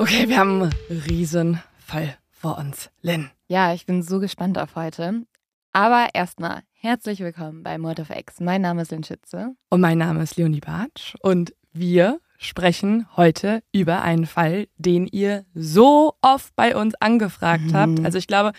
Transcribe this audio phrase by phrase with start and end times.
[0.00, 0.72] Okay, wir haben einen
[1.10, 2.88] riesen Fall vor uns.
[3.02, 3.30] Lynn.
[3.48, 5.26] Ja, ich bin so gespannt auf heute.
[5.74, 8.40] Aber erstmal herzlich willkommen bei Mod of X.
[8.40, 9.50] Mein Name ist Lynn Schütze.
[9.68, 15.44] Und mein Name ist Leonie Bartsch und wir sprechen heute über einen Fall, den ihr
[15.52, 17.74] so oft bei uns angefragt Mhm.
[17.74, 18.00] habt.
[18.02, 18.52] Also ich glaube,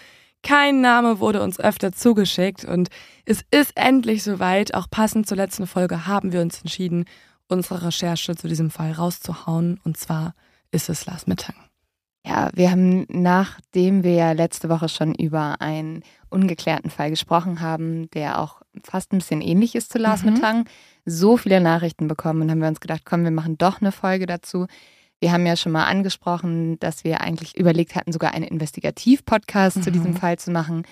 [0.43, 2.89] kein Name wurde uns öfter zugeschickt und
[3.25, 4.75] es ist endlich soweit.
[4.75, 7.05] Auch passend zur letzten Folge haben wir uns entschieden,
[7.47, 9.79] unsere Recherche zu diesem Fall rauszuhauen.
[9.83, 10.35] Und zwar
[10.71, 11.55] ist es Lars Mittag.
[12.25, 18.09] Ja, wir haben, nachdem wir ja letzte Woche schon über einen ungeklärten Fall gesprochen haben,
[18.11, 20.33] der auch fast ein bisschen ähnlich ist zu Lars Mhm.
[20.33, 20.65] Mittang,
[21.03, 24.27] so viele Nachrichten bekommen und haben wir uns gedacht, komm, wir machen doch eine Folge
[24.27, 24.67] dazu.
[25.19, 29.89] Wir haben ja schon mal angesprochen, dass wir eigentlich überlegt hatten, sogar einen Investigativ-Podcast zu
[29.89, 29.93] Mhm.
[29.93, 30.83] diesem Fall zu machen.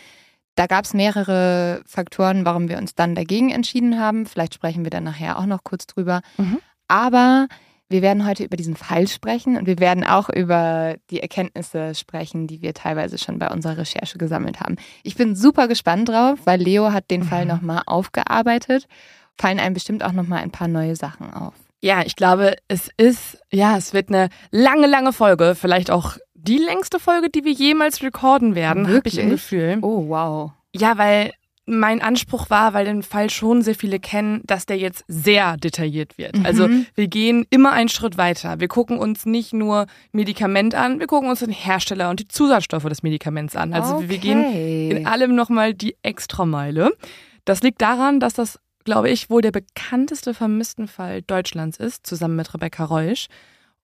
[0.56, 4.26] Da gab es mehrere Faktoren, warum wir uns dann dagegen entschieden haben.
[4.26, 6.22] Vielleicht sprechen wir dann nachher auch noch kurz drüber.
[6.38, 6.58] Mhm.
[6.88, 7.48] Aber
[7.90, 12.46] wir werden heute über diesen Fall sprechen und wir werden auch über die Erkenntnisse sprechen,
[12.48, 14.76] die wir teilweise schon bei unserer Recherche gesammelt haben.
[15.04, 17.52] Ich bin super gespannt drauf, weil Leo hat den Fall Mhm.
[17.52, 18.88] nochmal aufgearbeitet.
[19.38, 21.54] Fallen einem bestimmt auch nochmal ein paar neue Sachen auf.
[21.82, 25.56] Ja, ich glaube, es ist, ja, es wird eine lange, lange Folge.
[25.56, 29.30] Vielleicht auch die längste Folge, die wir jemals recorden werden, habe ich im?
[29.30, 29.80] Gefühl.
[29.82, 30.52] Oh, wow.
[30.76, 31.32] Ja, weil
[31.70, 36.18] mein Anspruch war, weil den Fall schon sehr viele kennen, dass der jetzt sehr detailliert
[36.18, 36.38] wird.
[36.38, 36.46] Mhm.
[36.46, 38.60] Also wir gehen immer einen Schritt weiter.
[38.60, 42.84] Wir gucken uns nicht nur Medikament an, wir gucken uns den Hersteller und die Zusatzstoffe
[42.86, 43.74] des Medikaments an.
[43.74, 45.06] Also wir gehen in Okay.
[45.06, 46.92] allem nochmal die Extrameile.
[47.46, 52.54] Das liegt daran, dass das, glaube ich, wohl der bekannteste Vermisstenfall Deutschlands ist, zusammen mit
[52.54, 53.28] Rebecca Reusch.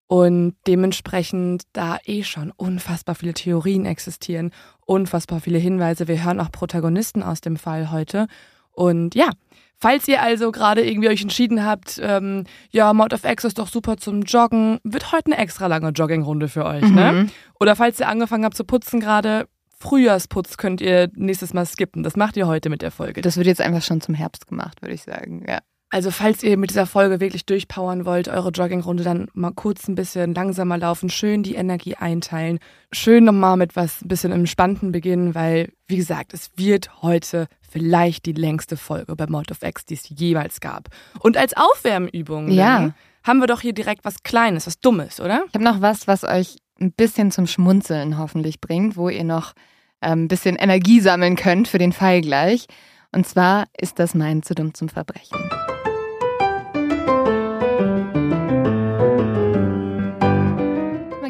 [0.07, 4.51] Und dementsprechend da eh schon unfassbar viele Theorien existieren,
[4.85, 6.07] unfassbar viele Hinweise.
[6.07, 8.27] Wir hören auch Protagonisten aus dem Fall heute.
[8.71, 9.29] Und ja,
[9.77, 13.67] falls ihr also gerade irgendwie euch entschieden habt, ähm, ja, Mod of X ist doch
[13.67, 17.11] super zum Joggen, wird heute eine extra lange Joggingrunde für euch, ne?
[17.11, 17.29] Mhm.
[17.59, 19.47] Oder falls ihr angefangen habt zu putzen gerade,
[19.77, 22.03] Frühjahrsputz könnt ihr nächstes Mal skippen.
[22.03, 23.21] Das macht ihr heute mit der Folge.
[23.21, 25.45] Das wird jetzt einfach schon zum Herbst gemacht, würde ich sagen.
[25.47, 25.59] Ja.
[25.91, 29.95] Also falls ihr mit dieser Folge wirklich durchpowern wollt, eure Joggingrunde, dann mal kurz ein
[29.95, 32.59] bisschen langsamer laufen, schön die Energie einteilen,
[32.91, 37.47] schön nochmal mit was ein bisschen im Entspannten beginnen, weil, wie gesagt, es wird heute
[37.61, 40.89] vielleicht die längste Folge bei Mod of X, die es jemals gab.
[41.19, 42.93] Und als Aufwärmübung Ja.
[43.23, 45.43] haben wir doch hier direkt was Kleines, was Dummes, oder?
[45.47, 49.53] Ich habe noch was, was euch ein bisschen zum Schmunzeln hoffentlich bringt, wo ihr noch
[50.01, 52.65] ähm, ein bisschen Energie sammeln könnt für den Fall gleich.
[53.13, 55.37] Und zwar ist das mein zu dumm zum Verbrechen.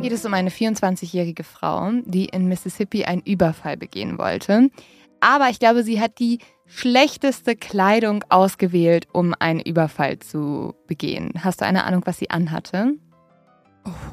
[0.05, 4.69] Geht es um eine 24-jährige Frau, die in Mississippi einen Überfall begehen wollte.
[5.19, 11.31] Aber ich glaube, sie hat die schlechteste Kleidung ausgewählt, um einen Überfall zu begehen.
[11.43, 12.93] Hast du eine Ahnung, was sie anhatte?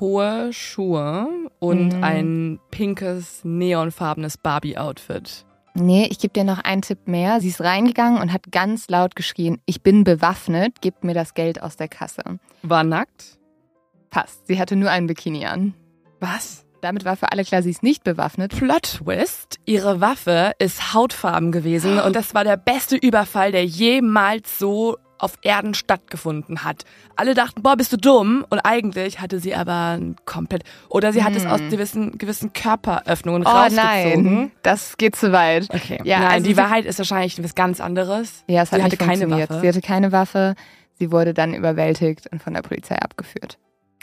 [0.01, 1.29] Hohe Schuhe
[1.59, 2.05] und Mhm.
[2.05, 5.45] ein pinkes, neonfarbenes Barbie-Outfit.
[5.75, 7.41] Nee, ich gebe dir noch einen Tipp mehr.
[7.43, 11.63] Sie ist reingegangen und hat ganz laut geschrien, ich bin bewaffnet, gebt mir das Geld
[11.63, 12.23] aus der Kasse.
[12.63, 13.39] War nackt?
[14.09, 15.73] Passt, sie hatte nur einen Bikini an.
[16.23, 16.65] Was?
[16.81, 18.57] Damit war für alle klar, sie ist nicht bewaffnet.
[18.57, 24.59] Plot Twist, ihre Waffe ist hautfarben gewesen und das war der beste Überfall, der jemals
[24.59, 26.85] so auf Erden stattgefunden hat.
[27.15, 28.45] Alle dachten, boah, bist du dumm?
[28.51, 31.51] Und eigentlich hatte sie aber ein komplett, oder sie hat es Hm.
[31.53, 34.25] aus gewissen, gewissen Körperöffnungen Oh rausgezogen.
[34.35, 35.69] nein, das geht zu weit.
[35.73, 36.01] Okay.
[36.03, 38.43] Ja, Nein, also die Wahrheit ist wahrscheinlich was ganz anderes.
[38.49, 39.31] Ja, es hat sie nicht hatte keine.
[39.31, 39.61] Waffe.
[39.61, 40.55] Sie hatte keine Waffe.
[40.99, 43.59] Sie wurde dann überwältigt und von der Polizei abgeführt.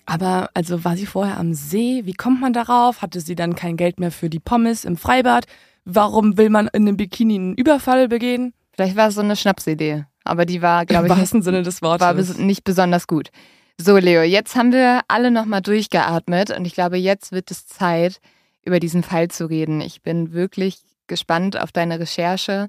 [0.09, 2.01] Aber also war sie vorher am See?
[2.05, 3.01] Wie kommt man darauf?
[3.01, 5.45] Hatte sie dann kein Geld mehr für die Pommes im Freibad?
[5.85, 8.53] Warum will man in einem Bikini einen Überfall begehen?
[8.73, 11.81] Vielleicht war es so eine Schnapsidee, aber die war, glaube ich, Im wahrsten Sinne des
[11.81, 12.01] Wortes.
[12.01, 12.13] war
[12.43, 13.29] nicht besonders gut.
[13.77, 18.19] So, Leo, jetzt haben wir alle nochmal durchgeatmet und ich glaube, jetzt wird es Zeit,
[18.63, 19.79] über diesen Fall zu reden.
[19.79, 22.67] Ich bin wirklich gespannt auf deine Recherche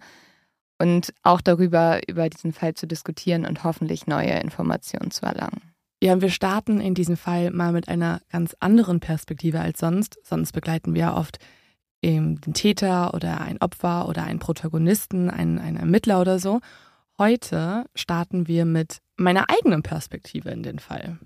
[0.78, 5.69] und auch darüber, über diesen Fall zu diskutieren und hoffentlich neue Informationen zu erlangen.
[6.02, 10.19] Ja, wir starten in diesem Fall mal mit einer ganz anderen Perspektive als sonst.
[10.23, 11.38] Sonst begleiten wir ja oft
[12.02, 16.61] den Täter oder ein Opfer oder einen Protagonisten, einen, einen Ermittler oder so.
[17.19, 21.19] Heute starten wir mit meiner eigenen Perspektive in den Fall.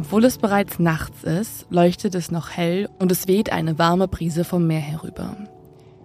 [0.00, 4.44] Obwohl es bereits nachts ist, leuchtet es noch hell und es weht eine warme Brise
[4.44, 5.36] vom Meer herüber.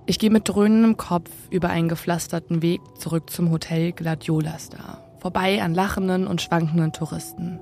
[0.06, 5.64] Ich gehe mit dröhnendem Kopf über einen gepflasterten Weg zurück zum Hotel Gladiola Star, vorbei
[5.64, 7.62] an lachenden und schwankenden Touristen.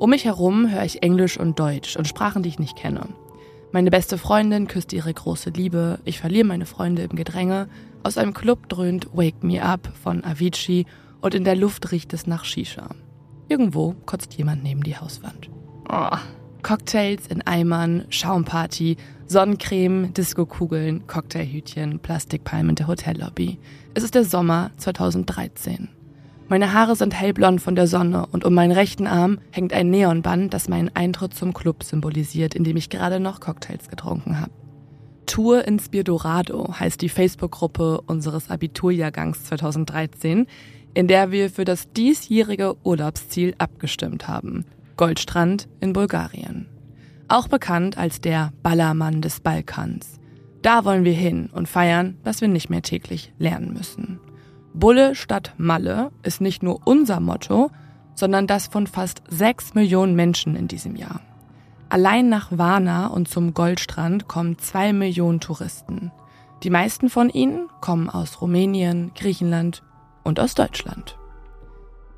[0.00, 3.06] Um mich herum höre ich Englisch und Deutsch und Sprachen, die ich nicht kenne.
[3.70, 7.68] Meine beste Freundin küsst ihre große Liebe, ich verliere meine Freunde im Gedränge,
[8.02, 10.84] aus einem Club dröhnt Wake Me Up von Avicii
[11.20, 12.88] und in der Luft riecht es nach Shisha.
[13.48, 15.48] Irgendwo kotzt jemand neben die Hauswand.
[15.92, 16.16] Oh,
[16.62, 18.96] Cocktails in Eimern, Schaumparty,
[19.26, 23.58] Sonnencreme, Diskokugeln, Cocktailhütchen, Plastikpalmen der Hotellobby.
[23.94, 25.88] Es ist der Sommer 2013.
[26.46, 30.54] Meine Haare sind hellblond von der Sonne und um meinen rechten Arm hängt ein Neonband,
[30.54, 34.52] das meinen Eintritt zum Club symbolisiert, in dem ich gerade noch Cocktails getrunken habe.
[35.26, 40.46] Tour Inspirdorado heißt die Facebook-Gruppe unseres Abiturjahrgangs 2013,
[40.94, 44.66] in der wir für das diesjährige Urlaubsziel abgestimmt haben.
[45.00, 46.68] Goldstrand in Bulgarien.
[47.26, 50.20] Auch bekannt als der Ballermann des Balkans.
[50.60, 54.20] Da wollen wir hin und feiern, dass wir nicht mehr täglich lernen müssen.
[54.74, 57.70] Bulle statt Malle ist nicht nur unser Motto,
[58.14, 61.22] sondern das von fast sechs Millionen Menschen in diesem Jahr.
[61.88, 66.12] Allein nach Varna und zum Goldstrand kommen zwei Millionen Touristen.
[66.62, 69.82] Die meisten von ihnen kommen aus Rumänien, Griechenland
[70.24, 71.16] und aus Deutschland.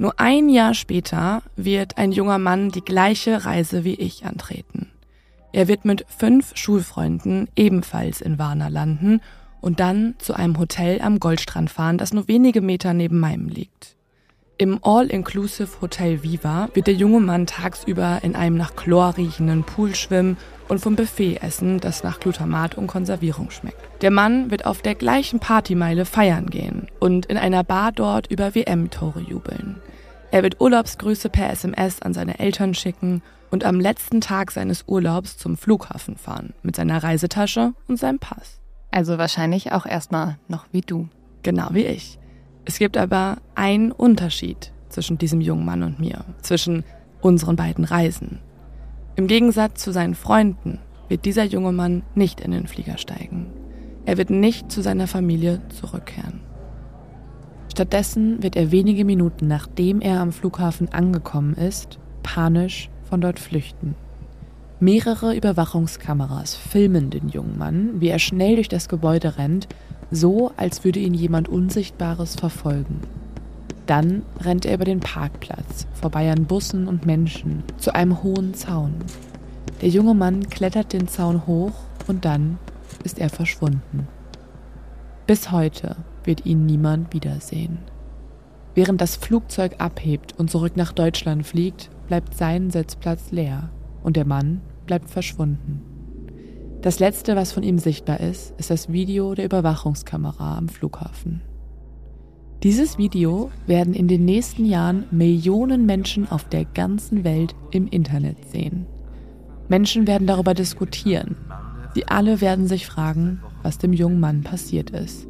[0.02, 4.90] Nur ein Jahr später wird ein junger Mann die gleiche Reise wie ich antreten.
[5.52, 9.20] Er wird mit fünf Schulfreunden ebenfalls in Varna landen
[9.60, 13.94] und dann zu einem Hotel am Goldstrand fahren, das nur wenige Meter neben meinem liegt.
[14.58, 19.94] Im All-Inclusive Hotel Viva wird der junge Mann tagsüber in einem nach Chlor riechenden Pool
[19.94, 24.02] schwimmen und vom Buffet essen, das nach Glutamat und Konservierung schmeckt.
[24.02, 28.56] Der Mann wird auf der gleichen Partymeile feiern gehen und in einer Bar dort über
[28.56, 29.80] WM-Tore jubeln.
[30.32, 35.36] Er wird Urlaubsgrüße per SMS an seine Eltern schicken und am letzten Tag seines Urlaubs
[35.36, 38.58] zum Flughafen fahren mit seiner Reisetasche und seinem Pass.
[38.90, 41.08] also wahrscheinlich auch erstmal noch wie du.
[41.42, 42.18] Genau wie ich.
[42.64, 46.84] Es gibt aber einen Unterschied zwischen diesem jungen Mann und mir, zwischen
[47.20, 48.38] unseren beiden Reisen.
[49.16, 53.46] Im Gegensatz zu seinen Freunden wird dieser junge Mann nicht in den Flieger steigen.
[54.04, 56.40] Er wird nicht zu seiner Familie zurückkehren.
[57.72, 63.94] Stattdessen wird er wenige Minuten nachdem er am Flughafen angekommen ist, panisch von dort flüchten.
[64.78, 69.68] Mehrere Überwachungskameras filmen den jungen Mann, wie er schnell durch das Gebäude rennt,
[70.10, 73.00] so als würde ihn jemand Unsichtbares verfolgen.
[73.86, 78.96] Dann rennt er über den Parkplatz, vorbei an Bussen und Menschen, zu einem hohen Zaun.
[79.80, 81.72] Der junge Mann klettert den Zaun hoch
[82.06, 82.58] und dann
[83.02, 84.08] ist er verschwunden.
[85.26, 87.78] Bis heute wird ihn niemand wiedersehen.
[88.74, 93.70] Während das Flugzeug abhebt und zurück nach Deutschland fliegt, bleibt sein Sitzplatz leer
[94.02, 95.82] und der Mann bleibt verschwunden.
[96.80, 101.42] Das letzte, was von ihm sichtbar ist, ist das Video der Überwachungskamera am Flughafen.
[102.62, 108.48] Dieses Video werden in den nächsten Jahren Millionen Menschen auf der ganzen Welt im Internet
[108.48, 108.86] sehen.
[109.68, 111.36] Menschen werden darüber diskutieren.
[111.94, 115.26] Sie alle werden sich fragen, was dem jungen Mann passiert ist,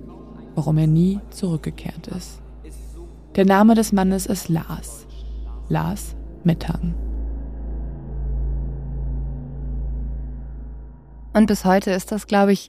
[0.54, 2.40] warum er nie zurückgekehrt ist.
[3.35, 5.06] Der Name des Mannes ist Lars.
[5.68, 6.94] Lars Mettang.
[11.32, 12.68] Und bis heute ist das, glaube ich,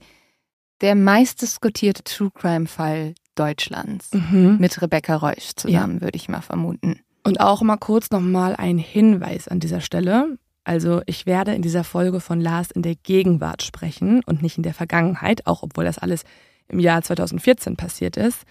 [0.81, 4.11] der meistdiskutierte True Crime-Fall Deutschlands.
[4.13, 4.57] Mhm.
[4.59, 6.99] Mit Rebecca Reusch zusammen, würde ich mal vermuten.
[7.23, 10.37] Und auch mal kurz nochmal ein Hinweis an dieser Stelle.
[10.63, 14.63] Also ich werde in dieser Folge von Lars in der Gegenwart sprechen und nicht in
[14.63, 16.23] der Vergangenheit, auch obwohl das alles
[16.67, 18.43] im Jahr 2014 passiert ist.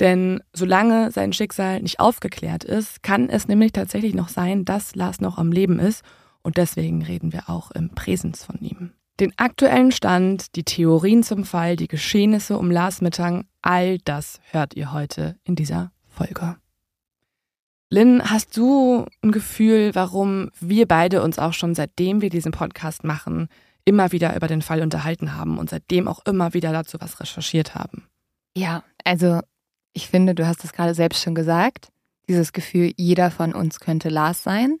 [0.00, 5.20] Denn solange sein Schicksal nicht aufgeklärt ist, kann es nämlich tatsächlich noch sein, dass Lars
[5.20, 6.02] noch am Leben ist
[6.42, 8.92] und deswegen reden wir auch im Präsens von ihm.
[9.20, 14.74] Den aktuellen Stand, die Theorien zum Fall, die Geschehnisse um Lars Mittang, all das hört
[14.74, 16.56] ihr heute in dieser Folge.
[17.90, 23.04] Lynn, hast du ein Gefühl, warum wir beide uns auch schon seitdem wir diesen Podcast
[23.04, 23.48] machen,
[23.84, 27.74] immer wieder über den Fall unterhalten haben und seitdem auch immer wieder dazu was recherchiert
[27.74, 28.06] haben?
[28.56, 29.40] Ja, also
[29.92, 31.88] ich finde, du hast es gerade selbst schon gesagt,
[32.28, 34.78] dieses Gefühl, jeder von uns könnte Lars sein.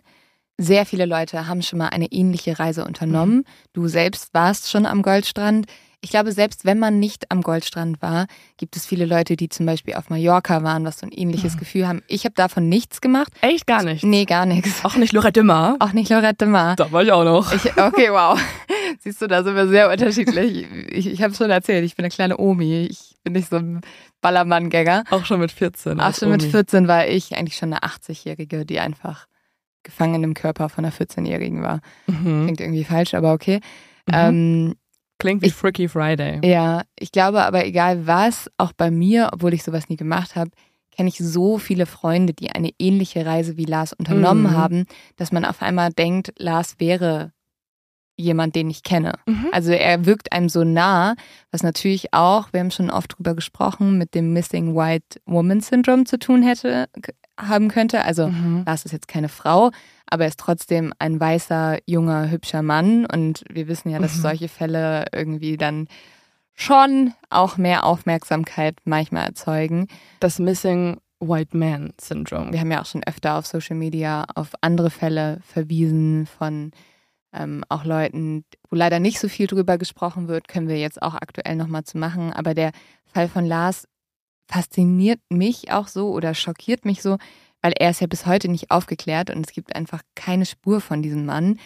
[0.56, 3.38] Sehr viele Leute haben schon mal eine ähnliche Reise unternommen.
[3.38, 3.44] Mhm.
[3.72, 5.66] Du selbst warst schon am Goldstrand.
[6.02, 8.26] Ich glaube, selbst wenn man nicht am Goldstrand war,
[8.56, 11.58] gibt es viele Leute, die zum Beispiel auf Mallorca waren, was so ein ähnliches mhm.
[11.58, 12.02] Gefühl haben.
[12.06, 13.30] Ich habe davon nichts gemacht.
[13.42, 14.02] Echt gar nichts?
[14.02, 14.82] Nee, gar nichts.
[14.82, 15.76] Auch nicht Lorette Mar?
[15.80, 16.76] Auch nicht Lorette Mar.
[16.76, 17.52] Da war ich auch noch.
[17.52, 18.40] Ich, okay, wow.
[19.00, 20.66] Siehst du, da sind wir sehr unterschiedlich.
[20.90, 22.86] Ich, ich habe schon erzählt, ich bin eine kleine Omi.
[22.90, 23.82] Ich bin nicht so ein
[24.22, 25.04] Ballermann-Gänger.
[25.10, 26.00] Auch schon mit 14.
[26.00, 26.38] Auch schon Omi.
[26.38, 29.26] mit 14 war ich eigentlich schon eine 80-Jährige, die einfach
[29.82, 31.80] gefangen im Körper von einer 14-Jährigen war.
[32.06, 32.44] Mhm.
[32.44, 33.60] Klingt irgendwie falsch, aber okay.
[34.06, 34.14] Mhm.
[34.14, 34.74] Ähm,
[35.20, 36.40] Klingt wie ich, Freaky Friday.
[36.44, 40.50] Ja, ich glaube aber egal was, auch bei mir, obwohl ich sowas nie gemacht habe,
[40.90, 44.56] kenne ich so viele Freunde, die eine ähnliche Reise wie Lars unternommen mhm.
[44.56, 44.84] haben,
[45.16, 47.32] dass man auf einmal denkt, Lars wäre
[48.16, 49.14] jemand, den ich kenne.
[49.26, 49.48] Mhm.
[49.52, 51.14] Also er wirkt einem so nah,
[51.50, 56.04] was natürlich auch, wir haben schon oft drüber gesprochen, mit dem Missing White Woman Syndrome
[56.04, 56.88] zu tun hätte,
[57.48, 58.04] haben könnte.
[58.04, 58.64] Also mhm.
[58.66, 59.70] Lars ist jetzt keine Frau,
[60.06, 63.06] aber er ist trotzdem ein weißer, junger, hübscher Mann.
[63.06, 64.22] Und wir wissen ja, dass mhm.
[64.22, 65.88] solche Fälle irgendwie dann
[66.54, 69.86] schon auch mehr Aufmerksamkeit manchmal erzeugen.
[70.20, 72.52] Das Missing White Man Syndrome.
[72.52, 76.72] Wir haben ja auch schon öfter auf Social Media auf andere Fälle verwiesen von
[77.32, 81.14] ähm, auch Leuten, wo leider nicht so viel drüber gesprochen wird, können wir jetzt auch
[81.14, 82.32] aktuell nochmal zu machen.
[82.32, 82.72] Aber der
[83.04, 83.86] Fall von Lars
[84.50, 87.18] fasziniert mich auch so oder schockiert mich so,
[87.62, 91.02] weil er ist ja bis heute nicht aufgeklärt und es gibt einfach keine Spur von
[91.02, 91.58] diesem Mann.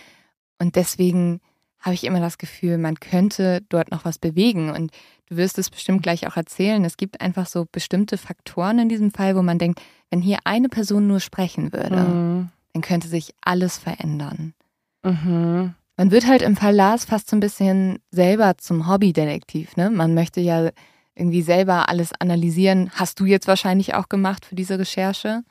[0.58, 1.40] Und deswegen
[1.80, 4.70] habe ich immer das Gefühl, man könnte dort noch was bewegen.
[4.70, 4.90] Und
[5.26, 6.84] du wirst es bestimmt gleich auch erzählen.
[6.84, 10.68] Es gibt einfach so bestimmte Faktoren in diesem Fall, wo man denkt, wenn hier eine
[10.68, 12.48] Person nur sprechen würde, mhm.
[12.72, 14.54] dann könnte sich alles verändern.
[15.02, 15.74] Mhm.
[15.96, 19.76] Man wird halt im Fall Lars fast so ein bisschen selber zum Hobbydetektiv.
[19.76, 19.90] Ne?
[19.90, 20.70] Man möchte ja
[21.14, 22.90] irgendwie selber alles analysieren.
[22.94, 25.42] Hast du jetzt wahrscheinlich auch gemacht für diese Recherche?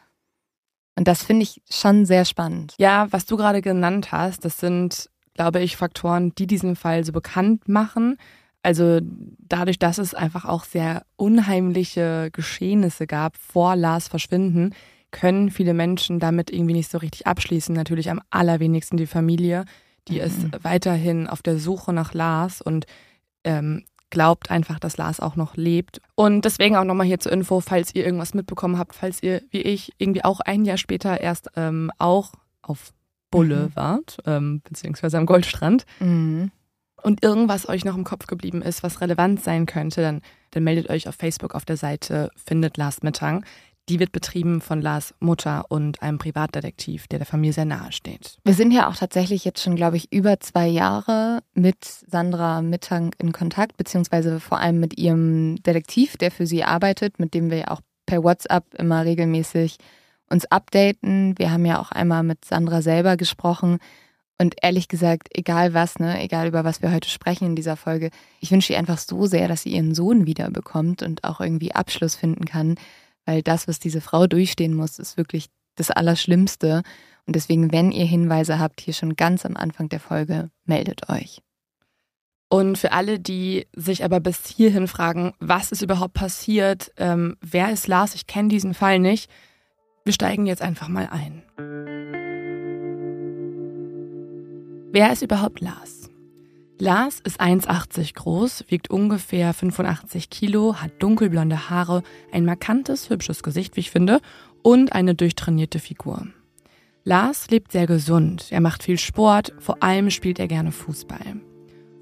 [0.96, 2.75] Und das finde ich schon sehr spannend.
[2.77, 7.12] Ja, was du gerade genannt hast, das sind, glaube ich, Faktoren, die diesen Fall so
[7.12, 8.17] bekannt machen.
[8.62, 14.74] Also dadurch, dass es einfach auch sehr unheimliche Geschehnisse gab vor Lars Verschwinden,
[15.12, 17.75] können viele Menschen damit irgendwie nicht so richtig abschließen.
[17.75, 19.65] Natürlich am allerwenigsten die Familie,
[20.08, 20.25] die mhm.
[20.25, 22.86] ist weiterhin auf der Suche nach Lars und
[23.43, 26.00] ähm, glaubt einfach, dass Lars auch noch lebt.
[26.13, 29.62] Und deswegen auch nochmal hier zur Info, falls ihr irgendwas mitbekommen habt, falls ihr, wie
[29.62, 32.93] ich, irgendwie auch ein Jahr später erst ähm, auch auf
[33.32, 33.75] Bulle mhm.
[33.75, 35.88] wart, ähm, beziehungsweise am Goldstrand.
[36.00, 36.51] Mhm.
[37.01, 40.91] Und irgendwas euch noch im Kopf geblieben ist, was relevant sein könnte, dann, dann meldet
[40.91, 43.43] euch auf Facebook auf der Seite Findet Lars Mittang.
[43.89, 48.37] Die wird betrieben von Lars Mutter und einem Privatdetektiv, der der Familie sehr nahe steht.
[48.45, 53.13] Wir sind ja auch tatsächlich jetzt schon, glaube ich, über zwei Jahre mit Sandra Mittang
[53.17, 57.57] in Kontakt, beziehungsweise vor allem mit ihrem Detektiv, der für sie arbeitet, mit dem wir
[57.57, 59.77] ja auch per WhatsApp immer regelmäßig
[60.29, 61.37] uns updaten.
[61.37, 63.79] Wir haben ja auch einmal mit Sandra selber gesprochen.
[64.39, 68.11] Und ehrlich gesagt, egal was, ne, egal über was wir heute sprechen in dieser Folge,
[68.39, 72.15] ich wünsche ihr einfach so sehr, dass sie ihren Sohn wiederbekommt und auch irgendwie Abschluss
[72.15, 72.75] finden kann
[73.25, 76.84] weil das, was diese Frau durchstehen muss, ist wirklich das Allerschlimmste.
[77.25, 81.42] Und deswegen, wenn ihr Hinweise habt, hier schon ganz am Anfang der Folge, meldet euch.
[82.50, 87.72] Und für alle, die sich aber bis hierhin fragen, was ist überhaupt passiert, ähm, wer
[87.72, 89.30] ist Lars, ich kenne diesen Fall nicht,
[90.06, 91.42] wir steigen jetzt einfach mal ein.
[94.92, 96.02] Wer ist überhaupt Lars?
[96.80, 103.75] Lars ist 1,80 groß, wiegt ungefähr 85 Kilo, hat dunkelblonde Haare, ein markantes, hübsches Gesicht,
[103.75, 104.20] wie ich finde,
[104.63, 106.27] und eine durchtrainierte Figur.
[107.03, 111.42] Lars lebt sehr gesund, er macht viel Sport, vor allem spielt er gerne Fußball.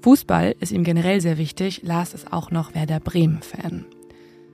[0.00, 3.84] Fußball ist ihm generell sehr wichtig, Lars ist auch noch Werder Bremen-Fan.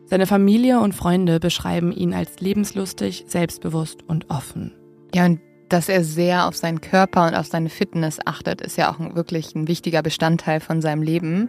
[0.06, 4.72] Seine Familie und Freunde beschreiben ihn als lebenslustig, selbstbewusst und offen.
[5.14, 8.90] Ja, und dass er sehr auf seinen Körper und auf seine Fitness achtet, ist ja
[8.90, 11.48] auch wirklich ein wichtiger Bestandteil von seinem Leben.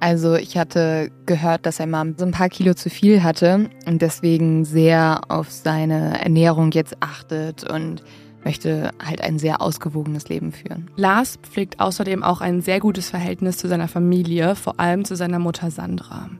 [0.00, 4.00] Also ich hatte gehört, dass er mal so ein paar Kilo zu viel hatte und
[4.00, 8.04] deswegen sehr auf seine Ernährung jetzt achtet und
[8.44, 10.88] möchte halt ein sehr ausgewogenes Leben führen.
[10.96, 15.40] Lars pflegt außerdem auch ein sehr gutes Verhältnis zu seiner Familie, vor allem zu seiner
[15.40, 16.30] Mutter Sandra.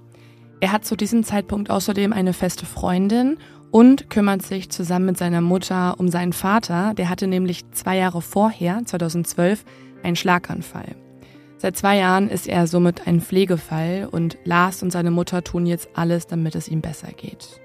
[0.61, 3.39] Er hat zu diesem Zeitpunkt außerdem eine feste Freundin
[3.71, 6.95] und kümmert sich zusammen mit seiner Mutter um seinen Vater.
[6.95, 9.65] Der hatte nämlich zwei Jahre vorher, 2012,
[10.03, 10.97] einen Schlaganfall.
[11.59, 15.89] Seit zwei Jahren ist er somit ein Pflegefall und Lars und seine Mutter tun jetzt
[15.95, 17.61] alles, damit es ihm besser geht.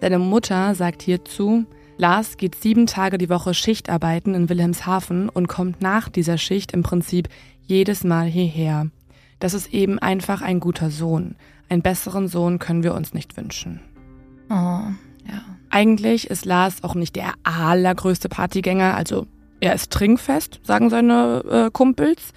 [0.00, 1.64] Seine Mutter sagt hierzu,
[1.96, 6.72] Lars geht sieben Tage die Woche Schicht arbeiten in Wilhelmshaven und kommt nach dieser Schicht
[6.72, 7.28] im Prinzip
[7.62, 8.88] jedes Mal hierher.
[9.38, 11.36] Das ist eben einfach ein guter Sohn.
[11.68, 13.80] Einen besseren Sohn können wir uns nicht wünschen.
[14.50, 14.80] Oh,
[15.28, 15.42] ja.
[15.70, 19.26] Eigentlich ist Lars auch nicht der allergrößte Partygänger, also
[19.60, 22.32] er ist trinkfest, sagen seine äh, Kumpels,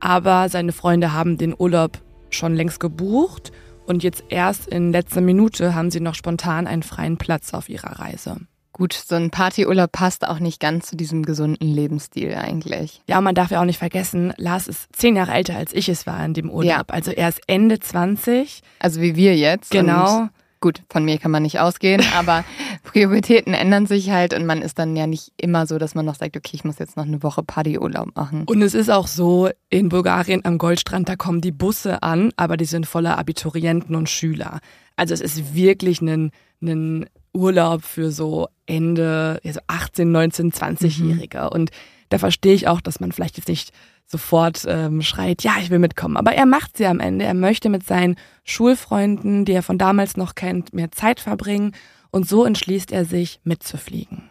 [0.00, 1.98] aber seine Freunde haben den Urlaub
[2.30, 3.52] schon längst gebucht
[3.86, 7.98] und jetzt erst in letzter Minute haben sie noch spontan einen freien Platz auf ihrer
[7.98, 8.36] Reise.
[8.72, 13.02] Gut, so ein Partyurlaub passt auch nicht ganz zu diesem gesunden Lebensstil eigentlich.
[13.06, 16.06] Ja, man darf ja auch nicht vergessen, Lars ist zehn Jahre älter als ich es
[16.06, 16.88] war in dem Urlaub.
[16.88, 16.94] Ja.
[16.94, 18.62] Also er ist Ende 20.
[18.78, 19.70] Also wie wir jetzt.
[19.70, 20.28] Genau.
[20.62, 22.44] Gut, von mir kann man nicht ausgehen, aber
[22.84, 26.14] Prioritäten ändern sich halt und man ist dann ja nicht immer so, dass man noch
[26.14, 28.44] sagt, okay, ich muss jetzt noch eine Woche Partyurlaub machen.
[28.46, 32.56] Und es ist auch so, in Bulgarien am Goldstrand, da kommen die Busse an, aber
[32.56, 34.60] die sind voller Abiturienten und Schüler.
[34.96, 36.30] Also es ist wirklich ein,
[36.62, 41.40] ein Urlaub für so Ende, ja, so 18, 19, 20-Jährige.
[41.40, 41.48] Mhm.
[41.48, 41.70] Und
[42.08, 43.72] da verstehe ich auch, dass man vielleicht jetzt nicht
[44.12, 46.16] sofort ähm, schreit, ja, ich will mitkommen.
[46.16, 47.24] Aber er macht sie am Ende.
[47.24, 51.74] Er möchte mit seinen Schulfreunden, die er von damals noch kennt, mehr Zeit verbringen.
[52.10, 54.30] Und so entschließt er sich, mitzufliegen.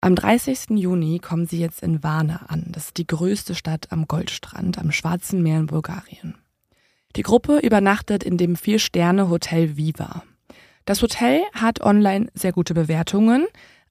[0.00, 0.70] Am 30.
[0.70, 2.64] Juni kommen sie jetzt in Varna an.
[2.68, 6.36] Das ist die größte Stadt am Goldstrand, am Schwarzen Meer in Bulgarien.
[7.16, 10.22] Die Gruppe übernachtet in dem Vier-Sterne-Hotel Viva.
[10.86, 13.46] Das Hotel hat online sehr gute Bewertungen.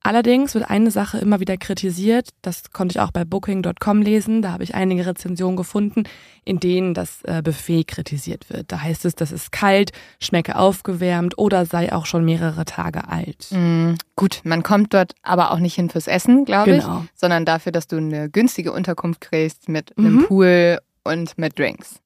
[0.05, 4.51] Allerdings wird eine Sache immer wieder kritisiert, das konnte ich auch bei booking.com lesen, da
[4.51, 6.03] habe ich einige Rezensionen gefunden,
[6.43, 8.71] in denen das äh, Buffet kritisiert wird.
[8.71, 13.47] Da heißt es, das ist kalt, schmecke aufgewärmt oder sei auch schon mehrere Tage alt.
[13.50, 17.01] Mm, gut, man kommt dort aber auch nicht hin fürs Essen, glaube genau.
[17.03, 20.25] ich, sondern dafür, dass du eine günstige Unterkunft kriegst mit einem mhm.
[20.27, 22.00] Pool und mit Drinks.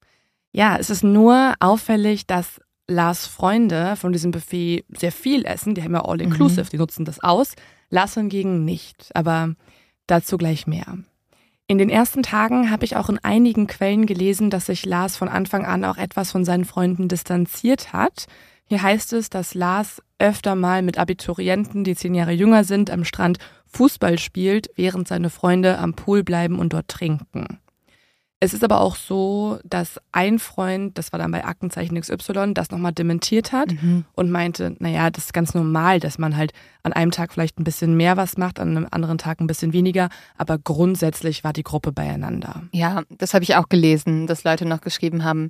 [0.53, 5.75] Ja, es ist nur auffällig, dass Lars Freunde von diesem Buffet sehr viel essen.
[5.75, 6.69] Die haben ja All-Inclusive, mhm.
[6.69, 7.55] die nutzen das aus.
[7.89, 9.55] Lars hingegen nicht, aber
[10.07, 10.97] dazu gleich mehr.
[11.67, 15.29] In den ersten Tagen habe ich auch in einigen Quellen gelesen, dass sich Lars von
[15.29, 18.25] Anfang an auch etwas von seinen Freunden distanziert hat.
[18.65, 23.05] Hier heißt es, dass Lars öfter mal mit Abiturienten, die zehn Jahre jünger sind, am
[23.05, 27.59] Strand Fußball spielt, während seine Freunde am Pool bleiben und dort trinken.
[28.41, 32.71] Es ist aber auch so, dass ein Freund, das war dann bei Aktenzeichen XY, das
[32.71, 34.05] nochmal dementiert hat mhm.
[34.13, 37.65] und meinte, naja, das ist ganz normal, dass man halt an einem Tag vielleicht ein
[37.65, 41.63] bisschen mehr was macht, an einem anderen Tag ein bisschen weniger, aber grundsätzlich war die
[41.63, 42.63] Gruppe beieinander.
[42.71, 45.49] Ja, das habe ich auch gelesen, dass Leute noch geschrieben haben,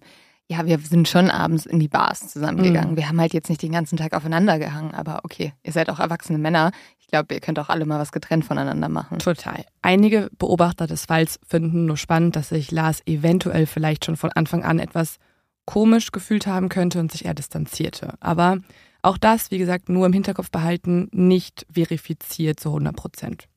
[0.49, 2.91] ja, wir sind schon abends in die Bars zusammengegangen.
[2.91, 2.97] Mhm.
[2.97, 5.99] Wir haben halt jetzt nicht den ganzen Tag aufeinander gehangen, aber okay, ihr seid auch
[5.99, 6.71] erwachsene Männer.
[6.99, 9.19] Ich glaube, ihr könnt auch alle mal was getrennt voneinander machen.
[9.19, 9.63] Total.
[9.83, 14.63] Einige Beobachter des Falls finden nur spannend, dass sich Lars eventuell vielleicht schon von Anfang
[14.63, 15.17] an etwas
[15.65, 18.15] komisch gefühlt haben könnte und sich eher distanzierte.
[18.19, 18.57] Aber
[19.03, 23.47] auch das, wie gesagt, nur im Hinterkopf behalten, nicht verifiziert zu 100 Prozent.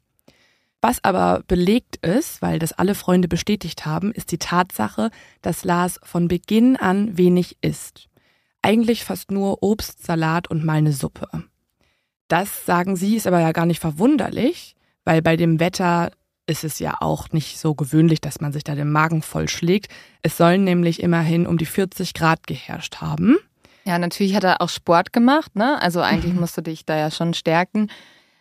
[0.84, 6.00] Was aber belegt ist, weil das alle Freunde bestätigt haben, ist die Tatsache, dass Lars
[6.02, 8.08] von Beginn an wenig isst.
[8.62, 11.28] Eigentlich fast nur Obst, Salat und mal eine Suppe.
[12.26, 16.10] Das, sagen sie, ist aber ja gar nicht verwunderlich, weil bei dem Wetter
[16.46, 19.86] ist es ja auch nicht so gewöhnlich, dass man sich da den Magen vollschlägt.
[20.22, 23.36] Es sollen nämlich immerhin um die 40 Grad geherrscht haben.
[23.84, 25.80] Ja, natürlich hat er auch Sport gemacht, ne?
[25.80, 27.88] Also eigentlich musst du dich da ja schon stärken.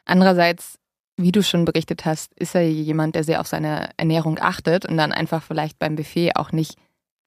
[0.06, 0.80] Andererseits
[1.17, 4.97] wie du schon berichtet hast, ist er jemand, der sehr auf seine Ernährung achtet und
[4.97, 6.78] dann einfach vielleicht beim Buffet auch nicht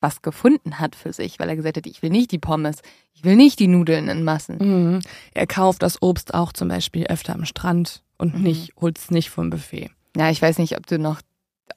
[0.00, 2.82] was gefunden hat für sich, weil er gesagt hat, ich will nicht die Pommes,
[3.14, 4.58] ich will nicht die Nudeln in Massen.
[4.58, 5.00] Mhm.
[5.32, 8.68] Er kauft das Obst auch zum Beispiel öfter am Strand und mhm.
[8.80, 9.90] holt es nicht vom Buffet.
[10.16, 11.20] Ja, ich weiß nicht, ob du noch,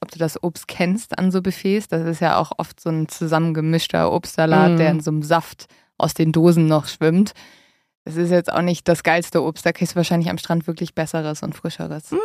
[0.00, 1.88] ob du das Obst kennst an so Buffets.
[1.88, 4.76] Das ist ja auch oft so ein zusammengemischter Obstsalat, mhm.
[4.76, 5.66] der in so einem Saft
[5.96, 7.32] aus den Dosen noch schwimmt
[8.08, 9.66] es ist jetzt auch nicht das geilste Obst.
[9.66, 12.10] Da kriegst du wahrscheinlich am Strand wirklich besseres und frischeres.
[12.10, 12.18] Hm,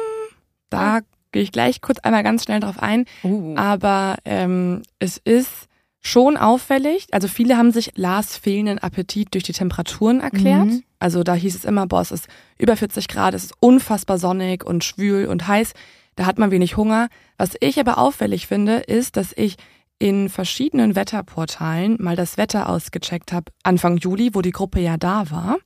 [0.70, 3.06] da gehe ich gleich kurz einmal ganz schnell drauf ein.
[3.24, 3.56] Uh.
[3.58, 5.68] Aber ähm, es ist
[6.00, 7.08] schon auffällig.
[7.12, 10.68] Also viele haben sich Lars fehlenden Appetit durch die Temperaturen erklärt.
[10.68, 10.84] Mhm.
[11.00, 14.66] Also da hieß es immer, boah, es ist über 40 Grad, es ist unfassbar sonnig
[14.66, 15.74] und schwül und heiß.
[16.16, 17.10] Da hat man wenig Hunger.
[17.38, 19.58] Was ich aber auffällig finde, ist, dass ich
[20.04, 25.32] in verschiedenen Wetterportalen mal das Wetter ausgecheckt habe, Anfang Juli, wo die Gruppe ja da
[25.32, 25.60] war.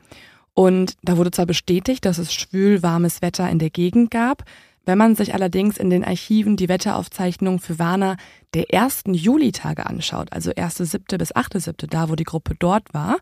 [0.54, 4.43] Und da wurde zwar bestätigt, dass es schwül warmes Wetter in der Gegend gab.
[4.86, 8.15] Wenn man sich allerdings in den Archiven die Wetteraufzeichnungen für Warner
[8.54, 11.17] der ersten Julitage anschaut, also 1.7.
[11.17, 13.17] bis 8.7., da wo die Gruppe dort war,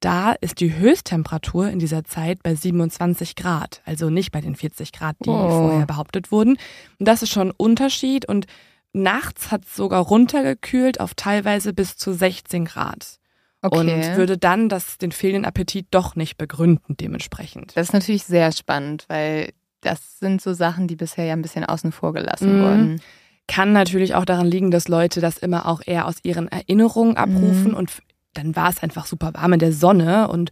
[0.00, 4.92] Da ist die Höchsttemperatur in dieser Zeit bei 27 Grad, also nicht bei den 40
[4.92, 5.48] Grad, die oh.
[5.48, 6.56] vorher behauptet wurden.
[6.98, 8.46] Und das ist schon ein Unterschied und
[8.92, 13.18] nachts hat es sogar runtergekühlt auf teilweise bis zu 16 Grad.
[13.62, 13.78] Okay.
[13.78, 17.76] Und würde dann das, den fehlenden Appetit doch nicht begründen dementsprechend.
[17.76, 19.50] Das ist natürlich sehr spannend, weil
[19.82, 22.62] das sind so Sachen, die bisher ja ein bisschen außen vor gelassen mhm.
[22.62, 23.02] wurden.
[23.46, 27.72] Kann natürlich auch daran liegen, dass Leute das immer auch eher aus ihren Erinnerungen abrufen
[27.72, 27.74] mhm.
[27.74, 27.90] und
[28.34, 30.50] dann war es einfach super warm in der Sonne und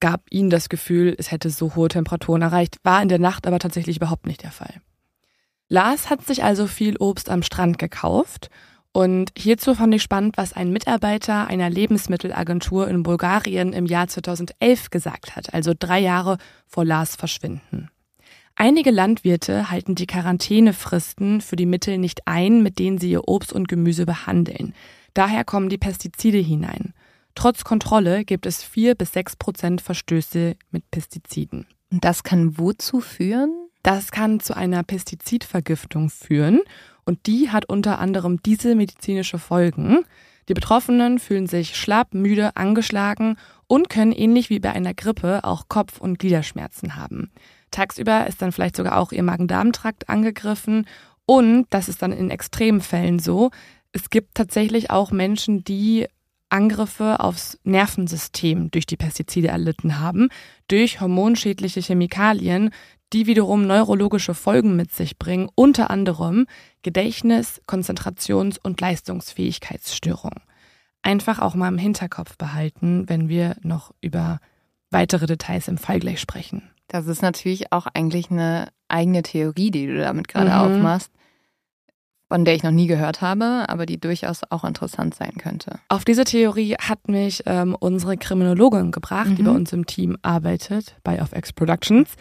[0.00, 2.78] gab ihnen das Gefühl, es hätte so hohe Temperaturen erreicht.
[2.82, 4.80] War in der Nacht aber tatsächlich überhaupt nicht der Fall.
[5.72, 8.50] Lars hat sich also viel Obst am Strand gekauft
[8.90, 14.90] und hierzu fand ich spannend, was ein Mitarbeiter einer Lebensmittelagentur in Bulgarien im Jahr 2011
[14.90, 17.88] gesagt hat, also drei Jahre vor Lars Verschwinden.
[18.56, 23.52] Einige Landwirte halten die Quarantänefristen für die Mittel nicht ein, mit denen sie ihr Obst
[23.52, 24.74] und Gemüse behandeln.
[25.14, 26.94] Daher kommen die Pestizide hinein.
[27.36, 31.68] Trotz Kontrolle gibt es vier bis sechs Prozent Verstöße mit Pestiziden.
[31.92, 33.69] Und das kann wozu führen?
[33.82, 36.60] Das kann zu einer Pestizidvergiftung führen
[37.04, 40.04] und die hat unter anderem diese medizinische Folgen.
[40.48, 45.68] Die Betroffenen fühlen sich schlapp, müde, angeschlagen und können ähnlich wie bei einer Grippe auch
[45.68, 47.30] Kopf- und Gliederschmerzen haben.
[47.70, 50.86] Tagsüber ist dann vielleicht sogar auch ihr Magen-Darm-Trakt angegriffen
[51.24, 53.50] und das ist dann in extremen Fällen so.
[53.92, 56.06] Es gibt tatsächlich auch Menschen, die
[56.48, 60.28] Angriffe aufs Nervensystem durch die Pestizide erlitten haben,
[60.66, 62.70] durch hormonschädliche Chemikalien,
[63.12, 66.46] die wiederum neurologische Folgen mit sich bringen, unter anderem
[66.82, 70.40] Gedächtnis-, Konzentrations- und Leistungsfähigkeitsstörungen.
[71.02, 74.38] Einfach auch mal im Hinterkopf behalten, wenn wir noch über
[74.90, 76.70] weitere Details im Fall gleich sprechen.
[76.88, 80.54] Das ist natürlich auch eigentlich eine eigene Theorie, die du damit gerade mhm.
[80.54, 81.12] aufmachst
[82.30, 85.80] von der ich noch nie gehört habe, aber die durchaus auch interessant sein könnte.
[85.88, 89.36] Auf diese Theorie hat mich ähm, unsere Kriminologin gebracht, mhm.
[89.36, 92.14] die bei uns im Team arbeitet, bei Of X Productions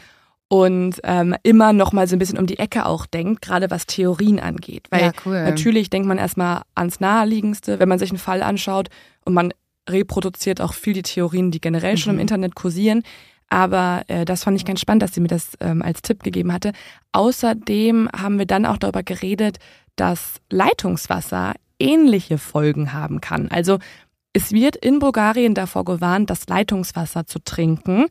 [0.49, 3.85] und ähm, immer noch mal so ein bisschen um die Ecke auch denkt, gerade was
[3.85, 4.87] Theorien angeht.
[4.89, 5.43] Weil ja, cool.
[5.43, 8.89] natürlich denkt man erstmal ans Naheliegendste, wenn man sich einen Fall anschaut
[9.23, 9.53] und man
[9.87, 11.97] reproduziert auch viel die Theorien, die generell mhm.
[11.97, 12.21] schon im mhm.
[12.21, 13.03] Internet kursieren.
[13.47, 16.51] Aber äh, das fand ich ganz spannend, dass sie mir das ähm, als Tipp gegeben
[16.51, 16.73] hatte.
[17.11, 19.57] Außerdem haben wir dann auch darüber geredet,
[19.95, 23.49] dass Leitungswasser ähnliche Folgen haben kann.
[23.49, 23.77] Also
[24.33, 28.05] es wird in Bulgarien davor gewarnt, das Leitungswasser zu trinken,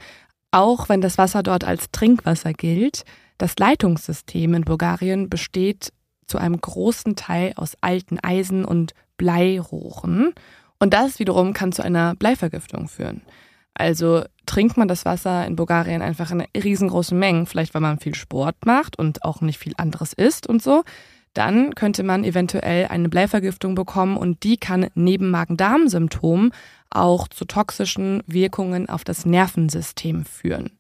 [0.51, 3.05] auch wenn das Wasser dort als Trinkwasser gilt.
[3.39, 5.93] Das Leitungssystem in Bulgarien besteht
[6.27, 10.33] zu einem großen Teil aus alten Eisen- und Bleirohren.
[10.79, 13.23] Und das wiederum kann zu einer Bleivergiftung führen.
[13.75, 18.15] Also trinkt man das Wasser in Bulgarien einfach in riesengroßen Mengen, vielleicht weil man viel
[18.15, 20.83] Sport macht und auch nicht viel anderes isst und so,
[21.39, 26.51] dann könnte man eventuell eine Bleivergiftung bekommen und die kann neben Magen-Darm-Symptomen
[26.91, 30.73] auch zu toxischen Wirkungen auf das Nervensystem führen.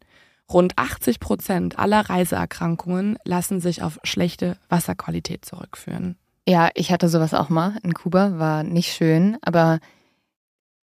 [0.53, 6.17] Rund 80 Prozent aller Reiseerkrankungen lassen sich auf schlechte Wasserqualität zurückführen.
[6.49, 9.79] Ja, ich hatte sowas auch mal in Kuba, war nicht schön, aber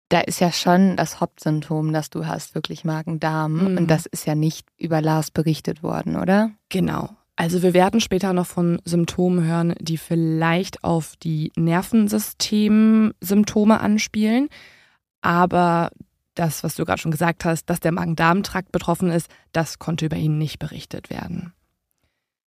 [0.08, 3.72] da ist ja schon das Hauptsymptom, das du hast, wirklich Magen-Darm.
[3.72, 3.78] Mhm.
[3.78, 6.52] Und das ist ja nicht über Lars berichtet worden, oder?
[6.70, 7.10] Genau.
[7.36, 14.48] Also wir werden später noch von Symptomen hören, die vielleicht auf die Nervensystemsymptome anspielen.
[15.21, 15.89] Aber
[16.36, 20.17] das, was du gerade schon gesagt hast, dass der Magen-Darm-Trakt betroffen ist, das konnte über
[20.17, 21.54] ihn nicht berichtet werden.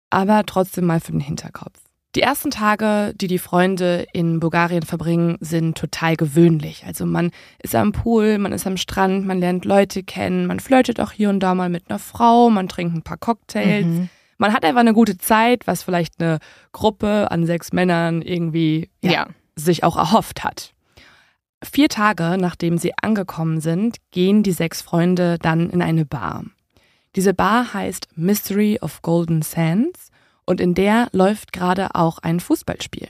[0.10, 1.80] Aber trotzdem mal für den Hinterkopf.
[2.16, 6.86] Die ersten Tage, die die Freunde in Bulgarien verbringen, sind total gewöhnlich.
[6.86, 11.00] Also man ist am Pool, man ist am Strand, man lernt Leute kennen, man flirtet
[11.00, 13.86] auch hier und da mal mit einer Frau, man trinkt ein paar Cocktails.
[13.86, 14.10] Mhm.
[14.38, 16.40] Man hat einfach eine gute Zeit, was vielleicht eine
[16.72, 19.28] Gruppe an sechs Männern irgendwie ja, ja.
[19.56, 20.74] sich auch erhofft hat.
[21.64, 26.46] Vier Tage nachdem sie angekommen sind, gehen die sechs Freunde dann in eine Bar.
[27.16, 30.12] Diese Bar heißt Mystery of Golden Sands
[30.46, 33.10] und in der läuft gerade auch ein Fußballspiel.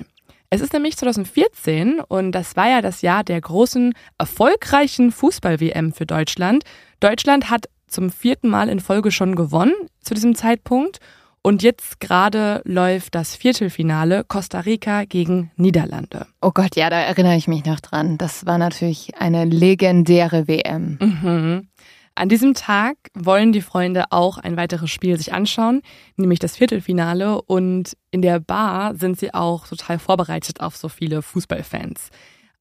[0.49, 6.05] Es ist nämlich 2014 und das war ja das Jahr der großen, erfolgreichen Fußball-WM für
[6.05, 6.63] Deutschland.
[7.01, 10.99] Deutschland hat zum vierten Mal in Folge schon gewonnen zu diesem Zeitpunkt.
[11.41, 16.27] Und jetzt gerade läuft das Viertelfinale Costa Rica gegen Niederlande.
[16.41, 18.17] Oh Gott, ja, da erinnere ich mich noch dran.
[18.17, 20.97] Das war natürlich eine legendäre WM.
[20.99, 21.67] Mhm.
[22.15, 25.83] An diesem Tag wollen die Freunde auch ein weiteres Spiel sich anschauen,
[26.15, 27.41] nämlich das Viertelfinale.
[27.43, 32.09] Und in der Bar sind sie auch total vorbereitet auf so viele Fußballfans.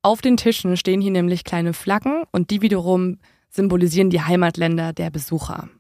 [0.03, 5.11] Auf den Tischen stehen hier nämlich kleine Flaggen und die wiederum symbolisieren die Heimatländer der
[5.11, 5.71] Besucher.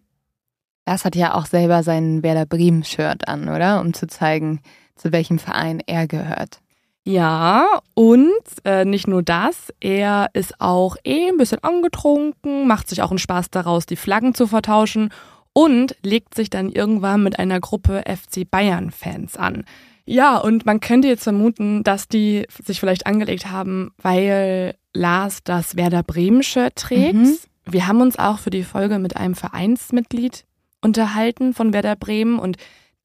[0.86, 3.80] Das hat ja auch selber sein Werder Bremen-Shirt an, oder?
[3.80, 4.60] Um zu zeigen,
[4.94, 6.60] zu welchem Verein er gehört.
[7.04, 8.32] Ja, und
[8.64, 13.18] äh, nicht nur das, er ist auch eh ein bisschen angetrunken, macht sich auch einen
[13.18, 15.10] Spaß daraus, die Flaggen zu vertauschen
[15.52, 19.64] und legt sich dann irgendwann mit einer Gruppe FC Bayern-Fans an.
[20.04, 25.76] Ja, und man könnte jetzt vermuten, dass die sich vielleicht angelegt haben, weil Lars das
[25.76, 27.14] Werder Bremen-Shirt trägt.
[27.14, 27.36] Mhm.
[27.64, 30.45] Wir haben uns auch für die Folge mit einem Vereinsmitglied
[30.80, 32.56] unterhalten von Werder Bremen und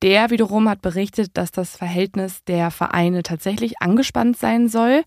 [0.01, 5.03] der wiederum hat berichtet, dass das Verhältnis der Vereine tatsächlich angespannt sein soll.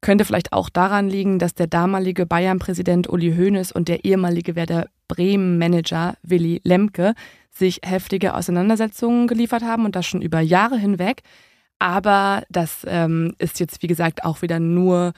[0.00, 4.88] Könnte vielleicht auch daran liegen, dass der damalige Bayern-Präsident Uli Hoeneß und der ehemalige Werder
[5.08, 7.14] Bremen-Manager Willy Lemke
[7.50, 11.22] sich heftige Auseinandersetzungen geliefert haben und das schon über Jahre hinweg.
[11.78, 15.12] Aber das ähm, ist jetzt, wie gesagt, auch wieder nur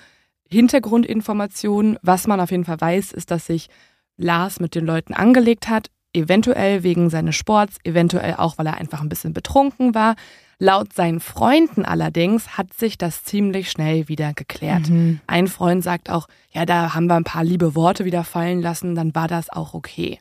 [0.49, 1.99] Hintergrundinformation.
[2.03, 3.69] Was man auf jeden Fall weiß, ist, dass sich
[4.17, 9.01] Lars mit den Leuten angelegt hat, Eventuell wegen seines Sports, eventuell auch, weil er einfach
[9.01, 10.17] ein bisschen betrunken war.
[10.59, 14.89] Laut seinen Freunden allerdings hat sich das ziemlich schnell wieder geklärt.
[14.89, 15.21] Mhm.
[15.27, 18.95] Ein Freund sagt auch, ja, da haben wir ein paar liebe Worte wieder fallen lassen,
[18.95, 20.19] dann war das auch okay.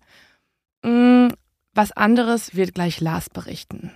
[0.83, 1.29] Mm,
[1.73, 3.91] was anderes wird gleich Lars berichten.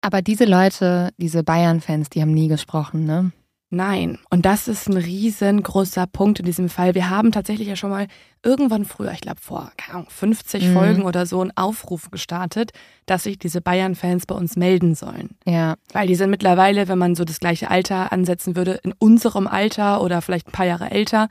[0.00, 3.30] Aber diese Leute, diese Bayern-Fans, die haben nie gesprochen, ne?
[3.74, 6.94] Nein, und das ist ein riesengroßer Punkt in diesem Fall.
[6.94, 8.06] Wir haben tatsächlich ja schon mal
[8.42, 10.72] irgendwann früher, ich glaube vor Ahnung, 50 mhm.
[10.74, 12.72] Folgen oder so, einen Aufruf gestartet,
[13.06, 15.30] dass sich diese Bayern-Fans bei uns melden sollen.
[15.46, 15.76] Ja.
[15.94, 20.02] Weil die sind mittlerweile, wenn man so das gleiche Alter ansetzen würde, in unserem Alter
[20.02, 21.30] oder vielleicht ein paar Jahre älter.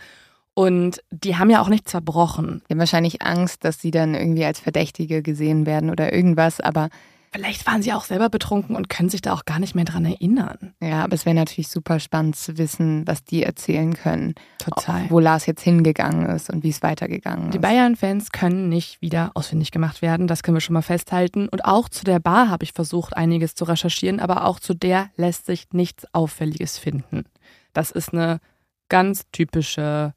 [0.56, 2.64] Und die haben ja auch nichts verbrochen.
[2.68, 6.90] Die haben wahrscheinlich Angst, dass sie dann irgendwie als Verdächtige gesehen werden oder irgendwas, aber
[7.34, 10.04] Vielleicht waren sie auch selber betrunken und können sich da auch gar nicht mehr dran
[10.04, 10.74] erinnern.
[10.82, 14.36] Ja, aber es wäre natürlich super spannend zu wissen, was die erzählen können.
[14.58, 15.10] Total.
[15.10, 17.54] Wo Lars jetzt hingegangen ist und wie es weitergegangen ist.
[17.54, 21.48] Die Bayern-Fans können nicht wieder ausfindig gemacht werden, das können wir schon mal festhalten.
[21.48, 25.10] Und auch zu der Bar habe ich versucht, einiges zu recherchieren, aber auch zu der
[25.16, 27.24] lässt sich nichts Auffälliges finden.
[27.72, 28.42] Das ist eine
[28.90, 30.14] ganz typische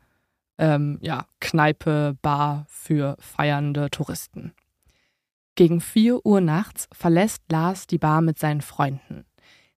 [0.58, 4.52] ähm, ja, Kneipe, Bar für feiernde Touristen.
[5.56, 9.24] Gegen 4 Uhr nachts verlässt Lars die Bar mit seinen Freunden.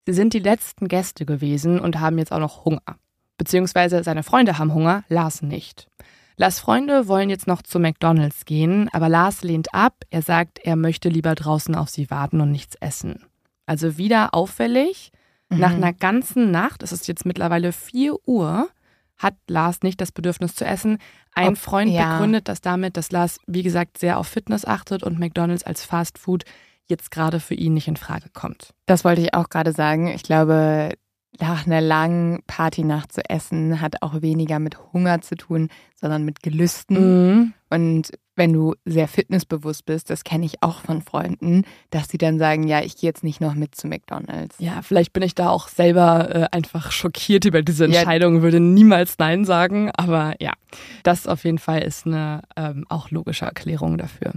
[0.07, 2.97] Sie sind die letzten Gäste gewesen und haben jetzt auch noch Hunger.
[3.37, 5.87] Beziehungsweise seine Freunde haben Hunger, Lars nicht.
[6.35, 10.03] Lars Freunde wollen jetzt noch zu McDonalds gehen, aber Lars lehnt ab.
[10.09, 13.23] Er sagt, er möchte lieber draußen auf sie warten und nichts essen.
[13.65, 15.11] Also wieder auffällig.
[15.49, 15.59] Mhm.
[15.59, 18.69] Nach einer ganzen Nacht, es ist jetzt mittlerweile 4 Uhr,
[19.17, 20.99] hat Lars nicht das Bedürfnis zu essen.
[21.34, 22.13] Ein Ob, Freund ja.
[22.13, 26.17] begründet das damit, dass Lars, wie gesagt, sehr auf Fitness achtet und McDonald's als Fast
[26.17, 26.43] Food
[26.86, 28.73] jetzt gerade für ihn nicht in Frage kommt.
[28.86, 30.08] Das wollte ich auch gerade sagen.
[30.08, 30.93] Ich glaube,
[31.39, 36.41] nach einer langen Partynacht zu essen hat auch weniger mit Hunger zu tun, sondern mit
[36.43, 37.30] Gelüsten.
[37.36, 37.54] Mhm.
[37.69, 42.38] Und wenn du sehr fitnessbewusst bist, das kenne ich auch von Freunden, dass sie dann
[42.38, 44.56] sagen, ja, ich gehe jetzt nicht noch mit zu McDonald's.
[44.60, 48.41] Ja, vielleicht bin ich da auch selber äh, einfach schockiert über diese Entscheidung, ja.
[48.43, 50.54] würde niemals Nein sagen, aber ja,
[51.04, 54.34] das auf jeden Fall ist eine ähm, auch logische Erklärung dafür.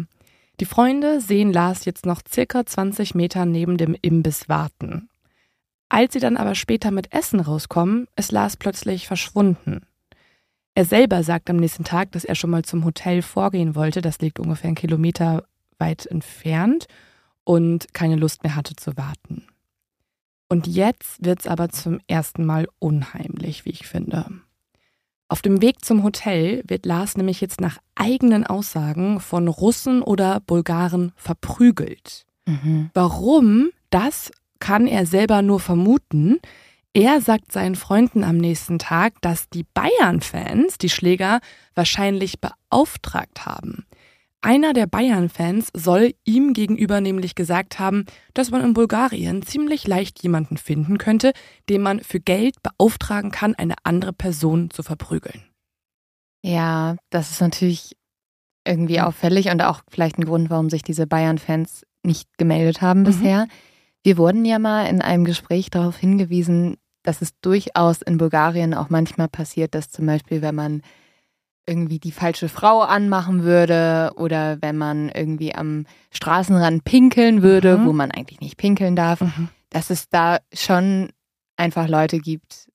[0.60, 5.09] Die Freunde sehen Lars jetzt noch circa 20 Meter neben dem Imbiss warten.
[5.90, 9.82] Als sie dann aber später mit Essen rauskommen, ist Lars plötzlich verschwunden.
[10.74, 14.20] Er selber sagt am nächsten Tag, dass er schon mal zum Hotel vorgehen wollte, das
[14.20, 15.44] liegt ungefähr einen Kilometer
[15.78, 16.86] weit entfernt,
[17.42, 19.46] und keine Lust mehr hatte zu warten.
[20.48, 24.26] Und jetzt wird es aber zum ersten Mal unheimlich, wie ich finde.
[25.28, 30.40] Auf dem Weg zum Hotel wird Lars nämlich jetzt nach eigenen Aussagen von Russen oder
[30.40, 32.26] Bulgaren verprügelt.
[32.46, 32.90] Mhm.
[32.94, 33.70] Warum?
[33.90, 36.38] Das kann er selber nur vermuten.
[36.92, 41.40] Er sagt seinen Freunden am nächsten Tag, dass die Bayern-Fans die Schläger
[41.74, 43.86] wahrscheinlich beauftragt haben.
[44.42, 50.22] Einer der Bayern-Fans soll ihm gegenüber nämlich gesagt haben, dass man in Bulgarien ziemlich leicht
[50.22, 51.32] jemanden finden könnte,
[51.68, 55.44] den man für Geld beauftragen kann, eine andere Person zu verprügeln.
[56.42, 57.96] Ja, das ist natürlich
[58.66, 63.04] irgendwie auffällig und auch vielleicht ein Grund, warum sich diese Bayern-Fans nicht gemeldet haben mhm.
[64.02, 68.90] Wir wurden ja mal in einem Gespräch darauf hingewiesen, dass es durchaus in Bulgarien auch
[68.90, 70.82] manchmal passiert, dass zum Beispiel, wenn man
[71.66, 77.86] irgendwie die falsche Frau anmachen würde oder wenn man irgendwie am Straßenrand pinkeln würde, mhm.
[77.86, 79.48] wo man eigentlich nicht pinkeln darf, mhm.
[79.68, 81.10] dass es da schon
[81.56, 82.68] einfach Leute gibt,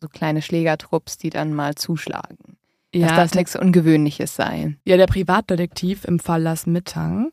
[0.00, 2.58] so kleine Schlägertrupps, die dann mal zuschlagen.
[2.94, 4.76] Ja, dass das nichts Ungewöhnliches sei.
[4.84, 7.30] Ja, der Privatdetektiv im Fall Las Mittang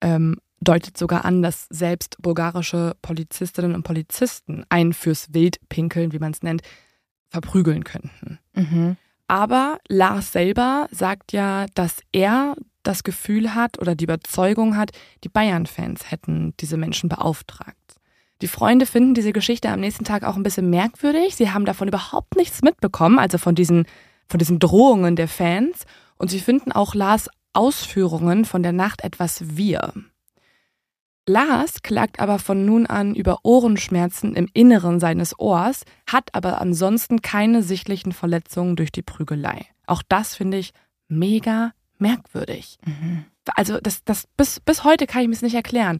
[0.00, 6.32] ähm, deutet sogar an, dass selbst bulgarische Polizistinnen und Polizisten einen fürs Wildpinkeln, wie man
[6.32, 6.62] es nennt,
[7.28, 8.38] verprügeln könnten.
[8.54, 8.96] Mhm.
[9.28, 14.90] Aber Lars selber sagt ja, dass er das Gefühl hat oder die Überzeugung hat,
[15.22, 17.76] die Bayern-Fans hätten diese Menschen beauftragt.
[18.42, 21.36] Die Freunde finden diese Geschichte am nächsten Tag auch ein bisschen merkwürdig.
[21.36, 23.84] Sie haben davon überhaupt nichts mitbekommen, also von diesen,
[24.28, 25.84] von diesen Drohungen der Fans.
[26.16, 29.92] Und sie finden auch Lars Ausführungen von der Nacht etwas wir.
[31.30, 37.22] Lars klagt aber von nun an über Ohrenschmerzen im Inneren seines Ohrs, hat aber ansonsten
[37.22, 39.66] keine sichtlichen Verletzungen durch die Prügelei.
[39.86, 40.72] Auch das finde ich
[41.08, 42.78] mega merkwürdig.
[42.84, 43.24] Mhm.
[43.54, 45.98] Also das, das bis, bis heute kann ich mir es nicht erklären.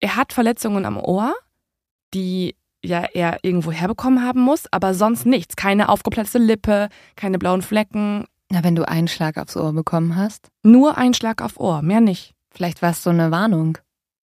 [0.00, 1.34] Er hat Verletzungen am Ohr,
[2.14, 5.56] die ja er irgendwo herbekommen haben muss, aber sonst nichts.
[5.56, 8.24] Keine aufgeplatzte Lippe, keine blauen Flecken.
[8.50, 10.48] Na, wenn du einen Schlag aufs Ohr bekommen hast?
[10.62, 12.34] Nur einen Schlag auf Ohr, mehr nicht.
[12.50, 13.78] Vielleicht war es so eine Warnung.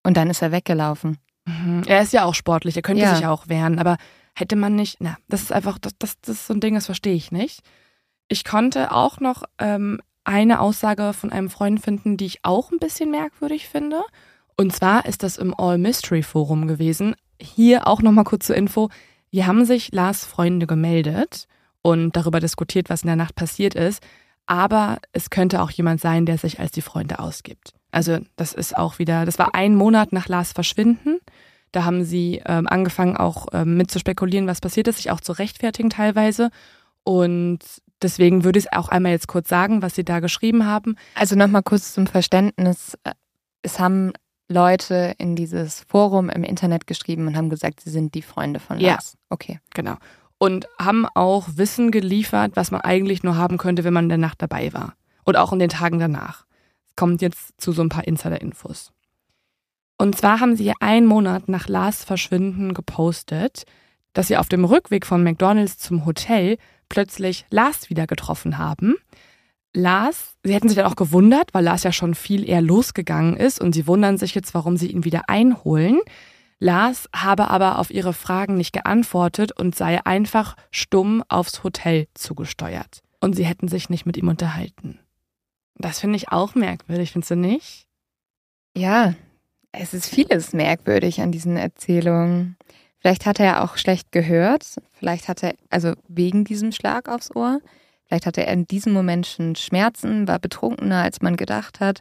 [0.08, 1.18] Und dann ist er weggelaufen.
[1.44, 1.84] Mhm.
[1.86, 3.14] Er ist ja auch sportlich, er könnte ja.
[3.14, 3.98] sich auch wehren, aber
[4.34, 6.86] hätte man nicht, na, das ist einfach, das, das, das ist so ein Ding, das
[6.86, 7.60] verstehe ich nicht.
[8.30, 12.80] Ich konnte auch noch ähm, eine Aussage von einem Freund finden, die ich auch ein
[12.80, 14.02] bisschen merkwürdig finde.
[14.56, 17.14] Und zwar ist das im All Mystery Forum gewesen.
[17.38, 18.88] Hier auch nochmal kurz zur Info.
[19.30, 21.50] Hier haben sich Lars Freunde gemeldet
[21.82, 24.02] und darüber diskutiert, was in der Nacht passiert ist.
[24.46, 27.74] Aber es könnte auch jemand sein, der sich als die Freunde ausgibt.
[27.98, 31.18] Also das ist auch wieder, das war ein Monat nach Lars Verschwinden.
[31.72, 35.20] Da haben sie ähm, angefangen auch ähm, mit zu spekulieren, was passiert ist, sich auch
[35.20, 36.52] zu rechtfertigen teilweise.
[37.04, 37.58] Und
[38.04, 40.96] deswegen würde ich es auch einmal jetzt kurz sagen, was sie da geschrieben haben.
[41.16, 42.96] Also nochmal kurz zum Verständnis.
[43.64, 44.14] Es haben
[44.48, 48.78] Leute in dieses Forum im Internet geschrieben und haben gesagt, sie sind die Freunde von
[48.78, 49.14] Lars.
[49.14, 49.20] Ja.
[49.32, 49.60] Okay.
[49.74, 49.96] Genau.
[50.38, 54.18] Und haben auch Wissen geliefert, was man eigentlich nur haben könnte, wenn man in der
[54.20, 54.94] Nacht dabei war.
[55.24, 56.47] Und auch in den Tagen danach.
[56.98, 58.92] Kommt jetzt zu so ein paar Insider-Infos.
[59.98, 63.64] Und zwar haben sie einen Monat nach Lars Verschwinden gepostet,
[64.14, 66.58] dass sie auf dem Rückweg von McDonalds zum Hotel
[66.90, 68.96] plötzlich Lars wieder getroffen haben.
[69.74, 73.62] Lars, sie hätten sich dann auch gewundert, weil Lars ja schon viel eher losgegangen ist
[73.62, 76.00] und sie wundern sich jetzt, warum sie ihn wieder einholen.
[76.60, 83.04] Lars habe aber auf ihre Fragen nicht geantwortet und sei einfach stumm aufs Hotel zugesteuert.
[83.20, 85.00] Und sie hätten sich nicht mit ihm unterhalten.
[85.78, 87.86] Das finde ich auch merkwürdig, findest du nicht?
[88.76, 89.14] Ja,
[89.72, 92.58] es ist vieles merkwürdig an diesen Erzählungen.
[93.00, 94.66] Vielleicht hat er auch schlecht gehört.
[94.94, 97.60] Vielleicht hat er, also wegen diesem Schlag aufs Ohr.
[98.06, 102.00] Vielleicht hatte er in diesem Moment schon Schmerzen, war betrunkener, als man gedacht hat.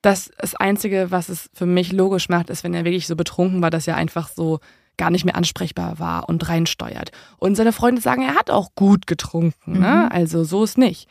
[0.00, 3.60] Das, das Einzige, was es für mich logisch macht, ist, wenn er wirklich so betrunken
[3.60, 4.60] war, dass er einfach so
[4.96, 7.10] gar nicht mehr ansprechbar war und reinsteuert.
[7.36, 9.72] Und seine Freunde sagen, er hat auch gut getrunken.
[9.72, 9.78] Ne?
[10.04, 10.08] Mhm.
[10.10, 11.08] Also so ist nicht.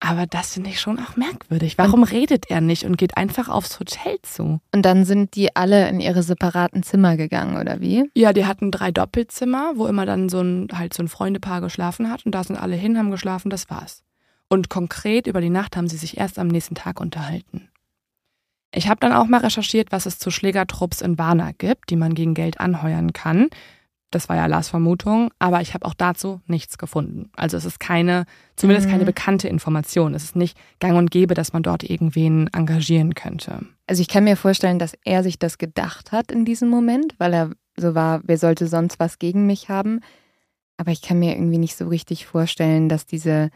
[0.00, 1.78] Aber das finde ich schon auch merkwürdig.
[1.78, 4.60] Warum und redet er nicht und geht einfach aufs Hotel zu?
[4.72, 8.10] Und dann sind die alle in ihre separaten Zimmer gegangen, oder wie?
[8.14, 12.10] Ja, die hatten drei Doppelzimmer, wo immer dann so ein, halt so ein Freundepaar geschlafen
[12.10, 12.26] hat.
[12.26, 14.04] Und da sind alle hin, haben geschlafen, das war's.
[14.48, 17.70] Und konkret über die Nacht haben sie sich erst am nächsten Tag unterhalten.
[18.72, 22.14] Ich habe dann auch mal recherchiert, was es zu Schlägertrupps in Warna gibt, die man
[22.14, 23.48] gegen Geld anheuern kann.
[24.10, 27.30] Das war ja Lars Vermutung, aber ich habe auch dazu nichts gefunden.
[27.36, 28.92] Also es ist keine, zumindest mhm.
[28.92, 30.14] keine bekannte Information.
[30.14, 33.60] Es ist nicht gang und gäbe, dass man dort irgendwen engagieren könnte.
[33.86, 37.34] Also ich kann mir vorstellen, dass er sich das gedacht hat in diesem Moment, weil
[37.34, 40.00] er so war, wer sollte sonst was gegen mich haben.
[40.76, 43.50] Aber ich kann mir irgendwie nicht so richtig vorstellen, dass diese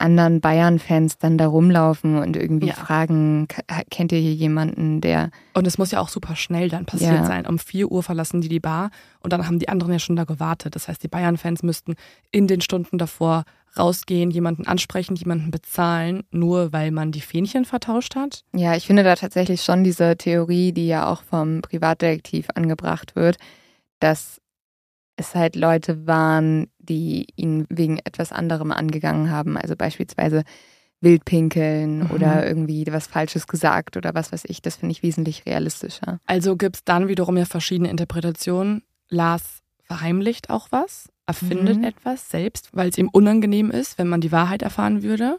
[0.00, 2.74] anderen Bayern-Fans dann da rumlaufen und irgendwie ja.
[2.74, 3.48] fragen,
[3.90, 5.30] kennt ihr hier jemanden, der...
[5.54, 7.24] Und es muss ja auch super schnell dann passiert ja.
[7.24, 7.46] sein.
[7.46, 10.24] Um 4 Uhr verlassen die die Bar und dann haben die anderen ja schon da
[10.24, 10.74] gewartet.
[10.74, 11.94] Das heißt, die Bayern-Fans müssten
[12.30, 13.44] in den Stunden davor
[13.78, 18.44] rausgehen, jemanden ansprechen, jemanden bezahlen, nur weil man die Fähnchen vertauscht hat.
[18.52, 23.36] Ja, ich finde da tatsächlich schon diese Theorie, die ja auch vom Privatdetektiv angebracht wird,
[24.00, 24.40] dass
[25.16, 29.56] es halt Leute waren, die ihn wegen etwas anderem angegangen haben.
[29.56, 30.42] Also beispielsweise
[31.00, 32.10] Wildpinkeln mhm.
[32.10, 34.60] oder irgendwie was Falsches gesagt oder was weiß ich.
[34.60, 36.18] Das finde ich wesentlich realistischer.
[36.26, 38.82] Also gibt es dann wiederum ja verschiedene Interpretationen.
[39.08, 41.84] Lars verheimlicht auch was, erfindet mhm.
[41.84, 45.38] etwas selbst, weil es ihm unangenehm ist, wenn man die Wahrheit erfahren würde.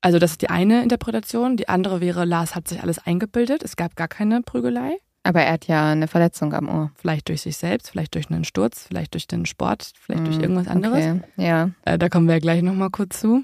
[0.00, 1.56] Also das ist die eine Interpretation.
[1.56, 3.62] Die andere wäre, Lars hat sich alles eingebildet.
[3.62, 4.98] Es gab gar keine Prügelei.
[5.26, 6.92] Aber er hat ja eine Verletzung am Ohr.
[6.96, 10.38] Vielleicht durch sich selbst, vielleicht durch einen Sturz, vielleicht durch den Sport, vielleicht mm, durch
[10.38, 10.98] irgendwas anderes.
[10.98, 11.20] Okay.
[11.36, 11.70] Ja.
[11.86, 13.42] Äh, da kommen wir ja gleich nochmal kurz zu.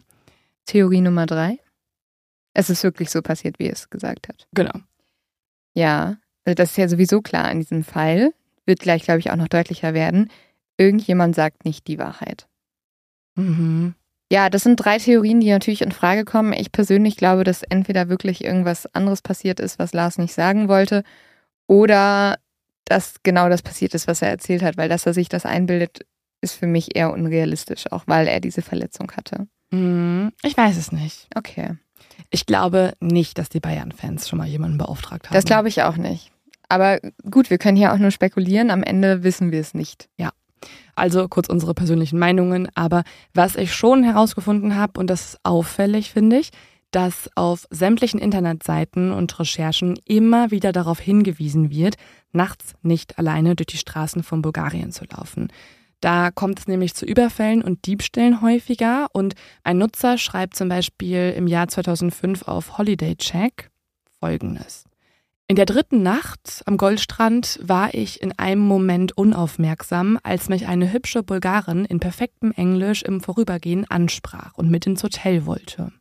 [0.66, 1.58] Theorie Nummer drei.
[2.52, 4.46] Es ist wirklich so passiert, wie er es gesagt hat.
[4.52, 4.78] Genau.
[5.74, 8.32] Ja, also das ist ja sowieso klar in diesem Fall.
[8.66, 10.30] Wird gleich, glaube ich, auch noch deutlicher werden.
[10.76, 12.46] Irgendjemand sagt nicht die Wahrheit.
[13.36, 13.94] Mhm.
[14.30, 16.52] Ja, das sind drei Theorien, die natürlich in Frage kommen.
[16.52, 21.02] Ich persönlich glaube, dass entweder wirklich irgendwas anderes passiert ist, was Lars nicht sagen wollte,
[21.70, 22.40] oder
[22.84, 26.04] dass genau das passiert ist, was er erzählt hat, weil dass er sich das einbildet,
[26.40, 29.46] ist für mich eher unrealistisch, auch weil er diese Verletzung hatte.
[29.70, 31.28] Hm, ich weiß es nicht.
[31.36, 31.76] Okay.
[32.30, 35.34] Ich glaube nicht, dass die Bayern-Fans schon mal jemanden beauftragt haben.
[35.34, 36.32] Das glaube ich auch nicht.
[36.68, 36.98] Aber
[37.30, 38.72] gut, wir können hier auch nur spekulieren.
[38.72, 40.08] Am Ende wissen wir es nicht.
[40.16, 40.30] Ja.
[40.96, 42.68] Also kurz unsere persönlichen Meinungen.
[42.74, 46.50] Aber was ich schon herausgefunden habe, und das ist auffällig, finde ich,
[46.90, 51.96] dass auf sämtlichen Internetseiten und Recherchen immer wieder darauf hingewiesen wird,
[52.32, 55.48] nachts nicht alleine durch die Straßen von Bulgarien zu laufen.
[56.00, 59.34] Da kommt es nämlich zu Überfällen und Diebstählen häufiger und
[59.64, 63.70] ein Nutzer schreibt zum Beispiel im Jahr 2005 auf Holiday Check
[64.18, 64.84] folgendes.
[65.46, 70.92] In der dritten Nacht am Goldstrand war ich in einem Moment unaufmerksam, als mich eine
[70.92, 75.92] hübsche Bulgarin in perfektem Englisch im Vorübergehen ansprach und mit ins Hotel wollte.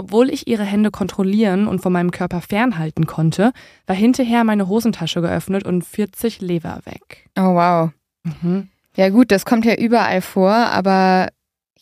[0.00, 3.52] Obwohl ich ihre Hände kontrollieren und von meinem Körper fernhalten konnte,
[3.86, 7.28] war hinterher meine Hosentasche geöffnet und 40 Lever weg.
[7.38, 7.90] Oh wow.
[8.22, 8.68] Mhm.
[8.96, 11.28] Ja gut, das kommt ja überall vor, aber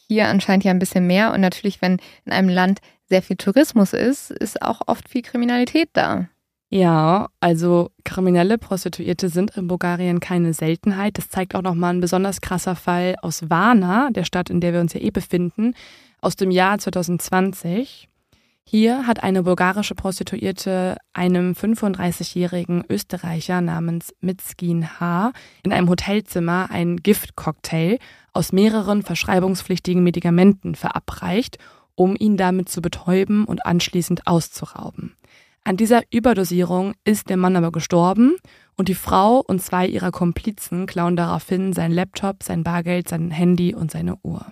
[0.08, 1.32] hier anscheinend ja ein bisschen mehr.
[1.32, 5.88] Und natürlich, wenn in einem Land sehr viel Tourismus ist, ist auch oft viel Kriminalität
[5.92, 6.26] da.
[6.70, 11.18] Ja, also kriminelle Prostituierte sind in Bulgarien keine Seltenheit.
[11.18, 14.80] Das zeigt auch nochmal ein besonders krasser Fall aus Varna, der Stadt, in der wir
[14.80, 15.74] uns ja eh befinden,
[16.20, 18.08] aus dem Jahr 2020.
[18.64, 25.32] Hier hat eine bulgarische Prostituierte einem 35-jährigen Österreicher namens Mitskin H.
[25.62, 27.98] in einem Hotelzimmer einen Giftcocktail
[28.34, 31.56] aus mehreren verschreibungspflichtigen Medikamenten verabreicht,
[31.94, 35.16] um ihn damit zu betäuben und anschließend auszurauben.
[35.64, 38.36] An dieser Überdosierung ist der Mann aber gestorben
[38.76, 43.74] und die Frau und zwei ihrer Komplizen klauen daraufhin sein Laptop, sein Bargeld, sein Handy
[43.74, 44.46] und seine Uhr.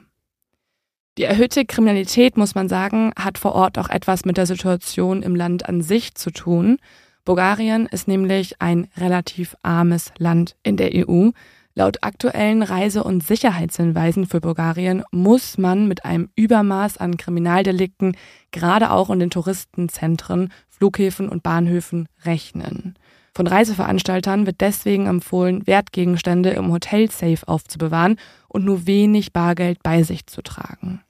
[1.18, 5.34] Die erhöhte Kriminalität, muss man sagen, hat vor Ort auch etwas mit der Situation im
[5.34, 6.76] Land an sich zu tun.
[7.24, 11.30] Bulgarien ist nämlich ein relativ armes Land in der EU.
[11.74, 18.14] Laut aktuellen Reise- und Sicherheitshinweisen für Bulgarien muss man mit einem Übermaß an Kriminaldelikten
[18.50, 22.94] gerade auch in den Touristenzentren, Flughäfen und Bahnhöfen rechnen.
[23.34, 30.02] Von Reiseveranstaltern wird deswegen empfohlen, Wertgegenstände im Hotel safe aufzubewahren und nur wenig Bargeld bei
[30.02, 31.02] sich zu tragen.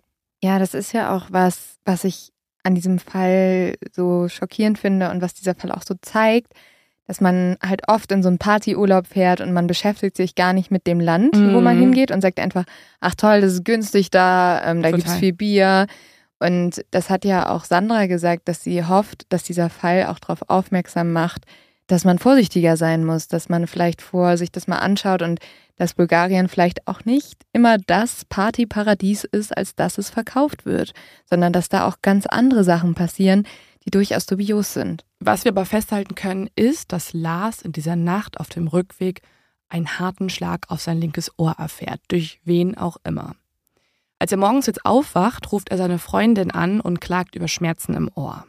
[0.46, 2.30] Ja, das ist ja auch was, was ich
[2.62, 6.52] an diesem Fall so schockierend finde und was dieser Fall auch so zeigt,
[7.08, 10.70] dass man halt oft in so einen Partyurlaub fährt und man beschäftigt sich gar nicht
[10.70, 11.52] mit dem Land, mhm.
[11.52, 11.80] wo man mhm.
[11.80, 12.62] hingeht und sagt einfach,
[13.00, 15.88] ach toll, das ist günstig da, ähm, da gibt es viel Bier.
[16.38, 20.48] Und das hat ja auch Sandra gesagt, dass sie hofft, dass dieser Fall auch darauf
[20.48, 21.42] aufmerksam macht,
[21.88, 25.40] dass man vorsichtiger sein muss, dass man vielleicht vor sich das mal anschaut und
[25.76, 30.92] dass Bulgarien vielleicht auch nicht immer das Partyparadies ist, als dass es verkauft wird,
[31.28, 33.46] sondern dass da auch ganz andere Sachen passieren,
[33.84, 35.04] die durchaus dubios sind.
[35.20, 39.22] Was wir aber festhalten können, ist, dass Lars in dieser Nacht auf dem Rückweg
[39.68, 43.34] einen harten Schlag auf sein linkes Ohr erfährt, durch wen auch immer.
[44.18, 48.10] Als er morgens jetzt aufwacht, ruft er seine Freundin an und klagt über Schmerzen im
[48.14, 48.46] Ohr.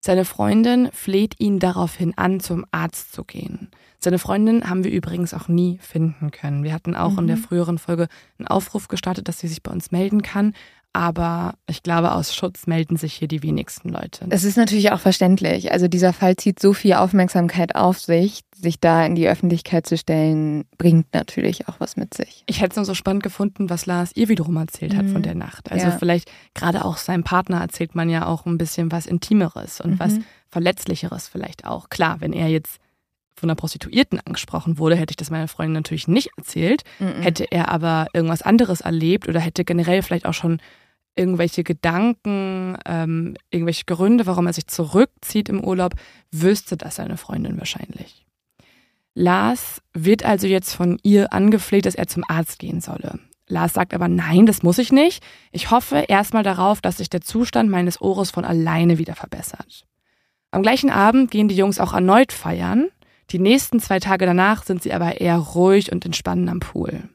[0.00, 3.70] Seine Freundin fleht ihn daraufhin an, zum Arzt zu gehen.
[3.98, 6.62] Seine Freundin haben wir übrigens auch nie finden können.
[6.62, 7.18] Wir hatten auch mhm.
[7.18, 7.42] in der mhm.
[7.42, 8.06] früheren Folge
[8.38, 10.54] einen Aufruf gestartet, dass sie sich bei uns melden kann.
[10.92, 14.26] Aber ich glaube, aus Schutz melden sich hier die wenigsten Leute.
[14.30, 15.70] Es ist natürlich auch verständlich.
[15.70, 18.40] Also dieser Fall zieht so viel Aufmerksamkeit auf sich.
[18.56, 22.42] Sich da in die Öffentlichkeit zu stellen, bringt natürlich auch was mit sich.
[22.46, 25.12] Ich hätte es nur so spannend gefunden, was Lars ihr wiederum erzählt hat mhm.
[25.12, 25.70] von der Nacht.
[25.70, 25.96] Also ja.
[25.96, 30.00] vielleicht gerade auch seinem Partner erzählt man ja auch ein bisschen was Intimeres und mhm.
[30.00, 30.14] was
[30.48, 31.90] Verletzlicheres vielleicht auch.
[31.90, 32.80] Klar, wenn er jetzt
[33.38, 36.82] von einer Prostituierten angesprochen wurde, hätte ich das meiner Freundin natürlich nicht erzählt.
[36.98, 37.22] Mhm.
[37.22, 40.60] Hätte er aber irgendwas anderes erlebt oder hätte generell vielleicht auch schon
[41.16, 45.94] irgendwelche Gedanken, ähm, irgendwelche Gründe, warum er sich zurückzieht im Urlaub,
[46.30, 48.24] wüsste das seine Freundin wahrscheinlich.
[49.14, 53.18] Lars wird also jetzt von ihr angefleht, dass er zum Arzt gehen solle.
[53.48, 55.24] Lars sagt aber, nein, das muss ich nicht.
[55.50, 59.86] Ich hoffe erstmal darauf, dass sich der Zustand meines Ohres von alleine wieder verbessert.
[60.50, 62.88] Am gleichen Abend gehen die Jungs auch erneut feiern.
[63.30, 67.08] Die nächsten zwei Tage danach sind sie aber eher ruhig und entspannen am Pool.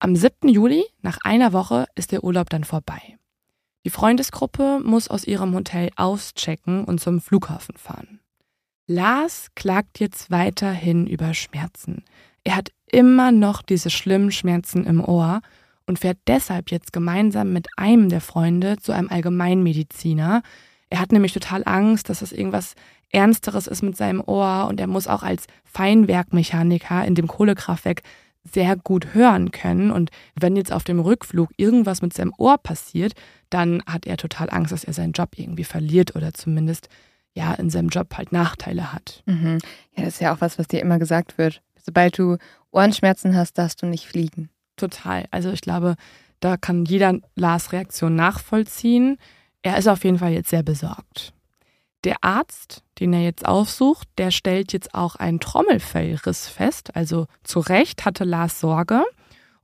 [0.00, 0.48] Am 7.
[0.48, 3.18] Juli, nach einer Woche, ist der Urlaub dann vorbei.
[3.84, 8.20] Die Freundesgruppe muss aus ihrem Hotel auschecken und zum Flughafen fahren.
[8.86, 12.04] Lars klagt jetzt weiterhin über Schmerzen.
[12.42, 15.42] Er hat immer noch diese schlimmen Schmerzen im Ohr
[15.86, 20.42] und fährt deshalb jetzt gemeinsam mit einem der Freunde zu einem Allgemeinmediziner.
[20.88, 22.74] Er hat nämlich total Angst, dass es irgendwas
[23.10, 28.02] Ernsteres ist mit seinem Ohr und er muss auch als Feinwerkmechaniker in dem Kohlekraftwerk
[28.44, 29.90] sehr gut hören können.
[29.90, 33.12] Und wenn jetzt auf dem Rückflug irgendwas mit seinem Ohr passiert,
[33.50, 36.88] dann hat er total Angst, dass er seinen Job irgendwie verliert oder zumindest
[37.34, 39.22] ja in seinem Job halt Nachteile hat.
[39.26, 39.58] Mhm.
[39.96, 41.62] Ja, das ist ja auch was, was dir immer gesagt wird.
[41.76, 42.36] Sobald du
[42.70, 44.50] Ohrenschmerzen hast, darfst du nicht fliegen.
[44.76, 45.26] Total.
[45.30, 45.96] Also ich glaube,
[46.40, 49.18] da kann jeder Lars Reaktion nachvollziehen.
[49.62, 51.34] Er ist auf jeden Fall jetzt sehr besorgt.
[52.04, 56.96] Der Arzt, den er jetzt aufsucht, der stellt jetzt auch einen Trommelfellriss fest.
[56.96, 59.04] Also zu Recht hatte Lars Sorge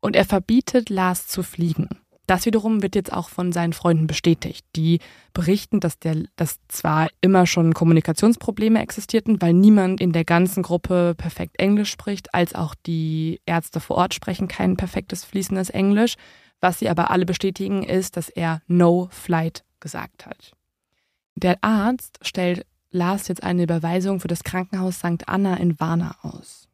[0.00, 1.88] und er verbietet Lars zu fliegen.
[2.26, 4.66] Das wiederum wird jetzt auch von seinen Freunden bestätigt.
[4.74, 4.98] Die
[5.32, 11.14] berichten, dass, der, dass zwar immer schon Kommunikationsprobleme existierten, weil niemand in der ganzen Gruppe
[11.16, 16.16] perfekt Englisch spricht, als auch die Ärzte vor Ort sprechen kein perfektes fließendes Englisch.
[16.60, 20.55] Was sie aber alle bestätigen, ist, dass er No Flight gesagt hat.
[21.36, 25.26] Der Arzt stellt Lars jetzt eine Überweisung für das Krankenhaus St.
[25.28, 26.68] Anna in Warna aus.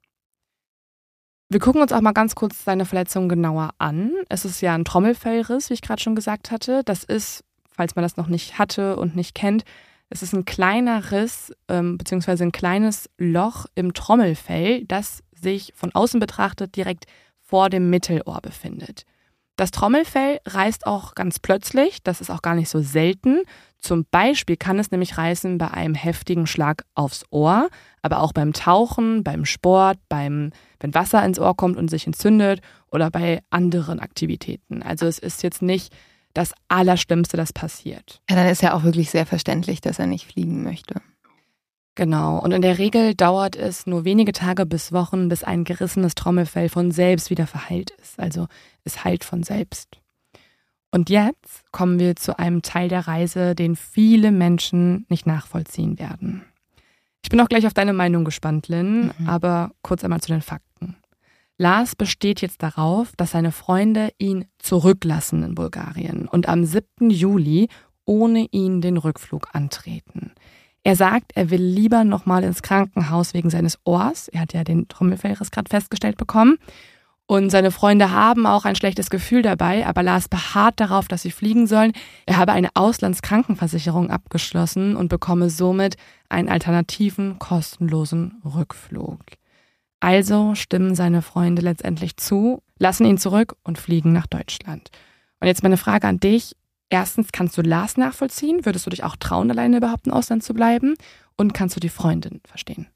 [1.49, 4.13] Wir gucken uns auch mal ganz kurz seine Verletzung genauer an.
[4.29, 6.83] Es ist ja ein Trommelfellriss, wie ich gerade schon gesagt hatte.
[6.85, 9.65] Das ist, falls man das noch nicht hatte und nicht kennt,
[10.09, 15.93] es ist ein kleiner Riss ähm, beziehungsweise ein kleines Loch im Trommelfell, das sich von
[15.93, 17.07] außen betrachtet direkt
[17.41, 19.05] vor dem Mittelohr befindet.
[19.57, 23.43] Das Trommelfell reißt auch ganz plötzlich, das ist auch gar nicht so selten.
[23.79, 27.69] Zum Beispiel kann es nämlich reißen bei einem heftigen Schlag aufs Ohr,
[28.01, 32.61] aber auch beim Tauchen, beim Sport, beim, wenn Wasser ins Ohr kommt und sich entzündet
[32.91, 34.83] oder bei anderen Aktivitäten.
[34.83, 35.93] Also es ist jetzt nicht
[36.33, 38.23] das Allerschlimmste, das passiert.
[38.31, 41.03] Ja, dann ist ja auch wirklich sehr verständlich, dass er nicht fliegen möchte.
[41.95, 42.39] Genau.
[42.39, 46.69] Und in der Regel dauert es nur wenige Tage bis Wochen, bis ein gerissenes Trommelfell
[46.69, 48.19] von selbst wieder verheilt ist.
[48.19, 48.47] Also
[48.85, 49.99] es heilt von selbst.
[50.91, 56.45] Und jetzt kommen wir zu einem Teil der Reise, den viele Menschen nicht nachvollziehen werden.
[57.23, 59.29] Ich bin auch gleich auf deine Meinung gespannt, Lynn, mhm.
[59.29, 60.97] aber kurz einmal zu den Fakten.
[61.57, 67.11] Lars besteht jetzt darauf, dass seine Freunde ihn zurücklassen in Bulgarien und am 7.
[67.11, 67.69] Juli
[68.05, 70.33] ohne ihn den Rückflug antreten.
[70.85, 74.29] Er sagt, er will lieber nochmal ins Krankenhaus wegen seines Ohrs.
[74.29, 76.59] Er hat ja den Trommelfellriss gerade festgestellt bekommen.
[77.27, 81.31] Und seine Freunde haben auch ein schlechtes Gefühl dabei, aber Lars beharrt darauf, dass sie
[81.31, 81.93] fliegen sollen.
[82.27, 85.97] Er habe eine Auslandskrankenversicherung abgeschlossen und bekomme somit
[86.29, 89.21] einen alternativen, kostenlosen Rückflug.
[90.01, 94.91] Also stimmen seine Freunde letztendlich zu, lassen ihn zurück und fliegen nach Deutschland.
[95.41, 96.57] Und jetzt meine Frage an dich.
[96.93, 98.67] Erstens, kannst du Lars nachvollziehen?
[98.67, 100.95] Würdest du dich auch trauen, alleine überhaupt im Ausland zu bleiben?
[101.39, 102.87] Und kannst du die Freundin verstehen?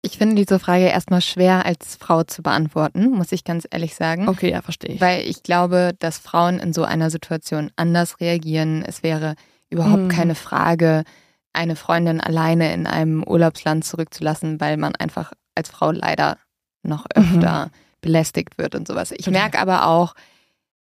[0.00, 4.26] Ich finde diese Frage erstmal schwer als Frau zu beantworten, muss ich ganz ehrlich sagen.
[4.26, 5.00] Okay, ja, verstehe ich.
[5.02, 8.82] Weil ich glaube, dass Frauen in so einer Situation anders reagieren.
[8.82, 9.34] Es wäre
[9.68, 10.08] überhaupt mhm.
[10.08, 11.04] keine Frage,
[11.52, 16.38] eine Freundin alleine in einem Urlaubsland zurückzulassen, weil man einfach als Frau leider
[16.82, 17.70] noch öfter mhm.
[18.00, 19.10] belästigt wird und sowas.
[19.10, 20.14] Ich merke aber auch,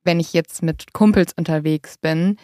[0.10, 2.38] wenn ich jetzt mit Kumpels unterwegs bin,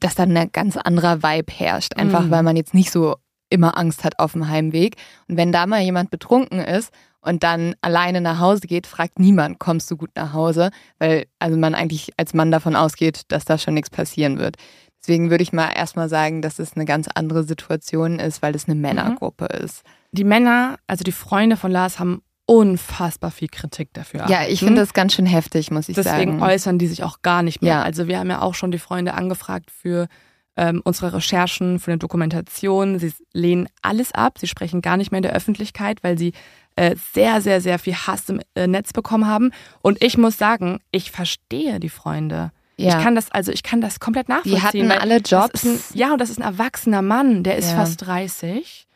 [0.00, 1.94] dass da ein ganz anderer Vibe herrscht.
[1.94, 2.30] Einfach mhm.
[2.32, 3.14] weil man jetzt nicht so
[3.50, 4.96] immer Angst hat auf dem Heimweg.
[5.28, 9.60] Und wenn da mal jemand betrunken ist und dann alleine nach Hause geht, fragt niemand,
[9.60, 10.70] kommst du gut nach Hause?
[10.98, 14.56] Weil also man eigentlich als Mann davon ausgeht, dass da schon nichts passieren wird.
[15.00, 18.64] Deswegen würde ich mal erstmal sagen, dass es eine ganz andere Situation ist, weil es
[18.64, 18.80] eine mhm.
[18.80, 19.64] Männergruppe mhm.
[19.64, 19.82] ist.
[20.10, 24.26] Die Männer, also die Freunde von Lars, haben unfassbar viel Kritik dafür.
[24.28, 26.30] Ja, ich finde das ganz schön heftig, muss ich Deswegen sagen.
[26.32, 27.74] Deswegen äußern die sich auch gar nicht mehr.
[27.74, 27.82] Ja.
[27.82, 30.08] Also wir haben ja auch schon die Freunde angefragt für
[30.56, 32.98] ähm, unsere Recherchen, für eine Dokumentation.
[32.98, 34.38] Sie lehnen alles ab.
[34.38, 36.32] Sie sprechen gar nicht mehr in der Öffentlichkeit, weil sie
[36.76, 39.50] äh, sehr, sehr, sehr viel Hass im äh, Netz bekommen haben.
[39.80, 42.52] Und ich muss sagen, ich verstehe die Freunde.
[42.76, 42.98] Ja.
[42.98, 44.56] Ich kann das, also ich kann das komplett nachvollziehen.
[44.56, 45.64] Die hatten alle Jobs.
[45.64, 47.76] Ein, ja, und das ist ein erwachsener Mann, der ist ja.
[47.76, 48.86] fast 30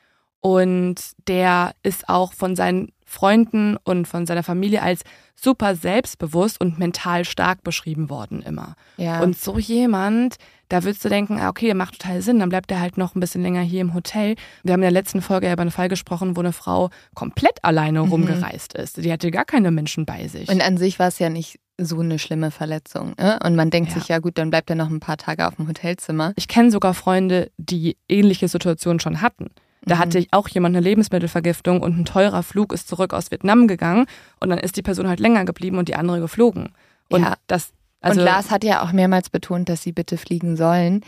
[0.41, 0.97] und
[1.29, 5.01] der ist auch von seinen Freunden und von seiner Familie als
[5.35, 8.75] super selbstbewusst und mental stark beschrieben worden immer.
[8.99, 9.21] Ja.
[9.21, 10.37] Und so jemand,
[10.69, 13.21] da würdest du denken, ah, okay, macht total Sinn, dann bleibt er halt noch ein
[13.21, 14.35] bisschen länger hier im Hotel.
[14.63, 17.65] Wir haben in der letzten Folge ja über einen Fall gesprochen, wo eine Frau komplett
[17.65, 18.11] alleine mhm.
[18.11, 18.99] rumgereist ist.
[18.99, 20.51] Die hatte gar keine Menschen bei sich.
[20.51, 23.15] Und an sich war es ja nicht so eine schlimme Verletzung.
[23.19, 23.39] Ne?
[23.43, 23.99] Und man denkt ja.
[23.99, 26.35] sich, ja gut, dann bleibt er noch ein paar Tage auf dem Hotelzimmer.
[26.37, 29.47] Ich kenne sogar Freunde, die ähnliche Situationen schon hatten.
[29.83, 29.99] Da mhm.
[29.99, 34.07] hatte ich auch jemand eine Lebensmittelvergiftung und ein teurer Flug ist zurück aus Vietnam gegangen
[34.41, 36.71] und dann ist die Person halt länger geblieben und die andere geflogen.
[37.09, 37.35] Und ja.
[37.47, 41.03] das also und Lars hat ja auch mehrmals betont, dass sie bitte fliegen sollen.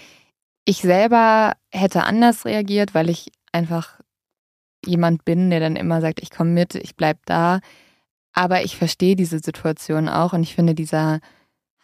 [0.65, 4.01] Ich selber hätte anders reagiert, weil ich einfach
[4.85, 7.61] jemand bin, der dann immer sagt, ich komme mit, ich bleib da.
[8.33, 11.21] Aber ich verstehe diese Situation auch und ich finde, dieser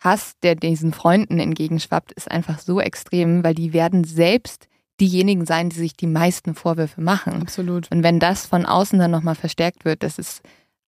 [0.01, 4.69] Hass, der diesen Freunden entgegenschwappt, ist einfach so extrem, weil die werden selbst
[5.01, 7.43] diejenigen sein, die sich die meisten Vorwürfe machen.
[7.43, 7.91] Absolut.
[7.91, 10.43] Und wenn das von außen dann nochmal verstärkt wird, das ist,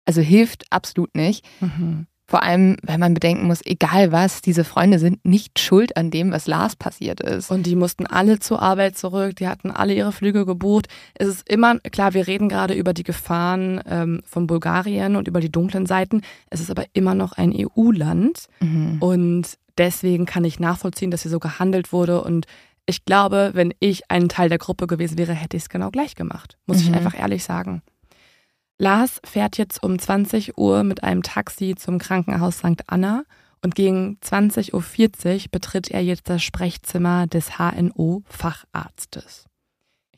[0.05, 1.45] also hilft absolut nicht.
[1.61, 2.07] Mhm.
[2.27, 6.33] Vor allem, weil man bedenken muss, egal was, diese Freunde sind nicht schuld an dem,
[6.33, 7.51] was Lars passiert ist.
[7.51, 10.87] Und die mussten alle zur Arbeit zurück, die hatten alle ihre Flüge gebucht.
[11.15, 15.41] Es ist immer, klar, wir reden gerade über die Gefahren ähm, von Bulgarien und über
[15.41, 16.23] die dunklen Seiten.
[16.49, 18.47] Es ist aber immer noch ein EU-Land.
[18.61, 18.97] Mhm.
[19.01, 22.47] Und deswegen kann ich nachvollziehen, dass hier so gehandelt wurde und
[22.87, 26.15] ich glaube, wenn ich ein Teil der Gruppe gewesen wäre, hätte ich es genau gleich
[26.15, 26.59] gemacht.
[26.67, 26.91] Muss mhm.
[26.91, 27.83] ich einfach ehrlich sagen.
[28.79, 32.83] Lars fährt jetzt um 20 Uhr mit einem Taxi zum Krankenhaus St.
[32.87, 33.25] Anna
[33.63, 39.47] und gegen 20.40 Uhr betritt er jetzt das Sprechzimmer des HNO-Facharztes.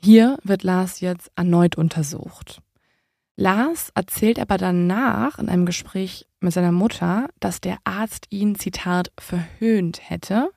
[0.03, 2.61] Hier wird Lars jetzt erneut untersucht.
[3.37, 9.13] Lars erzählt aber danach in einem Gespräch mit seiner Mutter, dass der Arzt ihn, Zitat,
[9.19, 10.51] verhöhnt hätte.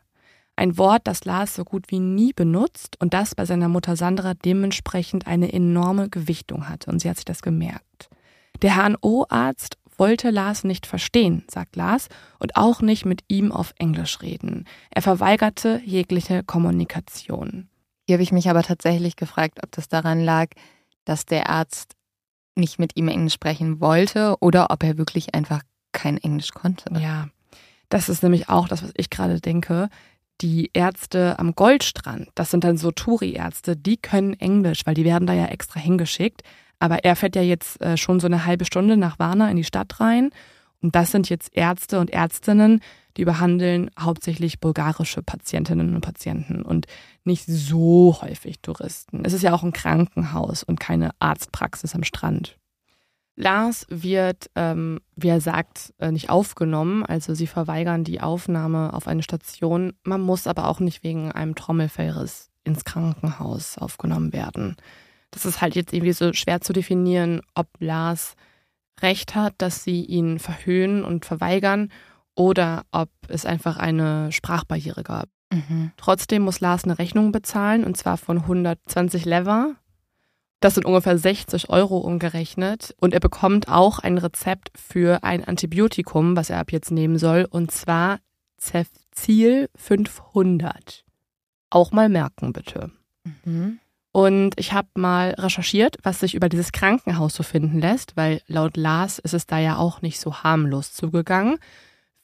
[0.59, 4.33] Ein Wort, das Lars so gut wie nie benutzt und das bei seiner Mutter Sandra
[4.33, 6.91] dementsprechend eine enorme Gewichtung hatte.
[6.91, 8.09] Und sie hat sich das gemerkt.
[8.61, 14.21] Der HNO-Arzt wollte Lars nicht verstehen, sagt Lars, und auch nicht mit ihm auf Englisch
[14.21, 14.65] reden.
[14.91, 17.69] Er verweigerte jegliche Kommunikation.
[18.05, 20.47] Hier habe ich mich aber tatsächlich gefragt, ob das daran lag,
[21.05, 21.95] dass der Arzt
[22.55, 25.61] nicht mit ihm Englisch sprechen wollte oder ob er wirklich einfach
[25.93, 26.93] kein Englisch konnte.
[26.99, 27.29] Ja,
[27.87, 29.87] das ist nämlich auch das, was ich gerade denke.
[30.41, 35.27] Die Ärzte am Goldstrand, das sind dann so Touri-Ärzte, die können Englisch, weil die werden
[35.27, 36.43] da ja extra hingeschickt.
[36.79, 39.65] Aber er fährt ja jetzt äh, schon so eine halbe Stunde nach Warna in die
[39.65, 40.29] Stadt rein.
[40.81, 42.81] Und das sind jetzt Ärzte und Ärztinnen,
[43.17, 46.85] die behandeln hauptsächlich bulgarische Patientinnen und Patienten und
[47.25, 49.25] nicht so häufig Touristen.
[49.25, 52.57] Es ist ja auch ein Krankenhaus und keine Arztpraxis am Strand.
[53.39, 57.05] Lars wird, ähm, wie er sagt, äh, nicht aufgenommen.
[57.05, 59.93] Also sie verweigern die Aufnahme auf eine Station.
[60.03, 64.75] Man muss aber auch nicht wegen einem Trommelfellriss ins Krankenhaus aufgenommen werden.
[65.31, 68.35] Das ist halt jetzt irgendwie so schwer zu definieren, ob Lars
[69.01, 71.93] recht hat, dass sie ihn verhöhnen und verweigern
[72.35, 75.29] oder ob es einfach eine Sprachbarriere gab.
[75.53, 75.93] Mhm.
[75.95, 79.75] Trotzdem muss Lars eine Rechnung bezahlen und zwar von 120 Lever.
[80.59, 82.95] Das sind ungefähr 60 Euro umgerechnet.
[82.99, 87.47] Und er bekommt auch ein Rezept für ein Antibiotikum, was er ab jetzt nehmen soll,
[87.49, 88.19] und zwar
[88.59, 91.05] Cefzil 500.
[91.69, 92.91] Auch mal merken, bitte.
[93.45, 93.79] Mhm.
[94.11, 98.75] Und ich habe mal recherchiert, was sich über dieses Krankenhaus so finden lässt, weil laut
[98.75, 101.57] Lars ist es da ja auch nicht so harmlos zugegangen.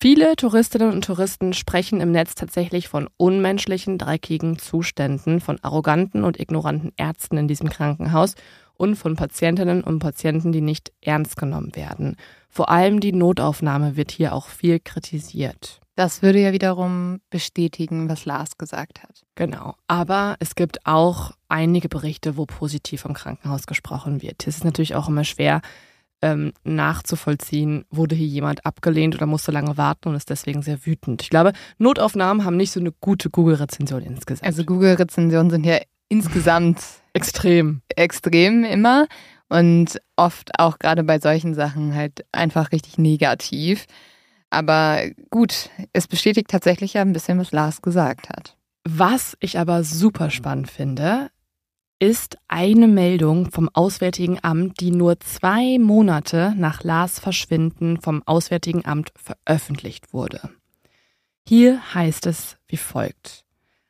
[0.06, 6.39] Viele Touristinnen und Touristen sprechen im Netz tatsächlich von unmenschlichen, dreckigen Zuständen, von arroganten und
[6.39, 8.36] ignoranten Ärzten in diesem Krankenhaus
[8.76, 12.18] und von Patientinnen und Patienten, die nicht ernst genommen werden.
[12.49, 15.82] Vor allem die Notaufnahme wird hier auch viel kritisiert.
[15.95, 19.24] Das würde ja wiederum bestätigen, was Lars gesagt hat.
[19.34, 19.74] Genau.
[19.88, 24.45] Aber es gibt auch einige Berichte, wo positiv vom Krankenhaus gesprochen wird.
[24.45, 25.64] Es ist natürlich auch immer schwer,
[26.26, 31.21] ähm, nachzuvollziehen, wurde hier jemand abgelehnt oder musste lange warten und ist deswegen sehr wütend.
[31.21, 34.47] Ich glaube, Notaufnahmen haben nicht so eine gute Google-Rezension insgesamt.
[34.47, 35.78] Also Google-Rezensionen sind ja
[36.09, 36.82] insgesamt
[37.13, 37.82] extrem.
[37.95, 39.05] Extrem immer
[39.49, 43.86] und oft auch gerade bei solchen Sachen halt einfach richtig negativ.
[44.49, 48.57] Aber gut, es bestätigt tatsächlich ja ein bisschen, was Lars gesagt hat.
[48.84, 51.30] Was ich aber super spannend finde,
[52.06, 58.86] ist eine Meldung vom Auswärtigen Amt, die nur zwei Monate nach Lars Verschwinden vom Auswärtigen
[58.86, 60.51] Amt veröffentlicht wurde.
[61.47, 63.43] Hier heißt es wie folgt.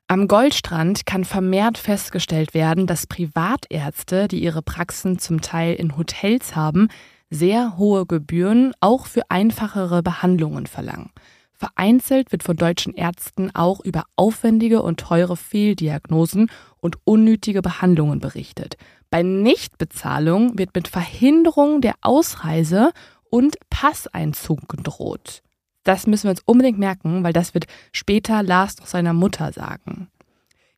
[0.07, 6.55] Am Goldstrand kann vermehrt festgestellt werden, dass Privatärzte, die ihre Praxen zum Teil in Hotels
[6.55, 6.87] haben,
[7.29, 11.09] sehr hohe Gebühren auch für einfachere Behandlungen verlangen.
[11.57, 18.77] Vereinzelt wird von deutschen Ärzten auch über aufwendige und teure Fehldiagnosen und unnötige Behandlungen berichtet.
[19.09, 22.91] Bei Nichtbezahlung wird mit Verhinderung der Ausreise
[23.29, 25.41] und Passeinzug gedroht.
[25.83, 30.09] Das müssen wir uns unbedingt merken, weil das wird später Lars noch seiner Mutter sagen.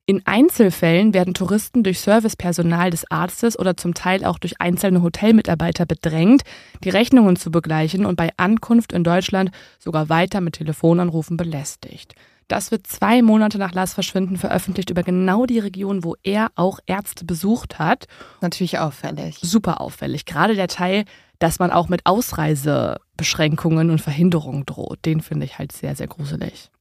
[0.09, 5.85] In Einzelfällen werden Touristen durch Servicepersonal des Arztes oder zum Teil auch durch einzelne Hotelmitarbeiter
[5.85, 6.43] bedrängt,
[6.81, 12.15] die Rechnungen zu begleichen und bei Ankunft in Deutschland sogar weiter mit Telefonanrufen belästigt.
[12.47, 16.79] Das wird zwei Monate nach Lars Verschwinden veröffentlicht über genau die Region, wo er auch
[16.85, 18.05] Ärzte besucht hat.
[18.39, 19.39] Natürlich auffällig.
[19.41, 20.23] Super auffällig.
[20.23, 21.03] Gerade der Teil,
[21.39, 26.71] dass man auch mit Ausreisebeschränkungen und Verhinderungen droht, den finde ich halt sehr, sehr gruselig.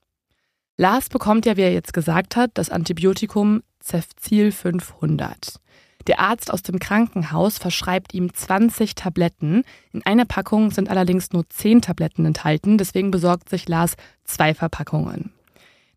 [0.79, 5.61] Lars bekommt ja, wie er jetzt gesagt hat, das Antibiotikum Cefzil 500.
[6.07, 9.65] Der Arzt aus dem Krankenhaus verschreibt ihm 20 Tabletten.
[9.93, 15.33] In einer Packung sind allerdings nur 10 Tabletten enthalten, deswegen besorgt sich Lars zwei Verpackungen.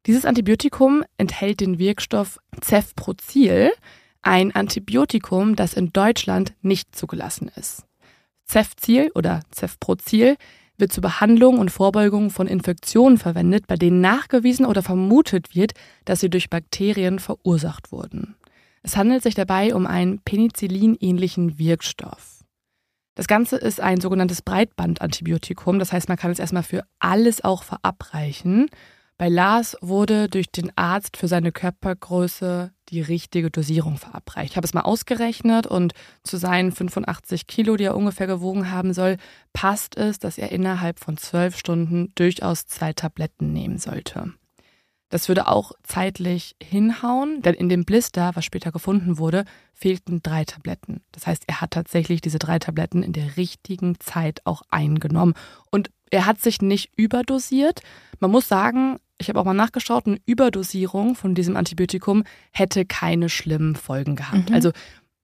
[0.05, 3.71] Dieses Antibiotikum enthält den Wirkstoff Cefprozil,
[4.21, 7.83] ein Antibiotikum, das in Deutschland nicht zugelassen ist.
[8.47, 10.37] Cefzil oder Cefprozil
[10.79, 15.73] wird zur Behandlung und Vorbeugung von Infektionen verwendet, bei denen nachgewiesen oder vermutet wird,
[16.05, 18.35] dass sie durch Bakterien verursacht wurden.
[18.81, 22.43] Es handelt sich dabei um einen Penicillin-ähnlichen Wirkstoff.
[23.15, 27.63] Das Ganze ist ein sogenanntes Breitbandantibiotikum, das heißt, man kann es erstmal für alles auch
[27.63, 28.69] verabreichen.
[29.17, 34.51] Bei Lars wurde durch den Arzt für seine Körpergröße die richtige Dosierung verabreicht.
[34.51, 38.93] Ich habe es mal ausgerechnet und zu seinen 85 Kilo, die er ungefähr gewogen haben
[38.93, 39.17] soll,
[39.53, 44.33] passt es, dass er innerhalb von zwölf Stunden durchaus zwei Tabletten nehmen sollte.
[45.09, 50.45] Das würde auch zeitlich hinhauen, denn in dem Blister, was später gefunden wurde, fehlten drei
[50.45, 51.01] Tabletten.
[51.11, 55.33] Das heißt, er hat tatsächlich diese drei Tabletten in der richtigen Zeit auch eingenommen.
[55.71, 57.81] Und er hat sich nicht überdosiert.
[58.19, 63.29] Man muss sagen, ich habe auch mal nachgeschaut, eine Überdosierung von diesem Antibiotikum hätte keine
[63.29, 64.49] schlimmen Folgen gehabt.
[64.49, 64.55] Mhm.
[64.55, 64.71] Also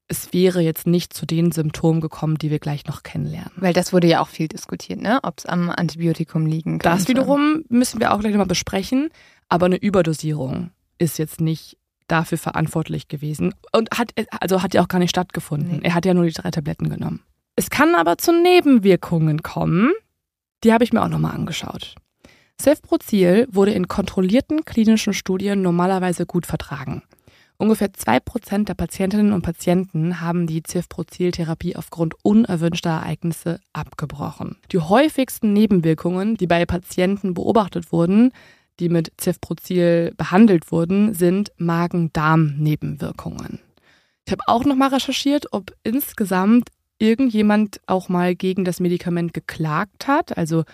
[0.08, 3.52] es wäre jetzt nicht zu den Symptomen gekommen, die wir gleich noch kennenlernen.
[3.56, 5.20] Weil das wurde ja auch viel diskutiert, ne?
[5.24, 6.98] ob es am Antibiotikum liegen kann.
[6.98, 9.10] Das wiederum müssen wir auch gleich nochmal besprechen.
[9.50, 11.78] Aber eine Überdosierung ist jetzt nicht
[12.08, 15.80] dafür verantwortlich gewesen und hat also hat ja auch gar nicht stattgefunden.
[15.80, 15.88] Nee.
[15.88, 17.22] Er hat ja nur die drei Tabletten genommen.
[17.56, 19.92] Es kann aber zu Nebenwirkungen kommen.
[20.64, 21.96] Die habe ich mir auch nochmal angeschaut.
[22.62, 27.04] Cefprozil wurde in kontrollierten klinischen Studien normalerweise gut vertragen.
[27.58, 34.58] Ungefähr zwei Prozent der Patientinnen und Patienten haben die Cefprozil-Therapie aufgrund unerwünschter Ereignisse abgebrochen.
[34.74, 38.34] Die häufigsten Nebenwirkungen, die bei Patienten beobachtet wurden,
[38.82, 43.60] die mit Cefprozil behandelt wurden, sind Magen-Darm-Nebenwirkungen.
[44.26, 50.38] Ich habe auch nochmal recherchiert, ob insgesamt irgendjemand auch mal gegen das Medikament geklagt hat,
[50.38, 50.66] also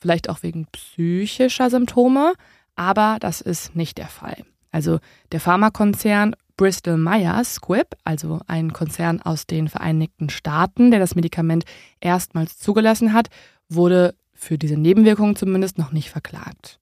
[0.00, 2.34] vielleicht auch wegen psychischer Symptome,
[2.74, 4.44] aber das ist nicht der Fall.
[4.72, 4.98] Also
[5.32, 11.64] der Pharmakonzern Bristol Myers Squibb, also ein Konzern aus den Vereinigten Staaten, der das Medikament
[12.00, 13.28] erstmals zugelassen hat,
[13.68, 16.78] wurde für diese Nebenwirkungen zumindest noch nicht verklagt.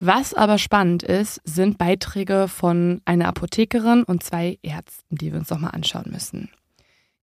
[0.00, 5.50] Was aber spannend ist, sind Beiträge von einer Apothekerin und zwei Ärzten, die wir uns
[5.50, 6.50] nochmal anschauen müssen.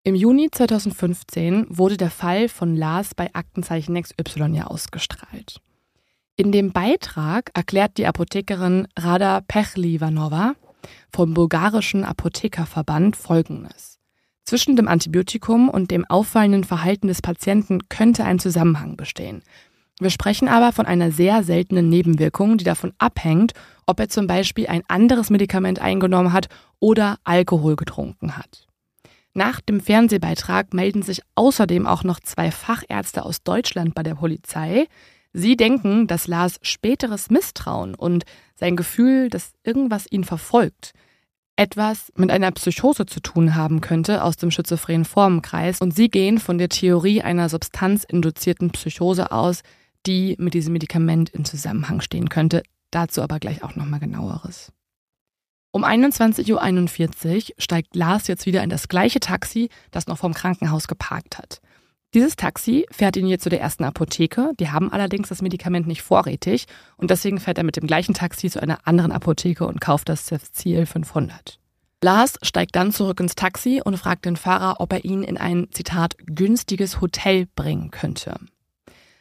[0.08, 5.60] Im Juni 2015 wurde der Fall von Lars bei Aktenzeichen XY ja ausgestrahlt.
[6.34, 10.54] In dem Beitrag erklärt die Apothekerin Rada Pechlivanova
[11.12, 13.98] vom bulgarischen Apothekerverband Folgendes.
[14.44, 19.42] Zwischen dem Antibiotikum und dem auffallenden Verhalten des Patienten könnte ein Zusammenhang bestehen.
[20.00, 23.52] Wir sprechen aber von einer sehr seltenen Nebenwirkung, die davon abhängt,
[23.84, 26.48] ob er zum Beispiel ein anderes Medikament eingenommen hat
[26.80, 28.67] oder Alkohol getrunken hat.
[29.34, 34.86] Nach dem Fernsehbeitrag melden sich außerdem auch noch zwei Fachärzte aus Deutschland bei der Polizei.
[35.32, 38.24] Sie denken, dass Lars späteres Misstrauen und
[38.56, 40.92] sein Gefühl, dass irgendwas ihn verfolgt,
[41.56, 45.80] etwas mit einer Psychose zu tun haben könnte aus dem schizophrenen Formenkreis.
[45.80, 49.62] Und sie gehen von der Theorie einer substanzinduzierten Psychose aus,
[50.06, 52.62] die mit diesem Medikament in Zusammenhang stehen könnte.
[52.90, 54.72] Dazu aber gleich auch nochmal genaueres.
[55.70, 60.88] Um 21.41 Uhr steigt Lars jetzt wieder in das gleiche Taxi, das noch vom Krankenhaus
[60.88, 61.60] geparkt hat.
[62.14, 64.52] Dieses Taxi fährt ihn jetzt zu der ersten Apotheke.
[64.58, 66.64] Die haben allerdings das Medikament nicht vorrätig
[66.96, 70.24] und deswegen fährt er mit dem gleichen Taxi zu einer anderen Apotheke und kauft das
[70.52, 71.58] Ziel 500.
[72.02, 75.68] Lars steigt dann zurück ins Taxi und fragt den Fahrer, ob er ihn in ein,
[75.72, 78.36] Zitat, günstiges Hotel bringen könnte.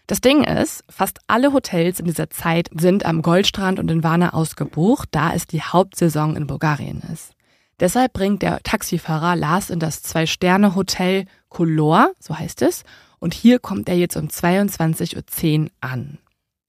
[0.08, 4.34] Das Ding ist, fast alle Hotels in dieser Zeit sind am Goldstrand und in Varna
[4.34, 7.34] ausgebucht, da es die Hauptsaison in Bulgarien ist.
[7.82, 12.84] Deshalb bringt der Taxifahrer Lars in das Zwei-Sterne-Hotel Color, so heißt es,
[13.20, 16.20] und hier kommt er jetzt um 22.10 Uhr an.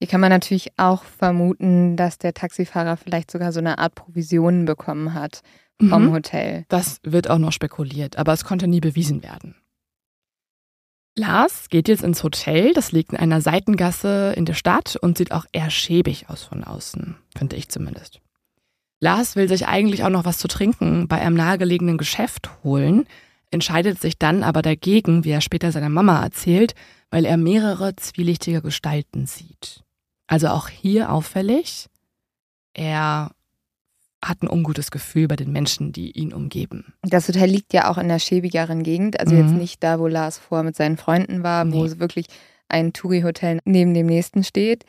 [0.01, 4.65] Hier kann man natürlich auch vermuten, dass der Taxifahrer vielleicht sogar so eine Art Provisionen
[4.65, 5.43] bekommen hat
[5.81, 6.13] vom mhm.
[6.13, 6.65] Hotel.
[6.69, 9.55] Das wird auch noch spekuliert, aber es konnte nie bewiesen werden.
[11.19, 15.33] Lars geht jetzt ins Hotel, das liegt in einer Seitengasse in der Stadt und sieht
[15.33, 18.21] auch eher schäbig aus von außen, finde ich zumindest.
[19.01, 23.07] Lars will sich eigentlich auch noch was zu trinken bei einem nahegelegenen Geschäft holen,
[23.51, 26.75] entscheidet sich dann aber dagegen, wie er später seiner Mama erzählt,
[27.11, 29.83] weil er mehrere zwielichtige Gestalten sieht.
[30.27, 31.87] Also auch hier auffällig,
[32.75, 33.31] er
[34.25, 36.95] hat ein ungutes Gefühl bei den Menschen, die ihn umgeben.
[37.03, 39.41] Das Hotel liegt ja auch in der schäbigeren Gegend, also mhm.
[39.41, 41.75] jetzt nicht da, wo Lars vor mit seinen Freunden war, nee.
[41.75, 42.27] wo wirklich
[42.69, 44.85] ein Touri-Hotel neben dem nächsten steht.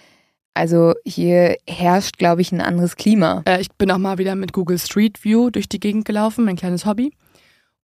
[0.53, 3.43] Also hier herrscht, glaube ich, ein anderes Klima.
[3.45, 6.57] Äh, ich bin auch mal wieder mit Google Street View durch die Gegend gelaufen, mein
[6.57, 7.13] kleines Hobby.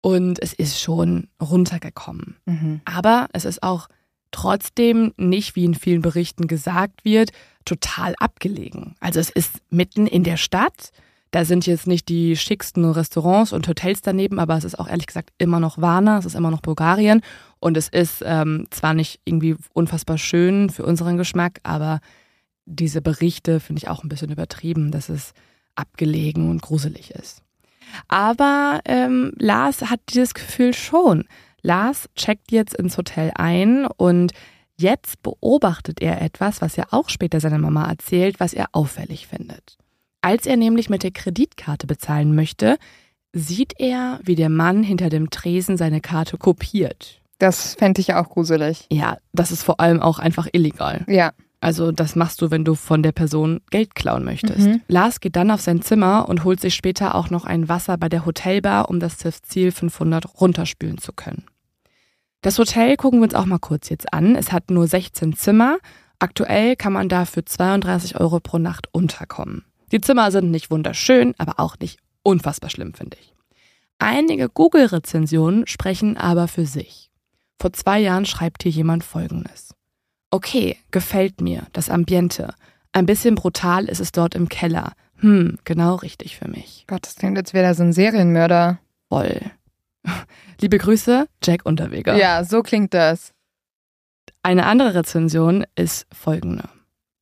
[0.01, 2.35] Und es ist schon runtergekommen.
[2.45, 2.81] Mhm.
[2.85, 3.87] Aber es ist auch
[4.31, 7.31] trotzdem nicht, wie in vielen Berichten gesagt wird,
[7.63, 8.95] total abgelegen.
[8.99, 10.91] Also es ist mitten in der Stadt
[11.36, 15.05] da sind jetzt nicht die schicksten Restaurants und Hotels daneben, aber es ist auch ehrlich
[15.05, 17.19] gesagt immer noch Varna, es ist immer noch Bulgarien
[17.59, 21.99] und es ist ähm, zwar nicht irgendwie unfassbar schön für unseren Geschmack, aber
[22.63, 25.33] diese Berichte finde ich auch ein bisschen übertrieben, dass es
[25.75, 27.43] abgelegen und gruselig ist.
[28.07, 31.25] Aber ähm, Lars hat dieses Gefühl schon.
[31.61, 34.31] Lars checkt jetzt ins Hotel ein und
[34.77, 39.77] Jetzt beobachtet er etwas, was er auch später seiner Mama erzählt, was er auffällig findet.
[40.26, 42.80] Als er nämlich mit der Kreditkarte bezahlen möchte,
[43.32, 47.21] sieht er, wie der Mann hinter dem Tresen seine Karte kopiert.
[47.38, 48.88] Das fände ich auch gruselig.
[48.91, 51.05] Ja, das ist vor allem auch einfach illegal.
[51.07, 51.34] Ja.
[51.61, 54.61] Also das machst du, wenn du von der Person Geld klauen möchtest.
[54.61, 54.82] Mhm.
[54.88, 58.09] Lars geht dann auf sein Zimmer und holt sich später auch noch ein Wasser bei
[58.09, 61.45] der Hotelbar, um das Ziel 500 runterspülen zu können.
[62.41, 64.36] Das Hotel gucken wir uns auch mal kurz jetzt an.
[64.36, 65.78] Es hat nur 16 Zimmer.
[66.17, 69.65] Aktuell kann man da für 32 Euro pro Nacht unterkommen.
[69.91, 73.33] Die Zimmer sind nicht wunderschön, aber auch nicht unfassbar schlimm, finde ich.
[73.99, 77.11] Einige Google-Rezensionen sprechen aber für sich.
[77.59, 79.73] Vor zwei Jahren schreibt hier jemand Folgendes.
[80.31, 82.53] Okay, gefällt mir, das Ambiente.
[82.91, 84.93] Ein bisschen brutal ist es dort im Keller.
[85.17, 86.86] Hm, genau richtig für mich.
[86.88, 88.79] Gott, das klingt, als wäre da so ein Serienmörder.
[89.07, 89.39] Voll.
[90.61, 92.15] Liebe Grüße, Jack Unterweger.
[92.17, 93.33] Ja, so klingt das.
[94.43, 96.69] Eine andere Rezension ist folgende.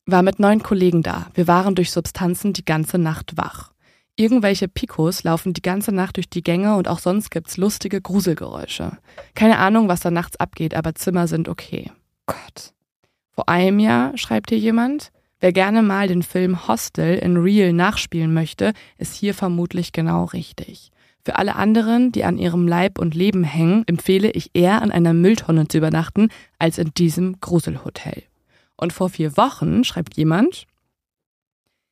[0.06, 1.28] War mit neun Kollegen da.
[1.32, 3.72] Wir waren durch Substanzen die ganze Nacht wach.
[4.16, 8.98] Irgendwelche Pikos laufen die ganze Nacht durch die Gänge und auch sonst gibt's lustige Gruselgeräusche.
[9.34, 11.90] Keine Ahnung, was da nachts abgeht, aber Zimmer sind okay.
[12.26, 12.74] Gott.
[13.30, 18.32] Vor einem Jahr, schreibt hier jemand, wer gerne mal den Film Hostel in Real nachspielen
[18.32, 20.90] möchte, ist hier vermutlich genau richtig.
[21.24, 25.14] Für alle anderen, die an ihrem Leib und Leben hängen, empfehle ich eher an einer
[25.14, 26.28] Mülltonne zu übernachten,
[26.58, 28.22] als in diesem Gruselhotel.
[28.76, 30.66] Und vor vier Wochen, schreibt jemand,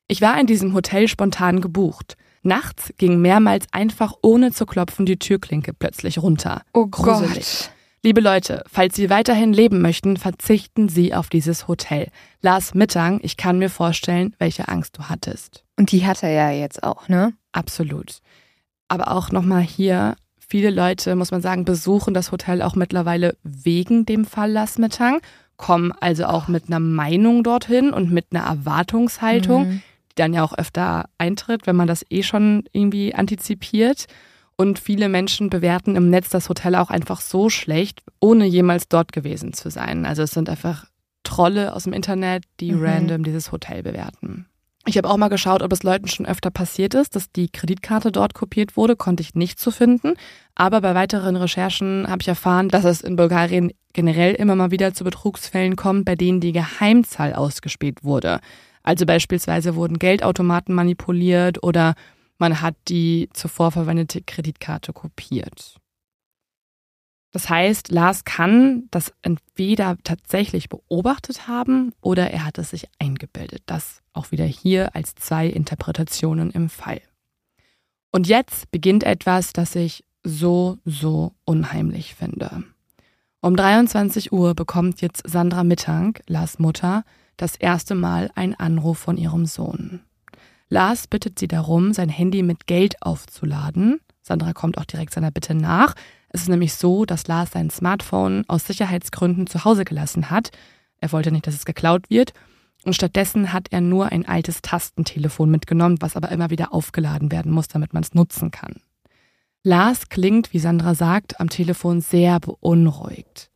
[0.08, 2.16] ich war in diesem Hotel spontan gebucht.
[2.42, 6.62] Nachts ging mehrmals einfach ohne zu klopfen die Türklinke plötzlich runter.
[6.74, 7.34] Oh Gruselig.
[7.34, 7.70] Gott.
[8.04, 12.08] Liebe Leute, falls Sie weiterhin leben möchten, verzichten Sie auf dieses Hotel.
[12.40, 15.64] Lars Mittang, ich kann mir vorstellen, welche Angst du hattest.
[15.78, 17.32] Und die hat er ja jetzt auch, ne?
[17.52, 18.18] Absolut.
[18.88, 24.04] Aber auch nochmal hier, viele Leute, muss man sagen, besuchen das Hotel auch mittlerweile wegen
[24.04, 25.20] dem Fall Lars Mittang,
[25.62, 29.82] kommen also auch mit einer Meinung dorthin und mit einer Erwartungshaltung, Mhm.
[30.10, 34.06] die dann ja auch öfter eintritt, wenn man das eh schon irgendwie antizipiert.
[34.56, 39.12] Und viele Menschen bewerten im Netz das Hotel auch einfach so schlecht, ohne jemals dort
[39.12, 40.04] gewesen zu sein.
[40.04, 40.84] Also es sind einfach
[41.24, 42.84] Trolle aus dem Internet, die Mhm.
[42.84, 44.46] random dieses Hotel bewerten.
[44.84, 48.10] Ich habe auch mal geschaut, ob es Leuten schon öfter passiert ist, dass die Kreditkarte
[48.10, 50.14] dort kopiert wurde, konnte ich nicht zu finden.
[50.56, 54.92] Aber bei weiteren Recherchen habe ich erfahren, dass es in Bulgarien generell immer mal wieder
[54.92, 58.40] zu Betrugsfällen kommt, bei denen die Geheimzahl ausgespäht wurde.
[58.82, 61.94] Also beispielsweise wurden Geldautomaten manipuliert oder
[62.38, 65.76] man hat die zuvor verwendete Kreditkarte kopiert.
[67.32, 73.62] Das heißt, Lars kann das entweder tatsächlich beobachtet haben oder er hat es sich eingebildet.
[73.66, 77.00] Das auch wieder hier als zwei Interpretationen im Fall.
[78.10, 82.64] Und jetzt beginnt etwas, das ich so, so unheimlich finde.
[83.40, 87.02] Um 23 Uhr bekommt jetzt Sandra Mittag, Lars Mutter,
[87.38, 90.00] das erste Mal einen Anruf von ihrem Sohn.
[90.68, 94.00] Lars bittet sie darum, sein Handy mit Geld aufzuladen.
[94.20, 95.94] Sandra kommt auch direkt seiner Bitte nach.
[96.32, 100.50] Es ist nämlich so, dass Lars sein Smartphone aus Sicherheitsgründen zu Hause gelassen hat.
[100.98, 102.32] Er wollte nicht, dass es geklaut wird.
[102.84, 107.52] Und stattdessen hat er nur ein altes Tastentelefon mitgenommen, was aber immer wieder aufgeladen werden
[107.52, 108.80] muss, damit man es nutzen kann.
[109.62, 113.50] Lars klingt, wie Sandra sagt, am Telefon sehr beunruhigt.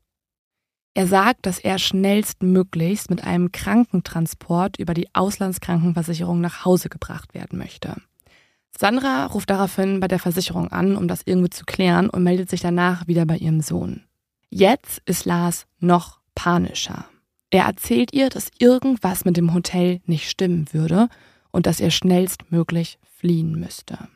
[0.95, 7.59] Er sagt, dass er schnellstmöglichst mit einem Krankentransport über die Auslandskrankenversicherung nach Hause gebracht werden
[7.59, 7.97] möchte.
[8.79, 12.61] Sandra ruft daraufhin bei der Versicherung an, um das irgendwie zu klären und meldet sich
[12.61, 14.03] danach wieder bei ihrem Sohn.
[14.51, 17.07] Jetzt ist Lars noch panischer.
[17.51, 21.09] Er erzählt ihr, dass irgendwas mit dem Hotel nicht stimmen würde
[21.51, 24.09] und dass er schnellstmöglich fliehen müsste.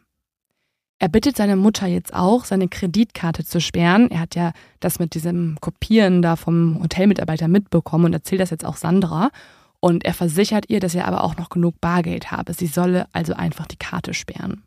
[0.99, 4.11] Er bittet seine Mutter jetzt auch, seine Kreditkarte zu sperren.
[4.11, 8.67] Er hat ja das mit diesem Kopieren da vom Hotelmitarbeiter mitbekommen und erzählt das jetzt
[8.67, 9.31] auch Sandra.
[9.81, 12.53] Und er versichert ihr, dass er aber auch noch genug Bargeld habe.
[12.53, 14.63] Sie solle also einfach die Karte sperren.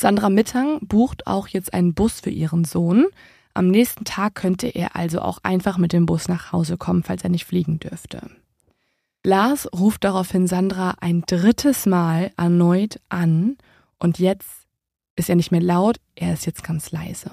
[0.00, 3.06] Sandra Mittang bucht auch jetzt einen Bus für ihren Sohn.
[3.52, 7.22] Am nächsten Tag könnte er also auch einfach mit dem Bus nach Hause kommen, falls
[7.22, 8.30] er nicht fliegen dürfte.
[9.24, 13.56] Lars ruft daraufhin Sandra ein drittes Mal erneut an
[13.98, 14.66] und jetzt
[15.16, 17.30] ist er nicht mehr laut, er ist jetzt ganz leise.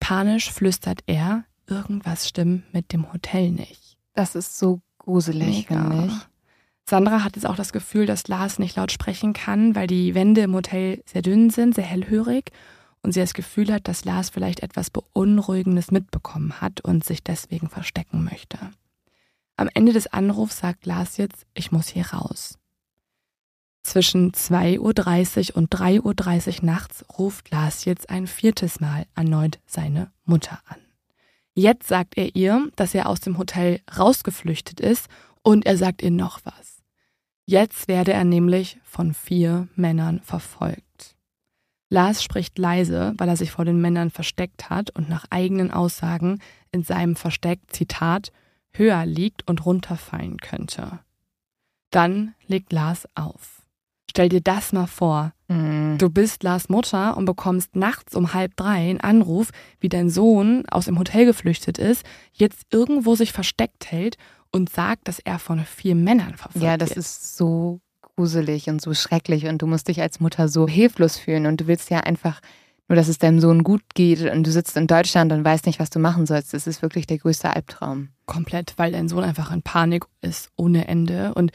[0.00, 3.96] Panisch flüstert er, irgendwas stimmt mit dem Hotel nicht.
[4.14, 6.12] Das ist so gruselig, finde ich.
[6.84, 10.42] Sandra hat jetzt auch das Gefühl, dass Lars nicht laut sprechen kann, weil die Wände
[10.42, 12.52] im Hotel sehr dünn sind, sehr hellhörig
[13.02, 17.70] und sie das Gefühl hat, dass Lars vielleicht etwas Beunruhigendes mitbekommen hat und sich deswegen
[17.70, 18.58] verstecken möchte.
[19.56, 22.58] Am Ende des Anrufs sagt Lars jetzt, ich muss hier raus.
[23.82, 30.10] Zwischen 2.30 Uhr und 3.30 Uhr nachts ruft Lars jetzt ein viertes Mal erneut seine
[30.26, 30.87] Mutter an.
[31.58, 35.08] Jetzt sagt er ihr, dass er aus dem Hotel rausgeflüchtet ist
[35.42, 36.84] und er sagt ihr noch was.
[37.46, 41.16] Jetzt werde er nämlich von vier Männern verfolgt.
[41.90, 46.38] Lars spricht leise, weil er sich vor den Männern versteckt hat und nach eigenen Aussagen
[46.70, 48.30] in seinem Versteck, Zitat,
[48.70, 51.00] höher liegt und runterfallen könnte.
[51.90, 53.57] Dann legt Lars auf.
[54.10, 55.32] Stell dir das mal vor.
[55.48, 55.96] Mhm.
[55.98, 59.50] Du bist Lars Mutter und bekommst nachts um halb drei einen Anruf,
[59.80, 64.16] wie dein Sohn aus dem Hotel geflüchtet ist, jetzt irgendwo sich versteckt hält
[64.50, 66.98] und sagt, dass er von vier Männern verfolgt Ja, das wird.
[66.98, 71.46] ist so gruselig und so schrecklich und du musst dich als Mutter so hilflos fühlen
[71.46, 72.40] und du willst ja einfach
[72.88, 75.78] nur, dass es deinem Sohn gut geht und du sitzt in Deutschland und weißt nicht,
[75.78, 76.54] was du machen sollst.
[76.54, 78.08] Das ist wirklich der größte Albtraum.
[78.24, 81.34] komplett, weil dein Sohn einfach in Panik ist ohne Ende.
[81.34, 81.52] Und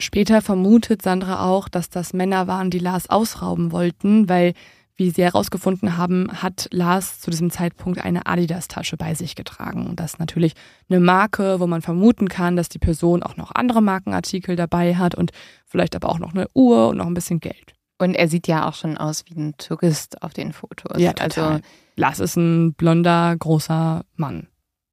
[0.00, 4.54] später vermutet Sandra auch, dass das Männer waren, die Lars ausrauben wollten, weil,
[4.96, 9.86] wie sie herausgefunden haben, hat Lars zu diesem Zeitpunkt eine Adidas-Tasche bei sich getragen.
[9.86, 10.54] Und das ist natürlich
[10.88, 15.14] eine Marke, wo man vermuten kann, dass die Person auch noch andere Markenartikel dabei hat
[15.14, 15.30] und
[15.66, 17.74] vielleicht aber auch noch eine Uhr und noch ein bisschen Geld.
[17.98, 20.98] Und er sieht ja auch schon aus wie ein Tourist auf den Fotos.
[21.20, 21.60] Also Also
[21.96, 24.48] Lars ist ein blonder, großer Mann.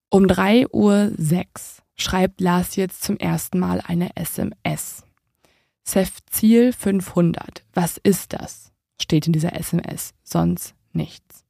[0.10, 1.12] Um 3.06 Uhr
[1.98, 5.04] schreibt Lars jetzt zum ersten Mal eine SMS.
[5.84, 7.64] Sef Ziel 500.
[7.74, 8.72] Was ist das?
[9.02, 10.14] Steht in dieser SMS.
[10.24, 11.44] Sonst nichts.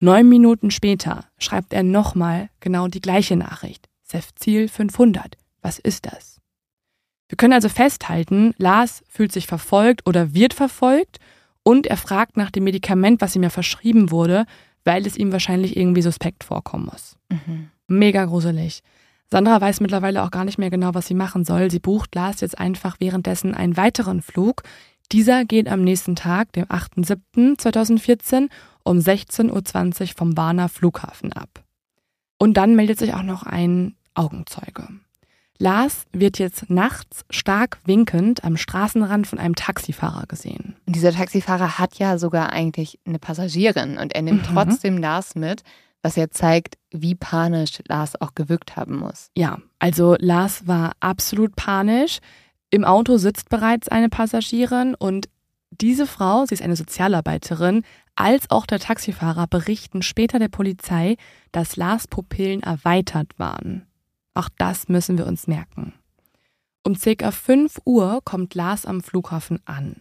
[0.00, 3.88] Neun Minuten später schreibt er nochmal genau die gleiche Nachricht.
[4.02, 5.36] Sef Ziel 500.
[5.60, 6.40] Was ist das?
[7.28, 11.18] Wir können also festhalten, Lars fühlt sich verfolgt oder wird verfolgt
[11.62, 14.46] und er fragt nach dem Medikament, was ihm ja verschrieben wurde,
[14.84, 17.16] weil es ihm wahrscheinlich irgendwie suspekt vorkommen muss.
[17.28, 17.70] mhm.
[17.86, 18.82] Mega gruselig.
[19.32, 21.70] Sandra weiß mittlerweile auch gar nicht mehr genau, was sie machen soll.
[21.70, 24.62] Sie bucht Lars jetzt einfach währenddessen einen weiteren Flug.
[25.12, 28.48] Dieser geht am nächsten Tag, dem 8.7.2014,
[28.84, 31.62] um 16.20 Uhr vom Warner Flughafen ab.
[32.38, 34.88] Und dann meldet sich auch noch ein Augenzeuge.
[35.58, 40.74] Lars wird jetzt nachts stark winkend am Straßenrand von einem Taxifahrer gesehen.
[40.86, 44.54] Und dieser Taxifahrer hat ja sogar eigentlich eine Passagierin und er nimmt Mhm.
[44.54, 45.62] trotzdem Lars mit,
[46.02, 49.30] was ja zeigt, wie panisch Lars auch gewirkt haben muss.
[49.36, 52.18] Ja, also Lars war absolut panisch.
[52.70, 55.28] Im Auto sitzt bereits eine Passagierin und
[55.70, 57.84] diese Frau, sie ist eine Sozialarbeiterin,
[58.16, 61.16] als auch der Taxifahrer berichten später der Polizei,
[61.52, 63.86] dass Lars Pupillen erweitert waren.
[64.34, 65.94] Auch das müssen wir uns merken.
[66.82, 69.96] Um circa 5 Uhr kommt Lars am Flughafen an.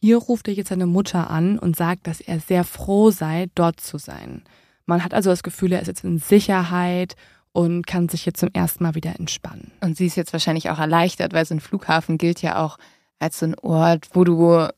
[0.00, 3.80] Hier ruft er jetzt seine Mutter an und sagt, dass er sehr froh sei, dort
[3.80, 4.42] zu sein.
[4.86, 7.16] Man hat also das Gefühl, er ist jetzt in Sicherheit
[7.52, 9.72] und kann sich jetzt zum ersten Mal wieder entspannen.
[9.80, 12.78] Und sie ist jetzt wahrscheinlich auch erleichtert, weil so ein Flughafen gilt ja auch
[13.18, 14.68] als so ein Ort, wo du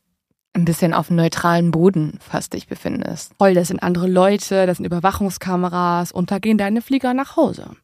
[0.53, 3.33] ein bisschen auf einem neutralen Boden fast dich befindest.
[3.37, 7.75] Voll, das sind andere Leute, das sind Überwachungskameras und da gehen deine Flieger nach Hause.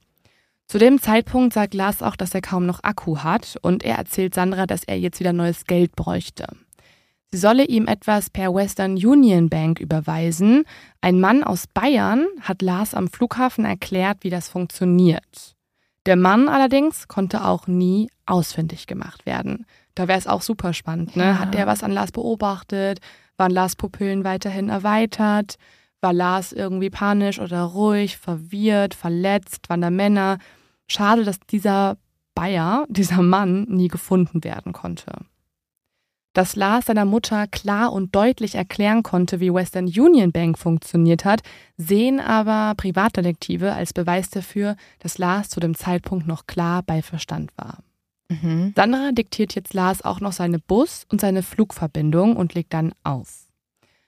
[0.67, 4.33] Zu dem Zeitpunkt sagt Lars auch, dass er kaum noch Akku hat und er erzählt
[4.33, 6.47] Sandra, dass er jetzt wieder neues Geld bräuchte.
[7.31, 10.63] Sie solle ihm etwas per Western Union Bank überweisen.
[11.01, 15.55] Ein Mann aus Bayern hat Lars am Flughafen erklärt, wie das funktioniert.
[16.05, 19.65] Der Mann allerdings konnte auch nie ausfindig gemacht werden.
[19.95, 21.15] Da wäre es auch super spannend.
[21.15, 21.23] Ne?
[21.23, 21.39] Ja.
[21.39, 22.99] Hat der was an Lars beobachtet?
[23.37, 25.55] Waren Lars Pupillen weiterhin erweitert?
[26.01, 29.69] War Lars irgendwie panisch oder ruhig, verwirrt, verletzt?
[29.69, 30.37] Waren da Männer?
[30.87, 31.97] Schade, dass dieser
[32.35, 35.11] Bayer, dieser Mann, nie gefunden werden konnte.
[36.35, 41.39] Dass Lars seiner Mutter klar und deutlich erklären konnte, wie Western Union Bank funktioniert hat,
[41.77, 47.53] sehen aber Privatdetektive als Beweis dafür, dass Lars zu dem Zeitpunkt noch klar bei Verstand
[47.55, 47.77] war.
[48.27, 48.73] Mhm.
[48.75, 53.45] Sandra diktiert jetzt Lars auch noch seine Bus- und seine Flugverbindung und legt dann auf.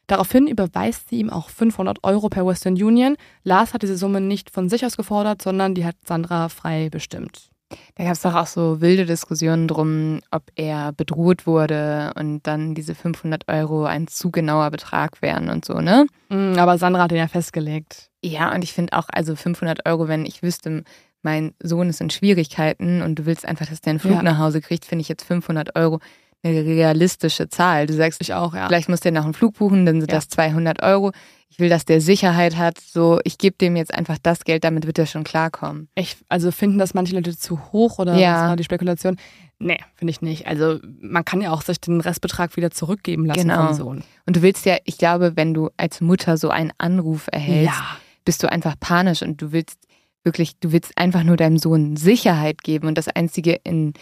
[0.08, 3.16] Daraufhin überweist sie ihm auch 500 Euro per Western Union.
[3.44, 7.52] Lars hat diese Summe nicht von sich aus gefordert, sondern die hat Sandra frei bestimmt.
[7.96, 12.76] Da gab es doch auch so wilde Diskussionen drum, ob er bedroht wurde und dann
[12.76, 16.08] diese 500 Euro ein zu genauer Betrag wären und so, ne?
[16.30, 18.10] Mm, Aber Sandra hat ihn ja festgelegt.
[18.24, 20.84] Ja, und ich finde auch, also 500 Euro, wenn ich wüsste,
[21.24, 24.24] mein Sohn ist in Schwierigkeiten und du willst einfach, dass der einen Flug Ja.
[24.24, 26.00] nach Hause kriegt, finde ich jetzt 500 Euro
[26.44, 27.88] eine realistische Zahl.
[27.88, 28.68] Du sagst, Ich auch, ja.
[28.68, 30.18] vielleicht muss der noch einen Flug buchen, dann sind Ja.
[30.18, 31.12] das 200 Euro.
[31.50, 32.80] Ich will, dass der Sicherheit hat.
[32.80, 35.88] So, ich gebe dem jetzt einfach das Geld, damit wird er schon klarkommen.
[35.96, 38.34] Ich, also finden das manche Leute zu hoch oder Ja.
[38.36, 39.18] was war die Spekulation?
[39.60, 40.46] Nee, finde ich nicht.
[40.48, 43.68] Also man kann ja auch sich den Restbetrag wieder zurückgeben lassen Genau.
[43.68, 44.04] vom Sohn.
[44.28, 47.98] Und du willst ja, ich glaube, wenn du als Mutter so einen Anruf erhältst, Ja.
[48.24, 49.80] bist du einfach panisch und du willst
[50.24, 53.94] wirklich, du willst einfach nur deinem Sohn Sicherheit geben und das einzige in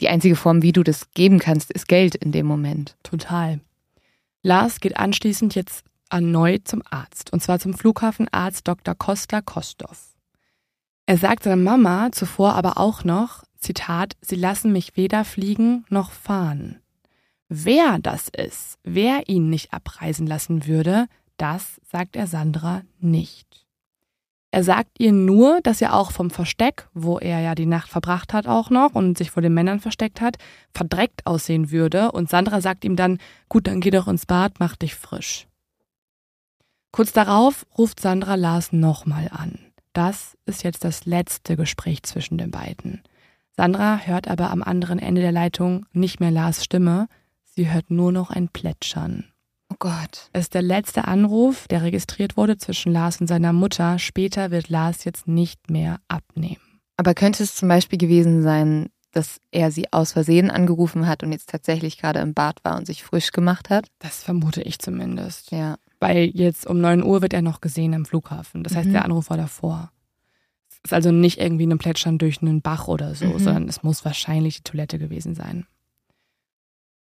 [0.00, 2.96] die einzige Form, wie du das geben kannst, ist Geld in dem Moment.
[3.02, 3.60] Total.
[4.42, 7.32] Lars geht anschließend jetzt erneut zum Arzt.
[7.32, 8.94] Und zwar zum Flughafenarzt Dr.
[8.94, 10.14] Costa Kostov.
[11.06, 16.12] Er sagt seiner Mama zuvor aber auch noch, Zitat, sie lassen mich weder fliegen noch
[16.12, 16.80] fahren.
[17.48, 21.06] Wer das ist, wer ihn nicht abreisen lassen würde,
[21.38, 23.67] das sagt er Sandra nicht.
[24.50, 28.32] Er sagt ihr nur, dass er auch vom Versteck, wo er ja die Nacht verbracht
[28.32, 30.38] hat auch noch und sich vor den Männern versteckt hat,
[30.72, 33.18] verdreckt aussehen würde und Sandra sagt ihm dann,
[33.48, 35.46] gut, dann geh doch ins Bad, mach dich frisch.
[36.92, 39.58] Kurz darauf ruft Sandra Lars nochmal an.
[39.92, 43.02] Das ist jetzt das letzte Gespräch zwischen den beiden.
[43.50, 47.08] Sandra hört aber am anderen Ende der Leitung nicht mehr Lars Stimme,
[47.44, 49.24] sie hört nur noch ein Plätschern.
[49.80, 50.28] Oh Gott.
[50.32, 53.98] Es ist der letzte Anruf, der registriert wurde zwischen Lars und seiner Mutter.
[53.98, 56.56] Später wird Lars jetzt nicht mehr abnehmen.
[56.96, 61.30] Aber könnte es zum Beispiel gewesen sein, dass er sie aus Versehen angerufen hat und
[61.32, 63.86] jetzt tatsächlich gerade im Bad war und sich frisch gemacht hat?
[64.00, 65.52] Das vermute ich zumindest.
[65.52, 65.76] Ja.
[66.00, 68.64] Weil jetzt um 9 Uhr wird er noch gesehen am Flughafen.
[68.64, 68.92] Das heißt, Mhm.
[68.94, 69.92] der Anruf war davor.
[70.70, 73.38] Es ist also nicht irgendwie ein Plätschern durch einen Bach oder so, Mhm.
[73.38, 75.66] sondern es muss wahrscheinlich die Toilette gewesen sein.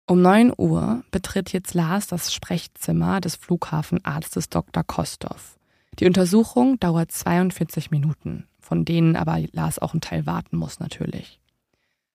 [0.10, 4.86] Um 9 Uhr betritt jetzt Lars das Sprechzimmer des Flughafenarztes Dr.
[4.86, 5.60] Kostov.
[6.00, 11.42] Die Untersuchung dauert 42 Minuten, von denen aber Lars auch einen Teil warten muss natürlich.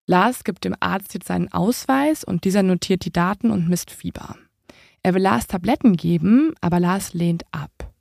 [0.07, 4.37] Lars gibt dem Arzt jetzt seinen Ausweis und dieser notiert die Daten und misst Fieber.
[5.03, 7.93] Er will Lars Tabletten geben, aber Lars lehnt ab.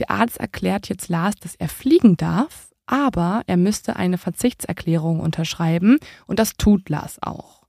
[0.00, 5.98] Der Arzt erklärt jetzt Lars, dass er fliegen darf, aber er müsste eine Verzichtserklärung unterschreiben
[6.26, 7.59] und das tut Lars auch.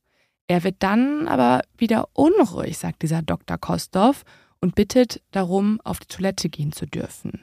[0.52, 3.58] Er wird dann aber wieder unruhig, sagt dieser Dr.
[3.58, 4.24] Kostov
[4.60, 7.39] und bittet darum, auf die Toilette gehen zu dürfen.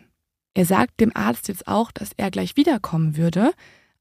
[0.52, 3.52] Er sagt dem Arzt jetzt auch, dass er gleich wiederkommen würde,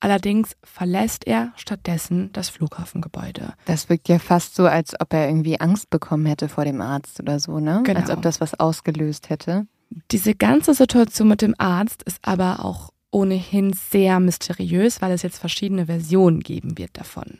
[0.01, 3.53] allerdings verlässt er stattdessen das Flughafengebäude.
[3.63, 7.21] Das wirkt ja fast so, als ob er irgendwie Angst bekommen hätte vor dem Arzt
[7.21, 7.83] oder so, ne?
[7.85, 8.01] Genau.
[8.01, 9.67] Als ob das was ausgelöst hätte.
[10.11, 15.39] Diese ganze Situation mit dem Arzt ist aber auch ohnehin sehr mysteriös, weil es jetzt
[15.39, 17.39] verschiedene Versionen geben wird davon.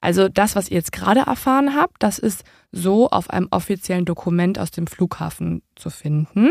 [0.00, 4.58] Also das, was ihr jetzt gerade erfahren habt, das ist so auf einem offiziellen Dokument
[4.58, 6.50] aus dem Flughafen zu finden.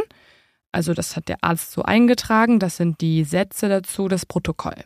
[0.72, 4.84] Also das hat der Arzt so eingetragen, das sind die Sätze dazu, das Protokoll.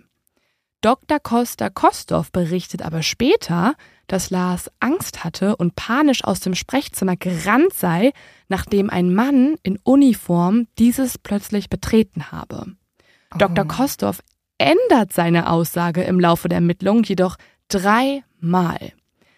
[0.84, 1.20] Dr.
[1.20, 3.76] Costa Kostov berichtet aber später,
[4.08, 8.12] dass Lars Angst hatte und panisch aus dem Sprechzimmer gerannt sei,
[8.50, 12.76] nachdem ein Mann in Uniform dieses plötzlich betreten habe.
[13.38, 13.64] Dr.
[13.64, 13.68] Oh.
[13.68, 14.22] Kostov
[14.58, 17.38] ändert seine Aussage im Laufe der Ermittlung jedoch
[17.74, 18.94] dreimal.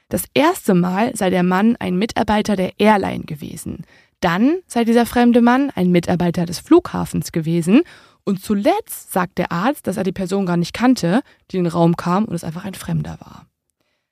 [0.09, 3.85] Das erste Mal sei der Mann ein Mitarbeiter der Airline gewesen.
[4.19, 7.81] Dann sei dieser fremde Mann ein Mitarbeiter des Flughafens gewesen.
[8.23, 11.21] Und zuletzt sagt der Arzt, dass er die Person gar nicht kannte,
[11.51, 13.45] die in den Raum kam und es einfach ein Fremder war.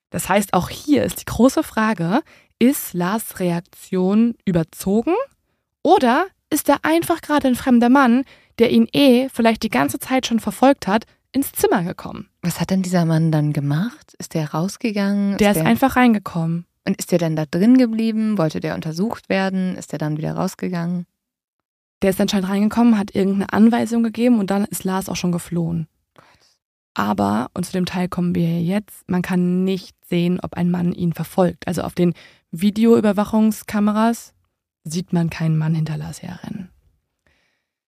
[0.09, 2.21] Das heißt, auch hier ist die große Frage,
[2.59, 5.15] ist Lars Reaktion überzogen
[5.82, 8.24] oder ist er einfach gerade ein fremder Mann,
[8.59, 12.29] der ihn eh vielleicht die ganze Zeit schon verfolgt hat, ins Zimmer gekommen?
[12.41, 14.13] Was hat denn dieser Mann dann gemacht?
[14.17, 15.38] Ist der rausgegangen?
[15.38, 16.65] Der ist einfach reingekommen.
[16.86, 18.38] Und ist der dann da drin geblieben?
[18.38, 19.75] Wollte der untersucht werden?
[19.75, 21.05] Ist der dann wieder rausgegangen?
[22.01, 25.88] Der ist anscheinend reingekommen, hat irgendeine Anweisung gegeben und dann ist Lars auch schon geflohen.
[26.93, 30.91] Aber, und zu dem Teil kommen wir jetzt, man kann nicht sehen, ob ein Mann
[30.91, 31.67] ihn verfolgt.
[31.67, 32.13] Also auf den
[32.51, 34.34] Videoüberwachungskameras
[34.84, 36.72] sieht man keinen Mann hinter Lars herrennen.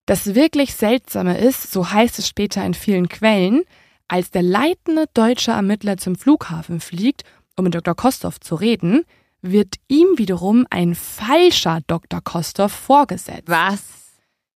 [0.07, 3.63] Das wirklich Seltsame ist, so heißt es später in vielen Quellen,
[4.07, 7.23] als der leitende deutsche Ermittler zum Flughafen fliegt,
[7.57, 7.95] um mit Dr.
[7.95, 9.05] Kostov zu reden,
[9.41, 12.21] wird ihm wiederum ein falscher Dr.
[12.23, 13.49] Kostov vorgesetzt.
[13.49, 13.83] Was?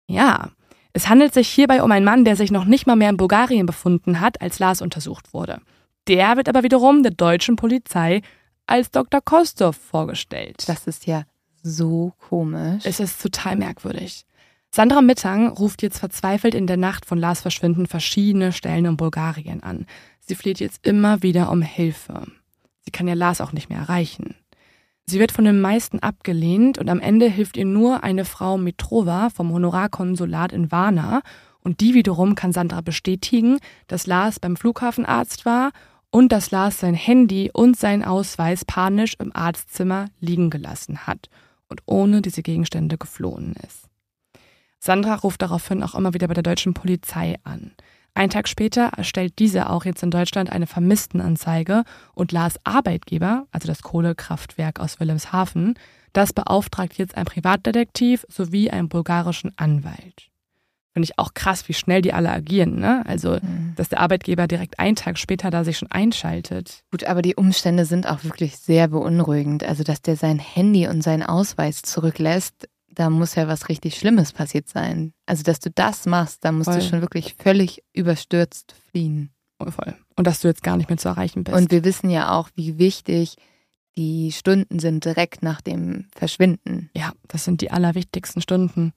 [0.08, 0.50] Ja,
[0.92, 3.66] es handelt sich hierbei um einen Mann, der sich noch nicht mal mehr in Bulgarien
[3.66, 5.60] befunden hat, als Lars untersucht wurde.
[6.08, 8.22] Der wird aber wiederum der deutschen Polizei
[8.66, 9.20] als Dr.
[9.20, 10.68] Kostov vorgestellt.
[10.68, 11.24] Das ist ja
[11.62, 12.84] so komisch.
[12.84, 14.24] Es ist total merkwürdig.
[14.76, 19.62] Sandra Mittang ruft jetzt verzweifelt in der Nacht von Lars Verschwinden verschiedene Stellen in Bulgarien
[19.62, 19.86] an.
[20.20, 22.26] Sie fleht jetzt immer wieder um Hilfe.
[22.82, 24.34] Sie kann ja Lars auch nicht mehr erreichen.
[25.06, 29.30] Sie wird von den meisten abgelehnt und am Ende hilft ihr nur eine Frau Mitrova
[29.30, 31.22] vom Honorarkonsulat in Varna
[31.60, 35.70] und die wiederum kann Sandra bestätigen, dass Lars beim Flughafenarzt war
[36.10, 41.30] und dass Lars sein Handy und seinen Ausweis panisch im Arztzimmer liegen gelassen hat
[41.66, 43.85] und ohne diese Gegenstände geflohen ist.
[44.86, 47.72] Sandra ruft daraufhin auch immer wieder bei der deutschen Polizei an.
[48.14, 51.82] Ein Tag später erstellt diese auch jetzt in Deutschland eine Vermisstenanzeige
[52.14, 55.74] und Lars Arbeitgeber, also das Kohlekraftwerk aus Wilhelmshaven,
[56.14, 60.30] das beauftragt jetzt einen Privatdetektiv sowie einen bulgarischen Anwalt.
[60.94, 63.02] Finde ich auch krass, wie schnell die alle agieren, ne?
[63.06, 63.74] Also, Mhm.
[63.76, 66.84] dass der Arbeitgeber direkt einen Tag später da sich schon einschaltet.
[66.90, 69.62] Gut, aber die Umstände sind auch wirklich sehr beunruhigend.
[69.62, 74.32] Also, dass der sein Handy und seinen Ausweis zurücklässt, da muss ja was richtig Schlimmes
[74.32, 75.12] passiert sein.
[75.26, 76.80] Also, dass du das machst, da musst Voll.
[76.80, 79.30] du schon wirklich völlig überstürzt fliehen.
[79.58, 79.94] Oh, voll.
[80.16, 81.56] Und dass du jetzt gar nicht mehr zu erreichen bist.
[81.56, 83.36] Und wir wissen ja auch, wie wichtig
[83.96, 86.90] die Stunden sind direkt nach dem Verschwinden.
[86.94, 88.92] ja, das sind die allerwichtigsten Stunden.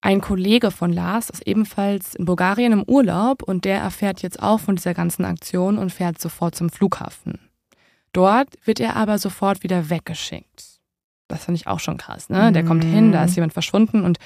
[0.00, 4.58] Ein Kollege von Lars ist ebenfalls in Bulgarien im Urlaub und der erfährt jetzt auch
[4.58, 7.38] von dieser ganzen Aktion und fährt sofort zum Flughafen.
[8.12, 10.71] Dort wird er aber sofort wieder weggeschickt.
[11.32, 12.52] Das fand ich auch schon krass, ne?
[12.52, 14.18] Der kommt hin, da ist jemand verschwunden und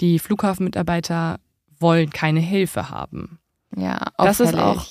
[0.00, 1.38] die Flughafenmitarbeiter
[1.78, 3.38] wollen keine Hilfe haben.
[3.76, 4.64] Ja, Das ist auffällig.
[4.64, 4.86] auch-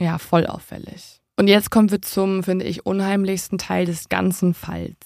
[0.00, 1.20] Ja, voll auffällig.
[1.36, 4.96] Und jetzt kommen wir zum, finde ich, unheimlichsten Teil des ganzen Falls.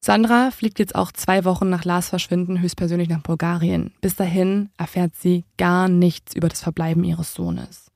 [0.00, 3.92] Sandra fliegt jetzt auch zwei Wochen nach Lars Verschwinden höchstpersönlich nach Bulgarien.
[4.00, 7.90] Bis dahin erfährt sie gar nichts über das Verbleiben ihres Sohnes.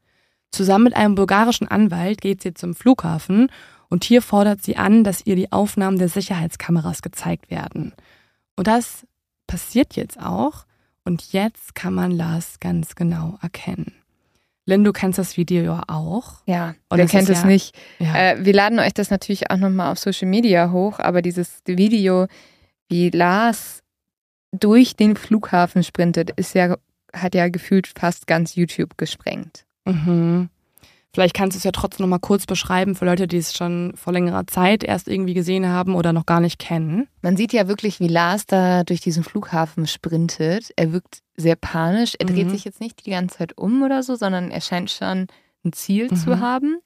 [0.50, 3.50] Zusammen mit einem bulgarischen Anwalt geht sie zum Flughafen
[3.92, 7.92] und hier fordert sie an, dass ihr die Aufnahmen der Sicherheitskameras gezeigt werden.
[8.56, 9.06] Und das
[9.46, 10.64] passiert jetzt auch
[11.04, 13.92] und jetzt kann man Lars ganz genau erkennen.
[14.64, 16.36] Lynn, du kennst das Video ja auch.
[16.46, 17.76] Ja, Und wer kennt es ja- nicht?
[17.98, 18.14] Ja.
[18.14, 22.28] Äh, wir laden euch das natürlich auch nochmal auf Social Media hoch, aber dieses Video,
[22.88, 23.82] wie Lars
[24.52, 26.78] durch den Flughafen sprintet, ist ja,
[27.12, 29.66] hat ja gefühlt fast ganz YouTube gesprengt.
[29.84, 30.48] Mhm.
[31.14, 33.92] Vielleicht kannst du es ja trotzdem noch mal kurz beschreiben für Leute, die es schon
[33.96, 37.06] vor längerer Zeit erst irgendwie gesehen haben oder noch gar nicht kennen.
[37.20, 40.70] Man sieht ja wirklich, wie Lars da durch diesen Flughafen sprintet.
[40.76, 42.14] Er wirkt sehr panisch.
[42.18, 42.50] Er dreht Mhm.
[42.50, 45.26] sich jetzt nicht die ganze Zeit um oder so, sondern er scheint schon
[45.64, 46.16] ein Ziel Mhm.
[46.16, 46.78] zu haben.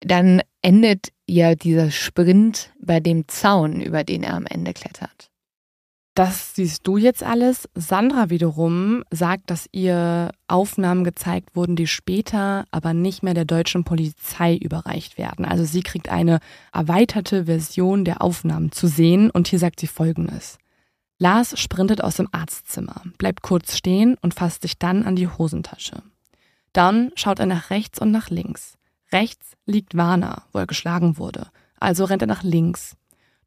[0.00, 5.30] Dann endet ja dieser Sprint bei dem Zaun, über den er am Ende klettert.
[6.14, 7.68] Das siehst du jetzt alles.
[7.74, 13.84] Sandra wiederum sagt, dass ihr Aufnahmen gezeigt wurden, die später aber nicht mehr der deutschen
[13.84, 15.46] Polizei überreicht werden.
[15.46, 16.40] Also sie kriegt eine
[16.70, 20.58] erweiterte Version der Aufnahmen zu sehen und hier sagt sie Folgendes.
[21.18, 26.02] Lars sprintet aus dem Arztzimmer, bleibt kurz stehen und fasst sich dann an die Hosentasche.
[26.74, 28.76] Dann schaut er nach rechts und nach links.
[29.12, 31.46] Rechts liegt Warner, wo er geschlagen wurde.
[31.78, 32.96] Also rennt er nach links.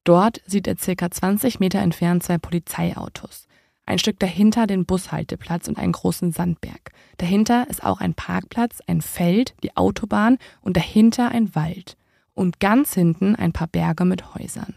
[0.06, 3.48] Dort sieht er circa 20 Meter entfernt zwei Polizeiautos.
[3.88, 6.92] Ein Stück dahinter den Bushalteplatz und einen großen Sandberg.
[7.18, 11.98] Dahinter ist auch ein Parkplatz, ein Feld, die Autobahn und dahinter ein Wald.
[12.34, 14.76] Und ganz hinten ein paar Berge mit Häusern.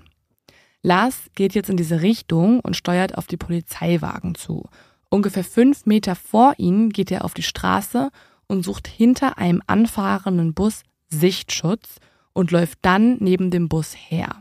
[0.83, 4.65] Lars geht jetzt in diese Richtung und steuert auf die Polizeiwagen zu.
[5.11, 8.11] Ungefähr fünf Meter vor ihnen geht er auf die Straße
[8.47, 11.97] und sucht hinter einem anfahrenden Bus Sichtschutz
[12.33, 14.41] und läuft dann neben dem Bus her.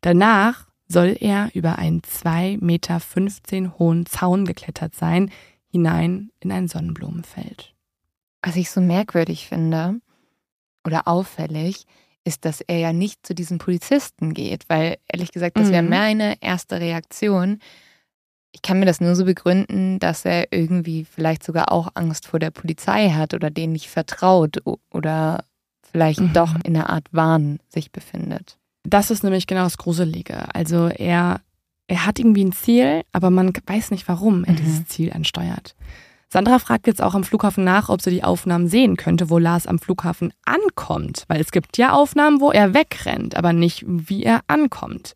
[0.00, 5.30] Danach soll er über einen 2,15 Meter hohen Zaun geklettert sein,
[5.68, 7.74] hinein in ein Sonnenblumenfeld.
[8.42, 10.00] Was ich so merkwürdig finde
[10.86, 11.84] oder auffällig,
[12.24, 15.90] ist, dass er ja nicht zu diesen Polizisten geht, weil ehrlich gesagt, das wäre Mhm.
[15.90, 17.58] meine erste Reaktion.
[18.52, 22.38] Ich kann mir das nur so begründen, dass er irgendwie vielleicht sogar auch Angst vor
[22.40, 24.58] der Polizei hat oder denen nicht vertraut
[24.90, 25.44] oder
[25.82, 26.32] vielleicht Mhm.
[26.32, 28.58] doch in einer Art Wahn sich befindet.
[28.88, 30.54] Das ist nämlich genau das Gruselige.
[30.54, 31.40] Also er,
[31.88, 34.56] er hat irgendwie ein Ziel, aber man weiß nicht, warum er Mhm.
[34.56, 35.74] dieses Ziel ansteuert.
[36.28, 39.66] Sandra fragt jetzt auch am Flughafen nach, ob sie die Aufnahmen sehen könnte, wo Lars
[39.66, 41.24] am Flughafen ankommt.
[41.28, 45.14] Weil es gibt ja Aufnahmen, wo er wegrennt, aber nicht, wie er ankommt.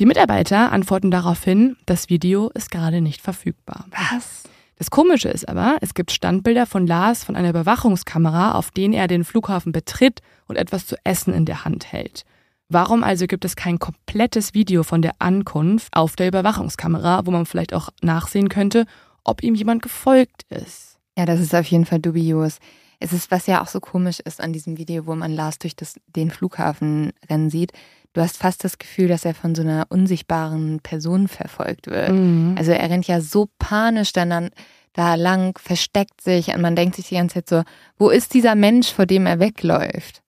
[0.00, 3.86] Die Mitarbeiter antworten daraufhin, das Video ist gerade nicht verfügbar.
[3.90, 4.42] Was?
[4.76, 9.06] Das Komische ist aber, es gibt Standbilder von Lars von einer Überwachungskamera, auf denen er
[9.06, 12.24] den Flughafen betritt und etwas zu essen in der Hand hält.
[12.68, 17.46] Warum also gibt es kein komplettes Video von der Ankunft auf der Überwachungskamera, wo man
[17.46, 18.86] vielleicht auch nachsehen könnte,
[19.22, 20.98] ob ihm jemand gefolgt ist?
[21.16, 22.58] Ja, das ist auf jeden Fall dubios.
[23.00, 25.76] Es ist, was ja auch so komisch ist an diesem Video, wo man Lars durch
[25.76, 27.72] das, den Flughafen rennen sieht.
[28.14, 32.12] Du hast fast das Gefühl, dass er von so einer unsichtbaren Person verfolgt wird.
[32.12, 32.54] Mhm.
[32.56, 34.50] Also er rennt ja so panisch dann an,
[34.92, 37.62] da lang, versteckt sich und man denkt sich die ganze Zeit so,
[37.98, 40.22] wo ist dieser Mensch, vor dem er wegläuft?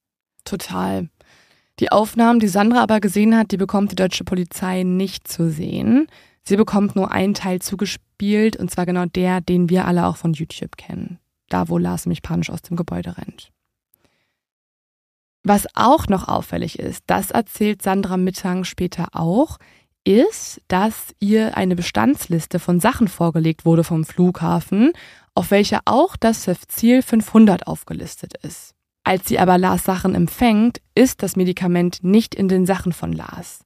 [0.45, 1.09] Total.
[1.79, 6.07] Die Aufnahmen, die Sandra aber gesehen hat, die bekommt die deutsche Polizei nicht zu sehen.
[6.43, 10.33] Sie bekommt nur einen Teil zugespielt, und zwar genau der, den wir alle auch von
[10.33, 11.19] YouTube kennen.
[11.49, 13.53] Da, wo Lars nämlich panisch aus dem Gebäude rennt.
[15.43, 19.59] Was auch noch auffällig ist, das erzählt Sandra Mittang später auch,
[20.03, 24.93] ist, dass ihr eine Bestandsliste von Sachen vorgelegt wurde vom Flughafen,
[25.35, 28.76] auf welcher auch das Ziel 500 aufgelistet ist.
[29.07, 33.61] Als sie aber Lars Sachen empfängt, ist das Medikament nicht in den Sachen von Lars.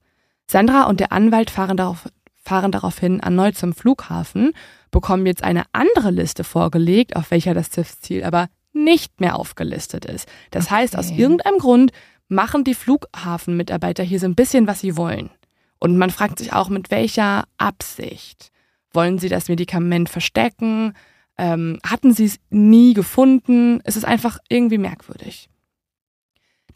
[0.46, 2.10] Sandra und der Anwalt fahren, darauf,
[2.44, 4.52] fahren daraufhin erneut zum Flughafen,
[4.90, 10.28] bekommen jetzt eine andere Liste vorgelegt, auf welcher das Ziel aber nicht mehr aufgelistet ist.
[10.50, 11.22] Das heißt, aus Okay.
[11.22, 11.92] irgendeinem Grund
[12.28, 15.30] machen die Flughafenmitarbeiter hier so ein bisschen, was sie wollen.
[15.78, 18.50] Und man fragt sich auch, mit welcher Absicht.
[18.92, 20.92] Wollen sie das Medikament verstecken?
[21.40, 23.80] Ähm, hatten sie es nie gefunden?
[23.84, 25.48] Es ist einfach irgendwie merkwürdig.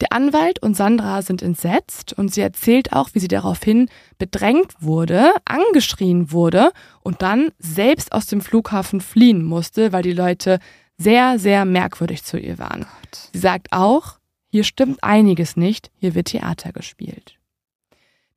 [0.01, 5.33] Der Anwalt und Sandra sind entsetzt und sie erzählt auch, wie sie daraufhin bedrängt wurde,
[5.45, 6.71] angeschrien wurde
[7.01, 10.57] und dann selbst aus dem Flughafen fliehen musste, weil die Leute
[10.97, 12.87] sehr, sehr merkwürdig zu ihr waren.
[13.33, 14.17] Sie sagt auch,
[14.49, 17.35] hier stimmt einiges nicht, hier wird Theater gespielt.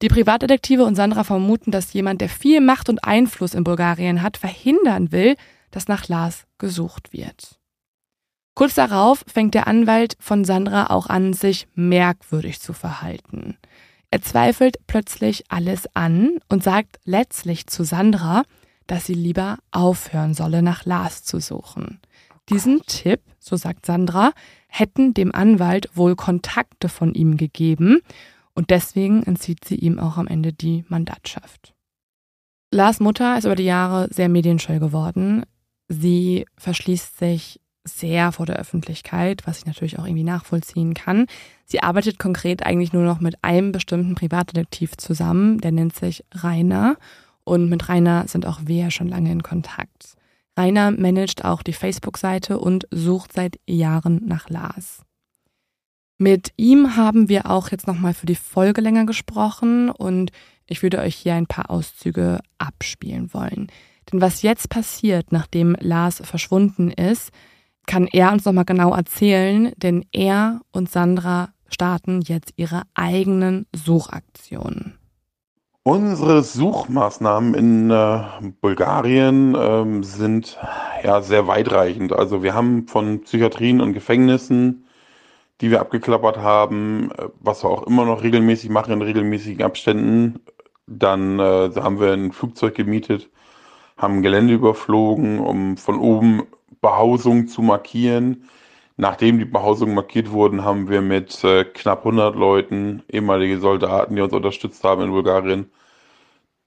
[0.02, 4.36] Die Privatdetektive und Sandra vermuten, dass jemand, der viel Macht und Einfluss in Bulgarien hat,
[4.36, 5.36] verhindern will,
[5.70, 7.58] dass nach Lars gesucht wird.
[8.54, 13.56] Kurz darauf fängt der Anwalt von Sandra auch an, sich merkwürdig zu verhalten.
[14.10, 18.42] Er zweifelt plötzlich alles an und sagt letztlich zu Sandra,
[18.86, 22.00] dass sie lieber aufhören solle, nach Lars zu suchen.
[22.48, 24.32] Diesen Tipp, so sagt Sandra,
[24.66, 28.00] hätten dem Anwalt wohl Kontakte von ihm gegeben
[28.54, 31.74] und deswegen entzieht sie ihm auch am Ende die Mandatschaft.
[32.70, 35.44] Lars Mutter ist über die Jahre sehr medienscheu geworden.
[35.88, 41.26] Sie verschließt sich sehr vor der Öffentlichkeit, was ich natürlich auch irgendwie nachvollziehen kann.
[41.64, 46.96] Sie arbeitet konkret eigentlich nur noch mit einem bestimmten Privatdetektiv zusammen, der nennt sich Rainer.
[47.44, 50.16] Und mit Rainer sind auch wir schon lange in Kontakt.
[50.58, 55.02] Rainer managt auch die Facebook-Seite und sucht seit Jahren nach Lars.
[56.18, 60.32] Mit ihm haben wir auch jetzt nochmal für die Folge länger gesprochen und
[60.66, 63.68] ich würde euch hier ein paar Auszüge abspielen wollen.
[64.10, 67.30] Denn was jetzt passiert, nachdem Lars verschwunden ist,
[67.86, 74.98] kann er uns nochmal genau erzählen, denn er und Sandra starten jetzt ihre eigenen Suchaktionen.
[75.82, 78.22] Unsere Suchmaßnahmen in äh,
[78.60, 80.58] Bulgarien ähm, sind
[81.02, 82.12] ja sehr weitreichend.
[82.12, 84.84] Also wir haben von Psychiatrien und Gefängnissen,
[85.62, 90.40] die wir abgeklappert haben, äh, was wir auch immer noch regelmäßig machen in regelmäßigen Abständen.
[90.86, 93.30] Dann äh, haben wir ein Flugzeug gemietet,
[93.98, 96.44] haben Gelände überflogen, um von oben
[96.80, 98.48] Behausung zu markieren.
[98.96, 104.22] Nachdem die Behausungen markiert wurden, haben wir mit äh, knapp 100 Leuten, ehemalige Soldaten, die
[104.22, 105.70] uns unterstützt haben in Bulgarien,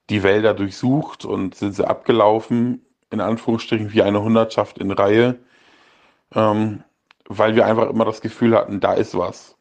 [0.10, 5.40] die Wälder durchsucht und sind sie abgelaufen, in Anführungsstrichen wie eine Hundertschaft in Reihe,
[6.36, 6.84] ähm,
[7.28, 9.58] weil wir einfach immer das Gefühl hatten, da ist was.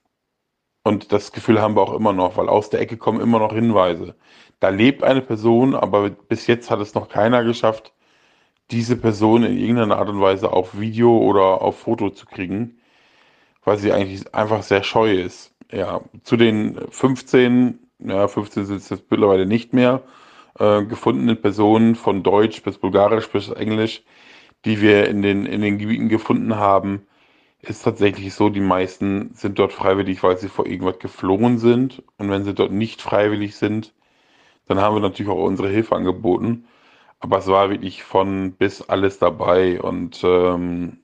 [0.82, 3.52] Und das Gefühl haben wir auch immer noch, weil aus der Ecke kommen immer noch
[3.52, 4.14] Hinweise.
[4.60, 7.92] Da lebt eine Person, aber bis jetzt hat es noch keiner geschafft,
[8.70, 12.78] diese Person in irgendeiner Art und Weise auf Video oder auf Foto zu kriegen,
[13.64, 15.54] weil sie eigentlich einfach sehr scheu ist.
[15.72, 20.02] Ja, zu den 15, ja, 15 sind es jetzt mittlerweile nicht mehr,
[20.58, 24.02] äh, gefundenen Personen von Deutsch bis Bulgarisch bis Englisch,
[24.64, 27.06] die wir in den, in den Gebieten gefunden haben,
[27.62, 32.02] ist tatsächlich so, die meisten sind dort freiwillig, weil sie vor irgendwas geflohen sind.
[32.18, 33.92] Und wenn sie dort nicht freiwillig sind,
[34.66, 36.66] dann haben wir natürlich auch unsere Hilfe angeboten.
[37.20, 41.00] Aber es war wirklich von bis alles dabei und ähm,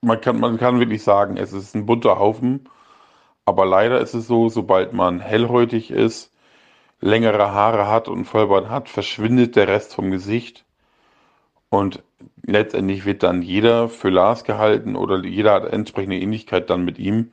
[0.00, 2.68] man, kann, man kann wirklich sagen, es ist ein bunter Haufen.
[3.44, 6.32] Aber leider ist es so, sobald man hellhäutig ist,
[7.00, 10.64] längere Haare hat und Vollbart hat, verschwindet der Rest vom Gesicht.
[11.68, 12.02] Und
[12.42, 17.32] letztendlich wird dann jeder für Lars gehalten oder jeder hat entsprechende Ähnlichkeit dann mit ihm.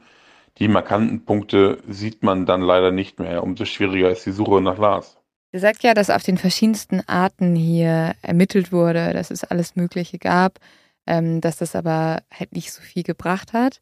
[0.58, 3.44] Die markanten Punkte sieht man dann leider nicht mehr.
[3.44, 5.19] Umso schwieriger ist die Suche nach Lars.
[5.51, 10.19] Sie sagt ja, dass auf den verschiedensten Arten hier ermittelt wurde, dass es alles Mögliche
[10.19, 10.59] gab,
[11.07, 13.80] ähm, dass das aber halt nicht so viel gebracht hat.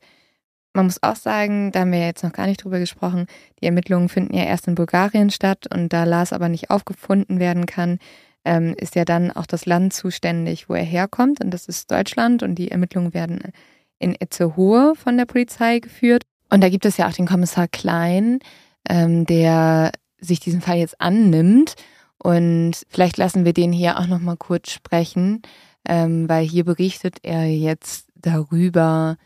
[0.73, 3.25] Man muss auch sagen, da haben wir jetzt noch gar nicht drüber gesprochen,
[3.59, 7.65] die Ermittlungen finden ja erst in Bulgarien statt und da Lars aber nicht aufgefunden werden
[7.65, 7.99] kann,
[8.45, 12.43] ähm, ist ja dann auch das Land zuständig, wo er herkommt und das ist Deutschland
[12.43, 13.51] und die Ermittlungen werden
[13.99, 16.23] in Itzehoe von der Polizei geführt.
[16.49, 18.39] Und da gibt es ja auch den Kommissar Klein,
[18.87, 21.75] ähm, der sich diesen Fall jetzt annimmt.
[22.17, 25.41] Und vielleicht lassen wir den hier auch nochmal kurz sprechen,
[25.87, 29.17] ähm, weil hier berichtet er jetzt darüber,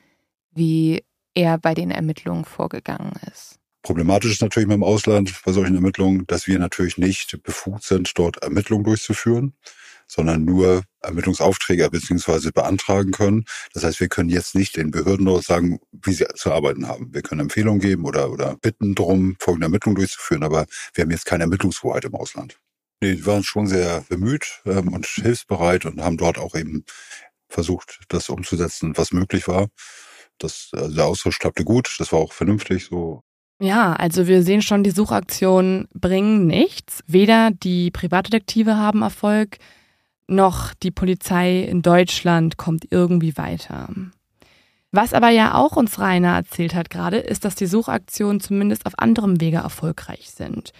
[0.53, 1.03] wie
[1.33, 3.57] er bei den Ermittlungen vorgegangen ist.
[3.83, 8.11] Problematisch ist natürlich mit dem Ausland bei solchen Ermittlungen, dass wir natürlich nicht befugt sind,
[8.15, 9.53] dort Ermittlungen durchzuführen
[10.11, 12.51] sondern nur Ermittlungsaufträge bzw.
[12.51, 13.45] beantragen können.
[13.73, 17.13] Das heißt, wir können jetzt nicht den Behörden dort sagen, wie sie zu arbeiten haben.
[17.13, 21.25] Wir können Empfehlungen geben oder, oder bitten darum, folgende Ermittlungen durchzuführen, aber wir haben jetzt
[21.25, 22.57] keine Ermittlungshoheit im Ausland.
[23.01, 26.83] Nee, die waren schon sehr bemüht ähm, und hilfsbereit und haben dort auch eben
[27.47, 29.69] versucht, das umzusetzen, was möglich war.
[30.39, 33.21] Das, also der Austausch klappte gut, das war auch vernünftig so.
[33.61, 37.03] Ja, also wir sehen schon, die Suchaktionen bringen nichts.
[37.07, 39.57] Weder die Privatdetektive haben Erfolg,
[40.31, 43.89] noch die Polizei in Deutschland kommt irgendwie weiter.
[44.91, 48.93] Was aber ja auch uns Rainer erzählt hat gerade, ist, dass die Suchaktionen zumindest auf
[48.97, 50.71] anderem Wege erfolgreich sind.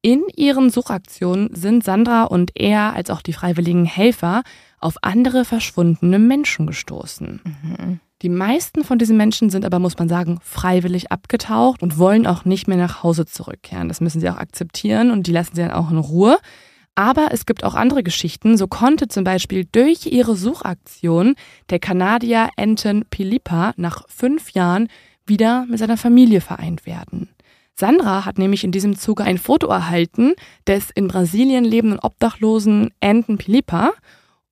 [0.00, 4.42] In ihren Suchaktionen sind Sandra und er als auch die freiwilligen Helfer
[4.78, 7.40] auf andere verschwundene Menschen gestoßen.
[7.44, 8.00] Mhm.
[8.22, 12.44] Die meisten von diesen Menschen sind aber, muss man sagen, freiwillig abgetaucht und wollen auch
[12.44, 13.88] nicht mehr nach Hause zurückkehren.
[13.88, 16.38] Das müssen sie auch akzeptieren und die lassen sie dann auch in Ruhe.
[16.98, 18.56] Aber es gibt auch andere Geschichten.
[18.56, 21.36] So konnte zum Beispiel durch ihre Suchaktion
[21.70, 24.88] der Kanadier Anton Pilipa nach fünf Jahren
[25.24, 27.28] wieder mit seiner Familie vereint werden.
[27.76, 30.34] Sandra hat nämlich in diesem Zuge ein Foto erhalten
[30.66, 33.92] des in Brasilien lebenden Obdachlosen Anton Pilipa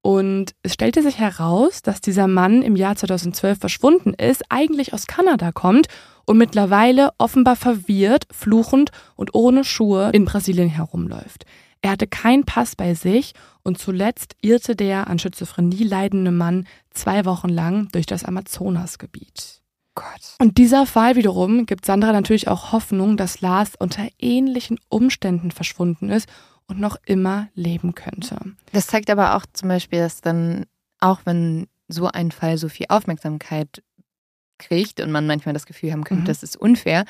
[0.00, 5.08] und es stellte sich heraus, dass dieser Mann im Jahr 2012 verschwunden ist, eigentlich aus
[5.08, 5.88] Kanada kommt
[6.26, 11.44] und mittlerweile offenbar verwirrt, fluchend und ohne Schuhe in Brasilien herumläuft.
[11.82, 17.24] Er hatte keinen Pass bei sich und zuletzt irrte der an Schizophrenie leidende Mann zwei
[17.24, 19.62] Wochen lang durch das Amazonasgebiet.
[19.94, 20.34] Gott.
[20.40, 26.10] Und dieser Fall wiederum gibt Sandra natürlich auch Hoffnung, dass Lars unter ähnlichen Umständen verschwunden
[26.10, 26.28] ist
[26.66, 28.38] und noch immer leben könnte.
[28.72, 30.66] Das zeigt aber auch zum Beispiel, dass dann,
[31.00, 33.82] auch wenn so ein Fall so viel Aufmerksamkeit
[34.58, 36.26] kriegt und man manchmal das Gefühl haben könnte, Mhm.
[36.26, 37.04] das ist unfair,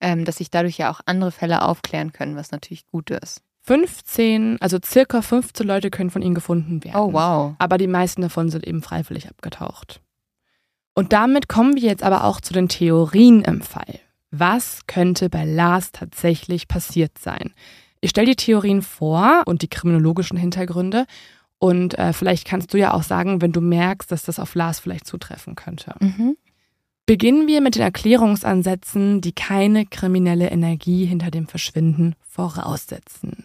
[0.00, 3.42] ähm, dass sich dadurch ja auch andere Fälle aufklären können, was natürlich gut ist.
[3.70, 6.96] 15, also circa 15 Leute können von ihnen gefunden werden.
[6.96, 7.54] Oh, wow.
[7.60, 10.00] Aber die meisten davon sind eben freiwillig abgetaucht.
[10.94, 14.00] Und damit kommen wir jetzt aber auch zu den Theorien im Fall.
[14.32, 17.54] Was könnte bei Lars tatsächlich passiert sein?
[18.00, 21.06] Ich stelle die Theorien vor und die kriminologischen Hintergründe.
[21.60, 24.80] Und äh, vielleicht kannst du ja auch sagen, wenn du merkst, dass das auf Lars
[24.80, 25.94] vielleicht zutreffen könnte.
[26.00, 26.36] Mhm.
[27.06, 33.44] Beginnen wir mit den Erklärungsansätzen, die keine kriminelle Energie hinter dem Verschwinden voraussetzen.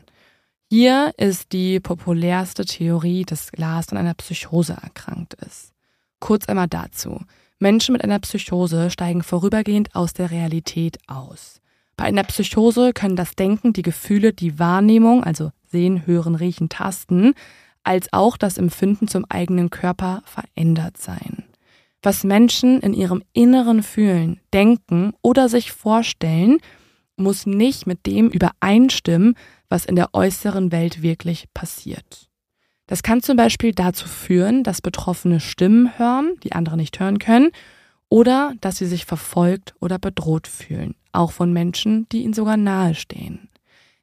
[0.70, 5.74] Hier ist die populärste Theorie, dass Lars an einer Psychose erkrankt ist.
[6.20, 7.22] Kurz einmal dazu.
[7.60, 11.62] Menschen mit einer Psychose steigen vorübergehend aus der Realität aus.
[11.96, 17.36] Bei einer Psychose können das Denken, die Gefühle, die Wahrnehmung, also sehen, hören, riechen, tasten,
[17.84, 21.46] als auch das Empfinden zum eigenen Körper verändert sein.
[22.02, 26.58] Was Menschen in ihrem Inneren fühlen, denken oder sich vorstellen,
[27.18, 29.36] muss nicht mit dem übereinstimmen,
[29.70, 32.30] was in der äußeren Welt wirklich passiert.
[32.88, 37.52] Das kann zum Beispiel dazu führen, dass Betroffene Stimmen hören, die andere nicht hören können,
[38.10, 43.50] oder dass sie sich verfolgt oder bedroht fühlen, auch von Menschen, die ihnen sogar nahestehen.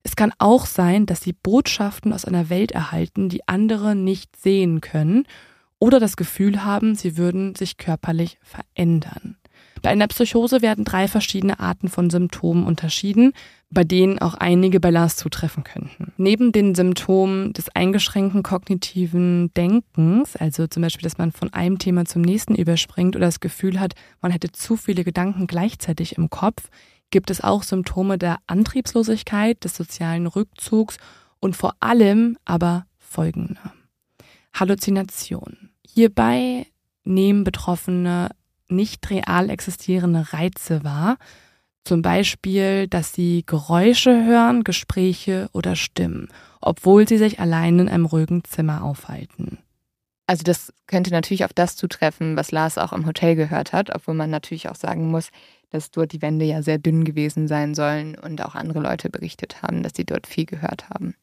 [0.03, 4.81] Es kann auch sein, dass sie Botschaften aus einer Welt erhalten, die andere nicht sehen
[4.81, 5.25] können,
[5.79, 9.37] oder das Gefühl haben, sie würden sich körperlich verändern.
[9.83, 13.33] Bei einer Psychose werden drei verschiedene Arten von Symptomen unterschieden,
[13.71, 16.13] bei denen auch einige bei Lars zutreffen könnten.
[16.17, 22.05] Neben den Symptomen des eingeschränkten kognitiven Denkens, also zum Beispiel, dass man von einem Thema
[22.05, 26.69] zum nächsten überspringt oder das Gefühl hat, man hätte zu viele Gedanken gleichzeitig im Kopf,
[27.11, 30.99] gibt es auch Symptome der Antriebslosigkeit, des sozialen Rückzugs
[31.41, 33.61] und vor allem aber folgende.
[34.55, 35.71] Halluzinationen.
[35.85, 36.67] Hierbei
[37.05, 38.31] nehmen Betroffene
[38.73, 41.19] nicht real existierende Reize wahr,
[41.85, 46.29] zum Beispiel, dass sie Geräusche hören, Gespräche oder Stimmen,
[46.61, 49.59] obwohl sie sich allein in einem ruhigen Zimmer aufhalten.
[50.27, 54.15] Also das könnte natürlich auf das zutreffen, was Lars auch im Hotel gehört hat, obwohl
[54.15, 55.31] man natürlich auch sagen muss,
[55.71, 59.63] dass dort die Wände ja sehr dünn gewesen sein sollen und auch andere Leute berichtet
[59.63, 61.15] haben, dass sie dort viel gehört haben.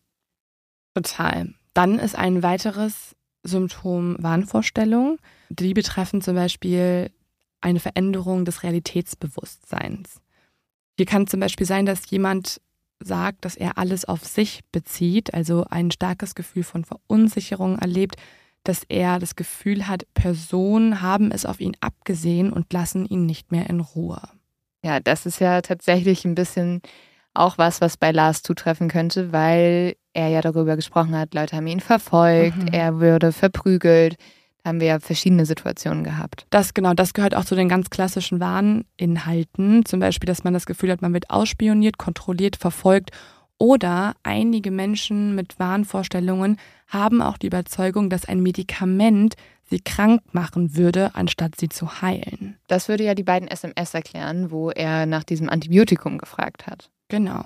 [0.94, 1.54] Total.
[1.74, 5.18] Dann ist ein weiteres Symptom Wahnvorstellung.
[5.50, 7.10] Die betreffen zum Beispiel
[7.62, 10.22] eine Veränderung des Realitätsbewusstseins.
[10.98, 12.62] Hier kann zum Beispiel sein, dass jemand
[13.02, 18.16] sagt, dass er alles auf sich bezieht, also ein starkes Gefühl von Verunsicherung erlebt,
[18.64, 23.52] dass er das Gefühl hat, Personen haben es auf ihn abgesehen und lassen ihn nicht
[23.54, 24.22] mehr in Ruhe.
[24.84, 26.82] Ja, das ist ja tatsächlich ein bisschen
[27.34, 31.68] auch was, was bei Lars zutreffen könnte, weil er ja darüber gesprochen hat, Leute haben
[31.68, 32.68] ihn verfolgt, Mhm.
[32.70, 34.18] er würde verprügelt.
[34.64, 36.46] Da haben wir ja verschiedene Situationen gehabt.
[36.50, 39.86] Das genau, das gehört auch zu den ganz klassischen Warninhalten.
[39.86, 43.12] Zum Beispiel, dass man das Gefühl hat, man wird ausspioniert, kontrolliert, verfolgt.
[43.58, 46.58] Oder einige Menschen mit Wahnvorstellungen
[46.88, 49.36] haben auch die Überzeugung, dass ein Medikament
[49.70, 52.58] sie krank machen würde, anstatt sie zu heilen.
[52.68, 56.90] Das würde ja die beiden SMS erklären, wo er nach diesem Antibiotikum gefragt hat.
[57.10, 57.44] Genau.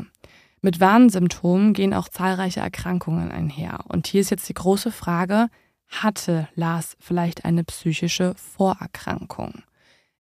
[0.62, 3.80] Mit Warnsymptomen gehen auch zahlreiche Erkrankungen einher.
[3.90, 5.50] Und hier ist jetzt die große Frage,
[6.02, 9.64] hatte Lars vielleicht eine psychische Vorerkrankung?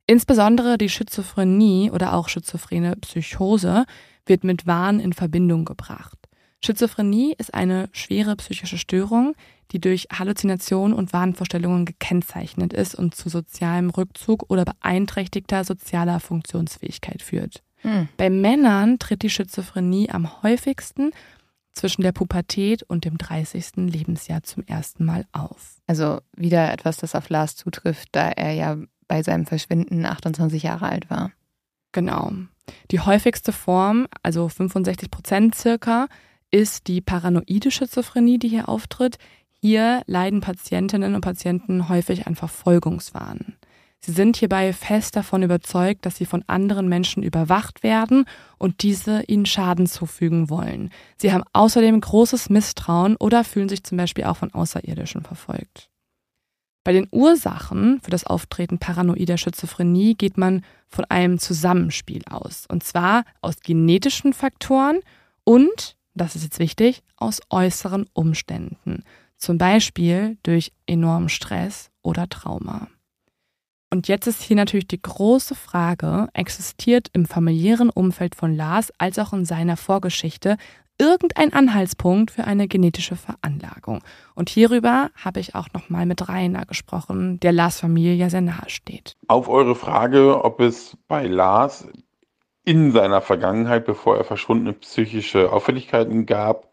[0.05, 3.85] Insbesondere die Schizophrenie oder auch schizophrene Psychose
[4.25, 6.17] wird mit Wahn in Verbindung gebracht.
[6.63, 9.35] Schizophrenie ist eine schwere psychische Störung,
[9.71, 17.21] die durch Halluzination und Wahnvorstellungen gekennzeichnet ist und zu sozialem Rückzug oder beeinträchtigter sozialer Funktionsfähigkeit
[17.21, 17.63] führt.
[17.81, 18.07] Hm.
[18.15, 21.11] Bei Männern tritt die Schizophrenie am häufigsten
[21.73, 23.75] zwischen der Pubertät und dem 30.
[23.77, 25.81] Lebensjahr zum ersten Mal auf.
[25.87, 28.77] Also wieder etwas, das auf Lars zutrifft, da er ja
[29.07, 31.31] bei seinem Verschwinden 28 Jahre alt war.
[31.91, 32.31] Genau.
[32.91, 36.07] Die häufigste Form, also 65 Prozent circa,
[36.51, 39.17] ist die paranoide Schizophrenie, die hier auftritt.
[39.61, 43.55] Hier leiden Patientinnen und Patienten häufig an Verfolgungswahn.
[44.05, 48.25] Sie sind hierbei fest davon überzeugt, dass sie von anderen Menschen überwacht werden
[48.57, 50.89] und diese ihnen Schaden zufügen wollen.
[51.17, 55.89] Sie haben außerdem großes Misstrauen oder fühlen sich zum Beispiel auch von Außerirdischen verfolgt.
[56.83, 62.65] Bei den Ursachen für das Auftreten paranoider Schizophrenie geht man von einem Zusammenspiel aus.
[62.67, 64.99] Und zwar aus genetischen Faktoren
[65.45, 69.03] und, das ist jetzt wichtig, aus äußeren Umständen.
[69.37, 72.89] Zum Beispiel durch enormen Stress oder Trauma.
[73.93, 79.19] Und jetzt ist hier natürlich die große Frage, existiert im familiären Umfeld von Lars als
[79.19, 80.57] auch in seiner Vorgeschichte
[80.97, 84.01] irgendein Anhaltspunkt für eine genetische Veranlagung?
[84.33, 88.67] Und hierüber habe ich auch nochmal mit Rainer gesprochen, der Lars Familie ja sehr nahe
[88.67, 89.15] steht.
[89.27, 91.87] Auf eure Frage, ob es bei Lars
[92.63, 96.72] in seiner Vergangenheit, bevor er verschwundene psychische Auffälligkeiten gab,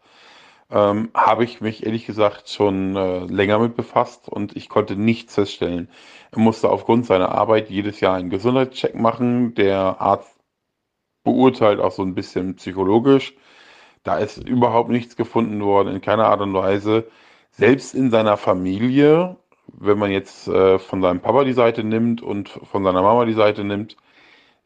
[0.71, 5.35] ähm, habe ich mich ehrlich gesagt schon äh, länger mit befasst und ich konnte nichts
[5.35, 5.89] feststellen.
[6.31, 9.53] Er musste aufgrund seiner Arbeit jedes Jahr einen Gesundheitscheck machen.
[9.55, 10.39] Der Arzt
[11.23, 13.35] beurteilt auch so ein bisschen psychologisch.
[14.03, 17.07] Da ist überhaupt nichts gefunden worden, in keiner Art und Weise.
[17.51, 19.37] Selbst in seiner Familie,
[19.67, 23.33] wenn man jetzt äh, von seinem Papa die Seite nimmt und von seiner Mama die
[23.33, 23.97] Seite nimmt,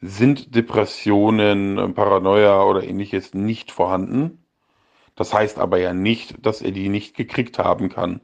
[0.02, 4.44] sind Depressionen, Paranoia oder ähnliches nicht vorhanden.
[5.15, 8.21] Das heißt aber ja nicht, dass er die nicht gekriegt haben kann.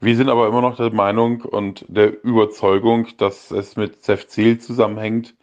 [0.00, 5.34] Wir sind aber immer noch der Meinung und der Überzeugung, dass es mit Cefzil zusammenhängt,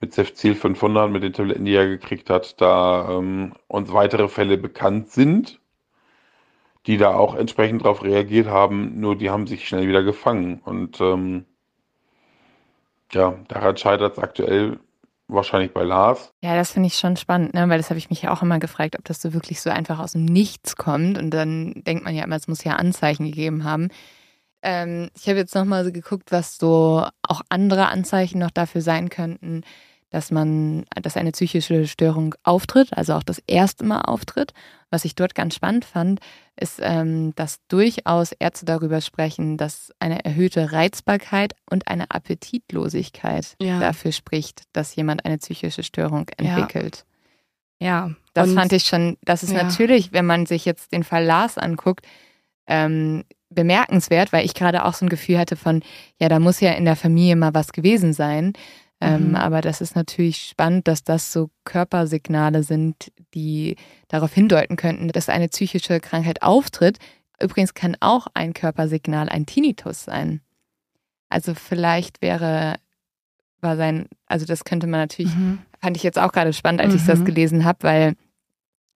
[0.00, 4.56] mit Cefzil 500, mit den Tabletten, die er gekriegt hat, da ähm, uns weitere Fälle
[4.58, 5.60] bekannt sind,
[6.86, 10.60] die da auch entsprechend darauf reagiert haben, nur die haben sich schnell wieder gefangen.
[10.64, 11.46] Und ähm,
[13.12, 14.78] ja, daran scheitert es aktuell
[15.34, 16.32] wahrscheinlich bei Lars.
[16.42, 17.68] Ja, das finde ich schon spannend, ne?
[17.68, 19.98] weil das habe ich mich ja auch immer gefragt, ob das so wirklich so einfach
[19.98, 21.18] aus dem Nichts kommt.
[21.18, 23.88] Und dann denkt man ja immer, es muss ja Anzeichen gegeben haben.
[24.62, 29.10] Ähm, ich habe jetzt nochmal so geguckt, was so auch andere Anzeichen noch dafür sein
[29.10, 29.62] könnten,
[30.14, 34.52] dass man, dass eine psychische Störung auftritt, also auch das erste Mal auftritt.
[34.88, 36.20] Was ich dort ganz spannend fand,
[36.54, 43.80] ist, ähm, dass durchaus Ärzte darüber sprechen, dass eine erhöhte Reizbarkeit und eine Appetitlosigkeit ja.
[43.80, 47.04] dafür spricht, dass jemand eine psychische Störung entwickelt.
[47.80, 48.06] Ja.
[48.06, 48.14] ja.
[48.34, 49.64] Das und, fand ich schon, das ist ja.
[49.64, 52.06] natürlich, wenn man sich jetzt den Fall Lars anguckt,
[52.68, 55.82] ähm, bemerkenswert, weil ich gerade auch so ein Gefühl hatte von,
[56.20, 58.52] ja, da muss ja in der Familie mal was gewesen sein.
[59.04, 59.36] Ähm, mhm.
[59.36, 63.76] aber das ist natürlich spannend, dass das so Körpersignale sind, die
[64.08, 66.98] darauf hindeuten könnten, dass eine psychische Krankheit auftritt.
[67.38, 70.40] Übrigens kann auch ein Körpersignal ein Tinnitus sein.
[71.28, 72.76] Also vielleicht wäre,
[73.60, 75.58] war sein, also das könnte man natürlich, mhm.
[75.80, 77.00] fand ich jetzt auch gerade spannend, als mhm.
[77.00, 77.24] ich das mhm.
[77.26, 78.14] gelesen habe, weil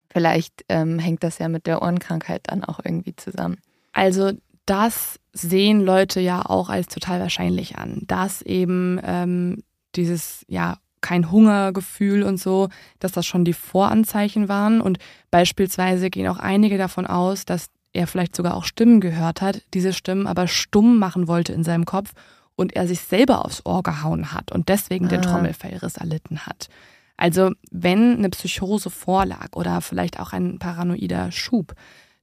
[0.10, 3.58] vielleicht ähm, hängt das ja mit der Ohrenkrankheit dann auch irgendwie zusammen.
[3.92, 4.32] Also
[4.66, 9.64] das sehen Leute ja auch als total wahrscheinlich an, dass eben ähm,
[9.98, 12.70] dieses, ja, kein Hungergefühl und so,
[13.00, 14.82] dass das schon die Voranzeichen waren.
[14.82, 14.98] Und
[15.32, 19.94] beispielsweise gehen auch einige davon aus, dass er vielleicht sogar auch Stimmen gehört hat, diese
[19.94, 22.14] Stimmen aber stumm machen wollte in seinem Kopf
[22.56, 25.10] und er sich selber aufs Ohr gehauen hat und deswegen ah.
[25.10, 26.70] den Trommelfellriss erlitten hat.
[27.16, 31.74] Also wenn eine Psychose vorlag oder vielleicht auch ein paranoider Schub,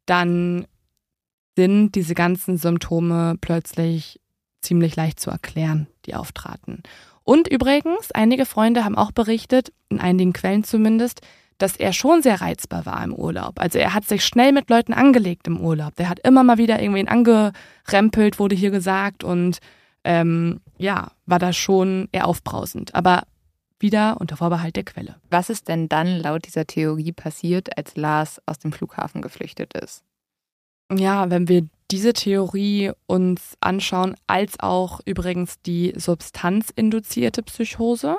[0.06, 0.66] dann
[1.56, 4.20] sind diese ganzen Symptome plötzlich
[4.60, 6.82] ziemlich leicht zu erklären, die auftraten.
[7.24, 11.22] Und übrigens, einige Freunde haben auch berichtet, in einigen Quellen zumindest,
[11.58, 13.60] dass er schon sehr reizbar war im Urlaub.
[13.60, 15.94] Also er hat sich schnell mit Leuten angelegt im Urlaub.
[15.96, 19.58] Der hat immer mal wieder irgendwen angerempelt, wurde hier gesagt, und
[20.04, 22.94] ähm, ja, war da schon eher aufbrausend.
[22.94, 23.22] Aber
[23.78, 25.16] wieder unter Vorbehalt der Quelle.
[25.30, 30.02] Was ist denn dann laut dieser Theorie passiert, als Lars aus dem Flughafen geflüchtet ist?
[30.92, 38.16] Ja, wenn wir diese Theorie uns anschauen, als auch übrigens die substanzinduzierte Psychose.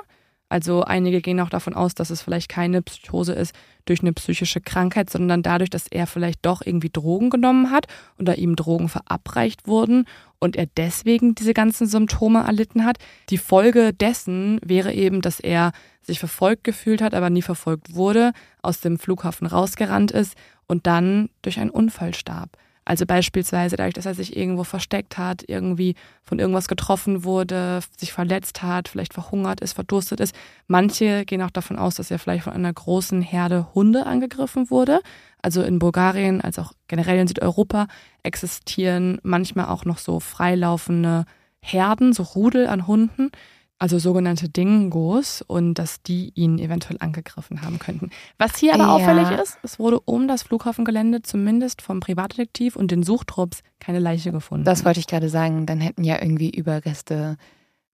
[0.48, 3.54] Also einige gehen auch davon aus, dass es vielleicht keine Psychose ist
[3.84, 7.86] durch eine psychische Krankheit, sondern dadurch, dass er vielleicht doch irgendwie Drogen genommen hat
[8.18, 10.06] oder ihm Drogen verabreicht wurden
[10.38, 12.96] und er deswegen diese ganzen Symptome erlitten hat.
[13.28, 18.32] Die Folge dessen wäre eben, dass er sich verfolgt gefühlt hat, aber nie verfolgt wurde,
[18.62, 20.34] aus dem Flughafen rausgerannt ist
[20.66, 22.56] und dann durch einen Unfall starb.
[22.86, 28.12] Also beispielsweise dadurch, dass er sich irgendwo versteckt hat, irgendwie von irgendwas getroffen wurde, sich
[28.12, 30.36] verletzt hat, vielleicht verhungert ist, verdurstet ist.
[30.68, 35.00] Manche gehen auch davon aus, dass er vielleicht von einer großen Herde Hunde angegriffen wurde.
[35.42, 37.88] Also in Bulgarien als auch generell in Südeuropa
[38.22, 41.24] existieren manchmal auch noch so freilaufende
[41.60, 43.32] Herden, so Rudel an Hunden,
[43.78, 48.10] also sogenannte Dingos, und dass die ihn eventuell angegriffen haben könnten.
[48.38, 48.90] Was hier aber Ja.
[48.94, 54.32] auffällig ist, es wurde um das Flughafengelände zumindest vom Privatdetektiv und den Suchtrupps keine Leiche
[54.32, 54.64] gefunden.
[54.64, 55.66] Das wollte ich gerade sagen.
[55.66, 57.36] Dann hätten ja irgendwie Überreste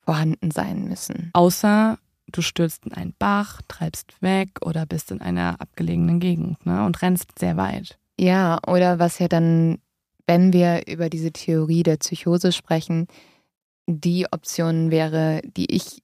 [0.01, 1.31] vorhanden sein müssen.
[1.33, 1.99] Außer
[2.29, 7.03] du stürzt in einen Bach, treibst weg oder bist in einer abgelegenen Gegend ne, und
[7.03, 7.99] rennst sehr weit.
[8.19, 9.79] Ja, oder was ja dann,
[10.27, 13.07] wenn wir über diese Theorie der Psychose sprechen,
[13.87, 16.03] die Option wäre, die ich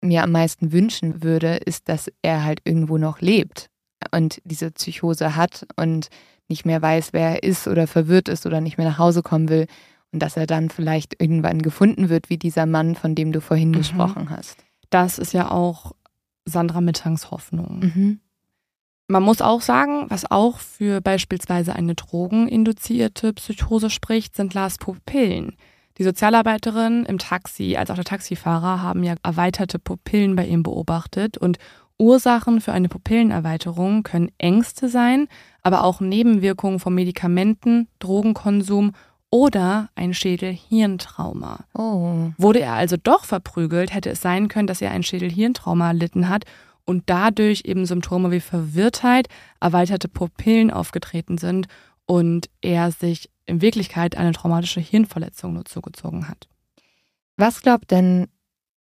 [0.00, 3.68] mir am meisten wünschen würde, ist, dass er halt irgendwo noch lebt
[4.12, 6.08] und diese Psychose hat und
[6.48, 9.48] nicht mehr weiß, wer er ist oder verwirrt ist oder nicht mehr nach Hause kommen
[9.48, 9.66] will
[10.12, 13.70] und dass er dann vielleicht irgendwann gefunden wird, wie dieser Mann, von dem du vorhin
[13.70, 13.74] Mhm.
[13.78, 14.56] gesprochen hast.
[14.90, 15.92] Das ist ja auch
[16.46, 17.80] Sandra Mittangs Hoffnung.
[17.80, 18.20] Mhm.
[19.08, 25.56] Man muss auch sagen, was auch für beispielsweise eine drogeninduzierte Psychose spricht, sind Lars Pupillen.
[25.98, 31.36] Die Sozialarbeiterin im Taxi als auch der Taxifahrer haben ja erweiterte Pupillen bei ihm beobachtet
[31.36, 31.58] und
[31.98, 35.26] Ursachen für eine Pupillenerweiterung können Ängste sein,
[35.64, 38.92] aber auch Nebenwirkungen von Medikamenten, Drogenkonsum
[39.30, 41.64] oder ein Schädel-Hirntrauma.
[41.74, 42.30] Oh.
[42.38, 46.44] Wurde er also doch verprügelt, hätte es sein können, dass er ein Schädel-Hirntrauma erlitten hat
[46.84, 49.28] und dadurch eben Symptome wie Verwirrtheit,
[49.60, 51.66] erweiterte Pupillen aufgetreten sind
[52.08, 56.48] und er sich in Wirklichkeit eine traumatische Hirnverletzung nur zugezogen hat.
[57.36, 58.28] Was glaubt denn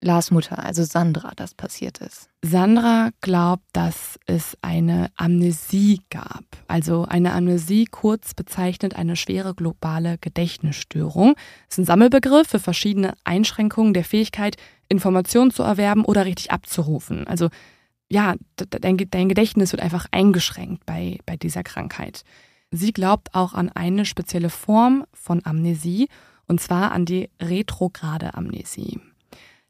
[0.02, 2.30] Lars Mutter, also Sandra, dass passiert ist?
[2.42, 6.44] Sandra glaubt, dass es eine Amnesie gab.
[6.68, 11.36] Also eine Amnesie kurz bezeichnet eine schwere globale Gedächtnisstörung.
[11.70, 14.58] Es ist ein Sammelbegriff für verschiedene Einschränkungen der Fähigkeit,
[14.90, 17.26] Informationen zu erwerben oder richtig abzurufen.
[17.26, 17.50] Also
[18.10, 22.26] ja, dein, dein Gedächtnis wird einfach eingeschränkt bei, bei dieser Krankheit.
[22.76, 26.10] Sie glaubt auch an eine spezielle Form von Amnesie,
[26.48, 29.00] und zwar an die retrograde Amnesie.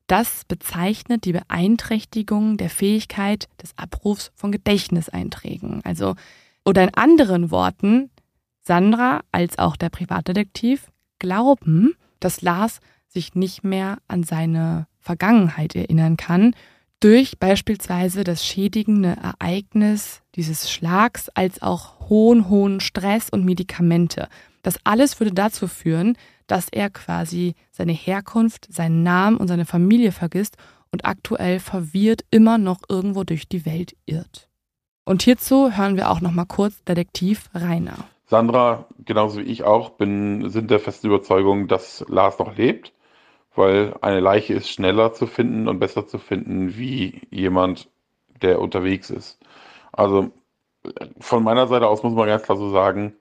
[0.08, 5.82] Das bezeichnet die Beeinträchtigung der Fähigkeit des Abrufs von Gedächtniseinträgen.
[5.84, 6.16] Also,
[6.64, 8.10] oder in anderen Worten,
[8.62, 10.90] Sandra als auch der Privatdetektiv
[11.20, 16.56] glauben, dass Lars sich nicht mehr an seine Vergangenheit erinnern kann,
[17.02, 24.28] durch beispielsweise das schädigende Ereignis dieses Schlags als auch hohen, hohen Stress und Medikamente.
[24.62, 26.18] Das alles würde dazu führen,
[26.48, 30.58] dass er quasi seine Herkunft, seinen Namen und seine Familie vergisst
[30.92, 34.48] und aktuell verwirrt immer noch irgendwo durch die Welt irrt.
[35.06, 37.98] Und hierzu hören wir auch noch mal kurz Detektiv Rainer.
[38.26, 42.94] Sandra, genauso wie ich auch, bin, sind der festen Überzeugung, dass Lars noch lebt,
[43.56, 47.90] weil eine Leiche ist schneller zu finden und besser zu finden wie jemand,
[48.42, 49.40] der unterwegs ist.
[49.92, 50.32] Also
[51.20, 53.16] von meiner Seite aus muss man ganz klar so sagen,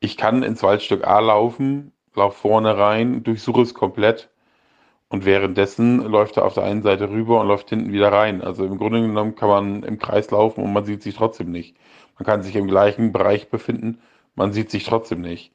[0.00, 4.30] ich kann ins Waldstück A laufen, lauf vorne rein, durchsuche es komplett
[5.08, 8.42] und währenddessen läuft er auf der einen Seite rüber und läuft hinten wieder rein.
[8.42, 11.76] Also im Grunde genommen kann man im Kreis laufen und man sieht sich trotzdem nicht.
[12.18, 14.00] Man kann sich im gleichen Bereich befinden,
[14.34, 15.52] man sieht sich trotzdem nicht.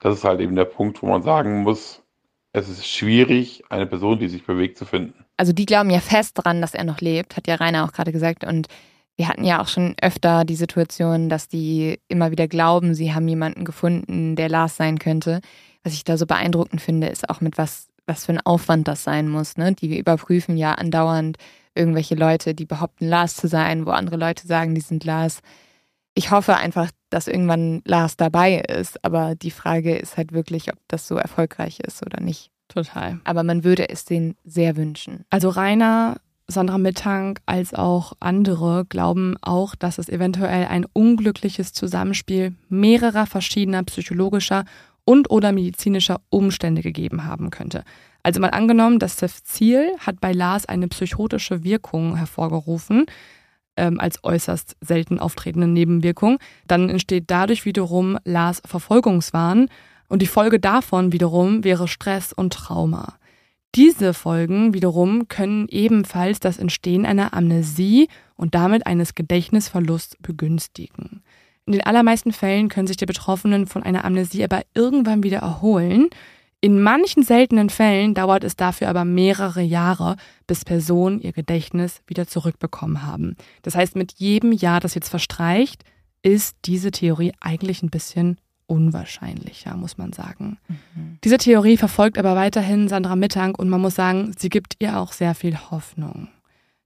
[0.00, 2.02] Das ist halt eben der Punkt, wo man sagen muss,
[2.52, 5.24] es ist schwierig, eine Person, die sich bewegt, zu finden.
[5.36, 8.12] Also die glauben ja fest dran, dass er noch lebt, hat ja Rainer auch gerade
[8.12, 8.44] gesagt.
[8.44, 8.68] Und
[9.16, 13.28] wir hatten ja auch schon öfter die Situation, dass die immer wieder glauben, sie haben
[13.28, 15.40] jemanden gefunden, der Lars sein könnte.
[15.84, 19.04] Was ich da so beeindruckend finde, ist auch mit was, was für ein Aufwand das
[19.04, 19.56] sein muss.
[19.56, 19.72] Ne?
[19.72, 21.36] Die überprüfen ja andauernd
[21.74, 25.40] irgendwelche Leute, die behaupten, Lars zu sein, wo andere Leute sagen, die sind Lars.
[26.14, 30.78] Ich hoffe einfach, dass irgendwann Lars dabei ist, aber die Frage ist halt wirklich, ob
[30.88, 32.50] das so erfolgreich ist oder nicht.
[32.68, 33.20] Total.
[33.24, 35.24] Aber man würde es denen sehr wünschen.
[35.30, 42.54] Also Rainer, Sandra Mittank als auch andere glauben auch, dass es eventuell ein unglückliches Zusammenspiel
[42.68, 44.64] mehrerer verschiedener psychologischer
[45.04, 47.84] und oder medizinischer Umstände gegeben haben könnte.
[48.22, 53.06] Also mal angenommen, das Ziel hat bei Lars eine psychotische Wirkung hervorgerufen,
[53.76, 56.38] ähm, als äußerst selten auftretende Nebenwirkung.
[56.66, 59.68] Dann entsteht dadurch wiederum Lars Verfolgungswahn
[60.08, 63.18] und die Folge davon wiederum wäre Stress und Trauma.
[63.74, 71.22] Diese Folgen wiederum können ebenfalls das Entstehen einer Amnesie und damit eines Gedächtnisverlusts begünstigen.
[71.66, 76.08] In den allermeisten Fällen können sich die Betroffenen von einer Amnesie aber irgendwann wieder erholen.
[76.60, 82.28] In manchen seltenen Fällen dauert es dafür aber mehrere Jahre, bis Personen ihr Gedächtnis wieder
[82.28, 83.36] zurückbekommen haben.
[83.62, 85.82] Das heißt, mit jedem Jahr, das jetzt verstreicht,
[86.22, 90.58] ist diese Theorie eigentlich ein bisschen unwahrscheinlicher, muss man sagen.
[90.68, 91.18] Mhm.
[91.24, 95.12] Diese Theorie verfolgt aber weiterhin Sandra Mittag und man muss sagen, sie gibt ihr auch
[95.12, 96.28] sehr viel Hoffnung.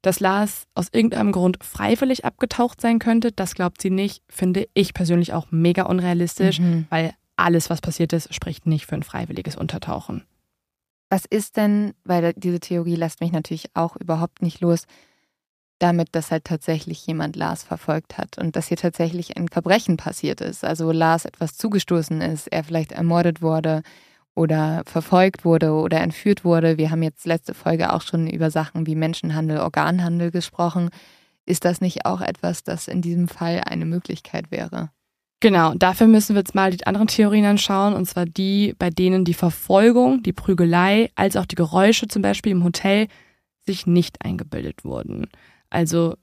[0.03, 4.95] Dass Lars aus irgendeinem Grund freiwillig abgetaucht sein könnte, das glaubt sie nicht, finde ich
[4.95, 6.87] persönlich auch mega unrealistisch, mhm.
[6.91, 10.25] weil alles, was passiert ist, spricht nicht für ein freiwilliges Untertauchen.
[11.11, 14.85] Was ist denn, weil diese Theorie lässt mich natürlich auch überhaupt nicht los,
[15.79, 20.41] damit, dass halt tatsächlich jemand Lars verfolgt hat und dass hier tatsächlich ein Verbrechen passiert
[20.41, 20.65] ist.
[20.65, 23.83] Also Lars etwas zugestoßen ist, er vielleicht ermordet wurde
[24.35, 26.79] oder verfolgt wurde oder entführt wurde.
[26.79, 30.91] Wir haben jetzt letzte Folge auch schon über Sachen wie Menschenhandel, Organhandel gesprochen.
[31.47, 34.91] Ist das nicht auch etwas, das in diesem Fall eine Möglichkeit wäre?
[35.41, 39.25] Genau, dafür müssen wir jetzt mal die anderen Theorien anschauen, und zwar die, bei denen
[39.25, 43.07] die Verfolgung, die Prügelei, als auch die Geräusche zum Beispiel im Hotel
[43.65, 45.29] sich nicht eingebildet wurden.
[45.71, 46.17] Also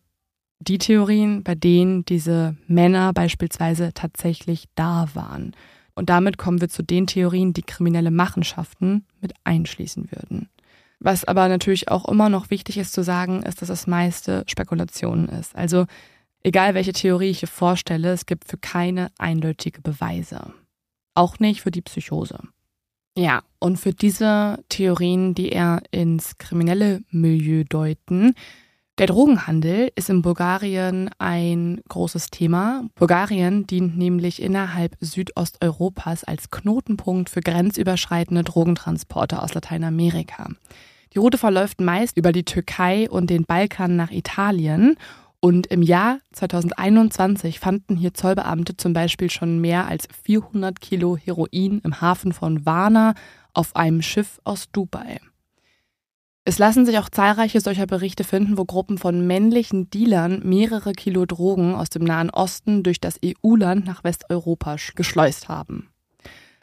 [0.60, 5.56] die Theorien, bei denen diese Männer beispielsweise tatsächlich da waren.
[5.94, 10.50] Und damit kommen wir zu den Theorien, die kriminelle Machenschaften mit einschließen würden.
[11.00, 15.30] Was aber natürlich auch immer noch wichtig ist zu sagen, ist, dass das meiste Spekulation
[15.30, 15.56] ist.
[15.56, 15.86] Also
[16.46, 20.54] Egal welche Theorie ich hier vorstelle, es gibt für keine eindeutige Beweise.
[21.16, 22.38] Auch nicht für die Psychose.
[23.18, 28.36] Ja, und für diese Theorien, die eher ins kriminelle Milieu deuten,
[28.98, 32.86] der Drogenhandel ist in Bulgarien ein großes Thema.
[32.96, 40.50] Bulgarien dient nämlich innerhalb Südosteuropas als Knotenpunkt für grenzüberschreitende Drogentransporte aus Lateinamerika.
[41.14, 44.96] Die Route verläuft meist über die Türkei und den Balkan nach Italien
[45.42, 51.82] und im Jahr 2021 fanden hier Zollbeamte zum Beispiel schon mehr als 400 Kilo Heroin
[51.84, 53.14] im Hafen von Varna
[53.54, 55.20] auf einem Schiff aus Dubai.
[56.48, 61.26] Es lassen sich auch zahlreiche solcher Berichte finden, wo Gruppen von männlichen Dealern mehrere Kilo
[61.26, 65.90] Drogen aus dem Nahen Osten durch das EU-Land nach Westeuropa geschleust haben.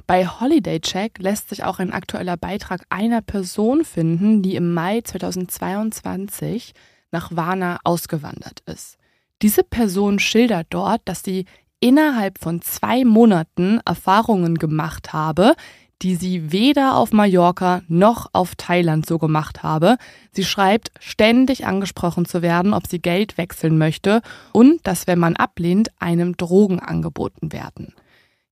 [0.06, 5.00] Bei Holiday Check lässt sich auch ein aktueller Beitrag einer Person finden, die im Mai
[5.00, 6.74] 2022
[7.10, 8.98] nach Varna ausgewandert ist.
[9.42, 11.46] Diese Person schildert dort, dass sie
[11.80, 15.54] innerhalb von zwei Monaten Erfahrungen gemacht habe,
[16.02, 19.96] die sie weder auf Mallorca noch auf Thailand so gemacht habe.
[20.32, 24.20] Sie schreibt, ständig angesprochen zu werden, ob sie Geld wechseln möchte
[24.52, 27.94] und dass, wenn man ablehnt, einem Drogen angeboten werden.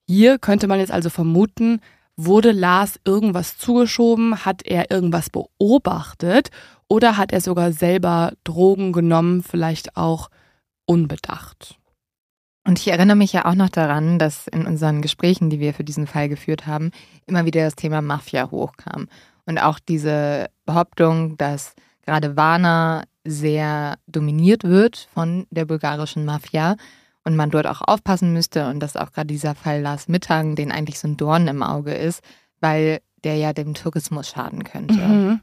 [0.07, 1.81] Hier könnte man jetzt also vermuten,
[2.17, 6.51] wurde Lars irgendwas zugeschoben, hat er irgendwas beobachtet
[6.89, 10.29] oder hat er sogar selber Drogen genommen, vielleicht auch
[10.87, 11.80] unbedacht?
[12.71, 15.83] Und ich erinnere mich ja auch noch daran, dass in unseren Gesprächen, die wir für
[15.83, 16.93] diesen Fall geführt haben,
[17.27, 19.09] immer wieder das Thema Mafia hochkam.
[19.45, 21.75] Und auch diese Behauptung, dass
[22.07, 26.77] gerade Varna sehr dominiert wird von der bulgarischen Mafia
[27.25, 30.71] und man dort auch aufpassen müsste und dass auch gerade dieser Fall Lars Mittag, den
[30.71, 32.23] eigentlich so ein Dorn im Auge ist,
[32.61, 34.95] weil der ja dem Tourismus schaden könnte.
[34.95, 35.41] Mhm.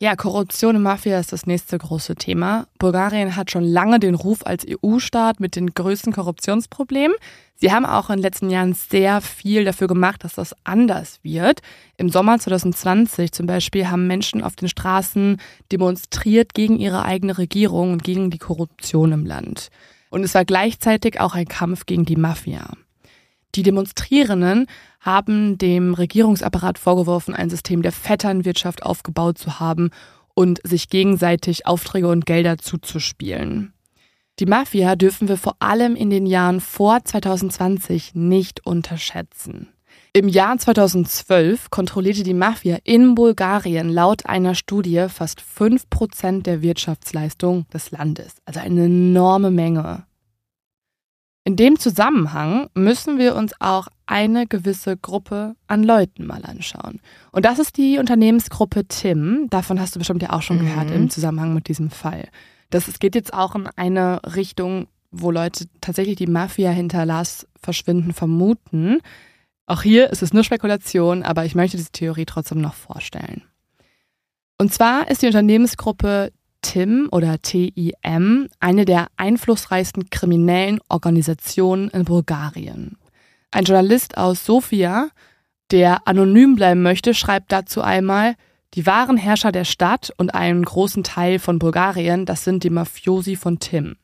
[0.00, 2.68] Ja, Korruption und Mafia ist das nächste große Thema.
[2.78, 7.16] Bulgarien hat schon lange den Ruf als EU-Staat mit den größten Korruptionsproblemen.
[7.56, 11.62] Sie haben auch in den letzten Jahren sehr viel dafür gemacht, dass das anders wird.
[11.96, 15.40] Im Sommer 2020 zum Beispiel haben Menschen auf den Straßen
[15.72, 19.70] demonstriert gegen ihre eigene Regierung und gegen die Korruption im Land.
[20.10, 22.70] Und es war gleichzeitig auch ein Kampf gegen die Mafia.
[23.56, 24.68] Die Demonstrierenden
[25.00, 29.90] haben dem Regierungsapparat vorgeworfen, ein System der Vetternwirtschaft aufgebaut zu haben
[30.34, 33.72] und sich gegenseitig Aufträge und Gelder zuzuspielen.
[34.38, 39.68] Die Mafia dürfen wir vor allem in den Jahren vor 2020 nicht unterschätzen.
[40.12, 47.66] Im Jahr 2012 kontrollierte die Mafia in Bulgarien laut einer Studie fast 5% der Wirtschaftsleistung
[47.72, 48.36] des Landes.
[48.44, 50.06] Also eine enorme Menge.
[51.44, 57.00] In dem Zusammenhang müssen wir uns auch eine gewisse Gruppe an Leuten mal anschauen.
[57.30, 59.46] Und das ist die Unternehmensgruppe Tim.
[59.50, 60.62] Davon hast du bestimmt ja auch schon mhm.
[60.62, 62.28] gehört im Zusammenhang mit diesem Fall.
[62.70, 67.46] Das es geht jetzt auch in eine Richtung, wo Leute tatsächlich die Mafia hinter Lars
[67.62, 68.98] Verschwinden vermuten.
[69.66, 73.42] Auch hier ist es nur Spekulation, aber ich möchte diese Theorie trotzdem noch vorstellen.
[74.58, 76.32] Und zwar ist die Unternehmensgruppe
[76.62, 82.97] TIM oder TIM eine der einflussreichsten kriminellen Organisationen in Bulgarien.
[83.50, 85.08] Ein Journalist aus Sofia,
[85.70, 88.34] der anonym bleiben möchte, schreibt dazu einmal,
[88.74, 93.36] die wahren Herrscher der Stadt und einen großen Teil von Bulgarien, das sind die Mafiosi
[93.36, 93.96] von Tim.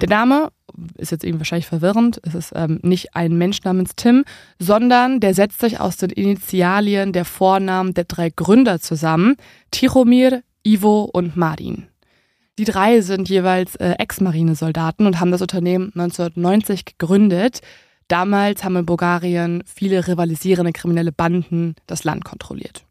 [0.00, 0.50] Der Name
[0.96, 2.20] ist jetzt eben wahrscheinlich verwirrend.
[2.22, 4.24] Es ist ähm, nicht ein Mensch namens Tim,
[4.58, 9.36] sondern der setzt sich aus den Initialien der Vornamen der drei Gründer zusammen.
[9.72, 11.88] Tichomir, Ivo und Marin.
[12.58, 17.60] Die drei sind jeweils äh, Ex-Marinesoldaten und haben das Unternehmen 1990 gegründet.
[18.08, 22.84] Damals haben in Bulgarien viele rivalisierende kriminelle Banden das Land kontrolliert.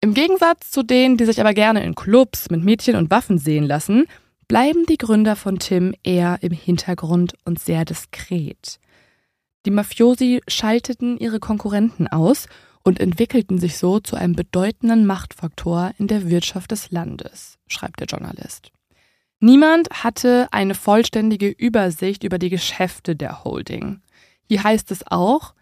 [0.00, 3.64] Im Gegensatz zu denen, die sich aber gerne in Clubs mit Mädchen und Waffen sehen
[3.64, 4.06] lassen,
[4.48, 8.80] bleiben die Gründer von Tim eher im Hintergrund und sehr diskret.
[9.66, 12.48] Die Mafiosi schalteten ihre Konkurrenten aus
[12.82, 18.06] und entwickelten sich so zu einem bedeutenden Machtfaktor in der Wirtschaft des Landes, schreibt der
[18.06, 18.72] Journalist.
[19.38, 24.00] Niemand hatte eine vollständige Übersicht über die Geschäfte der Holding.
[24.50, 25.54] Hier heißt es auch,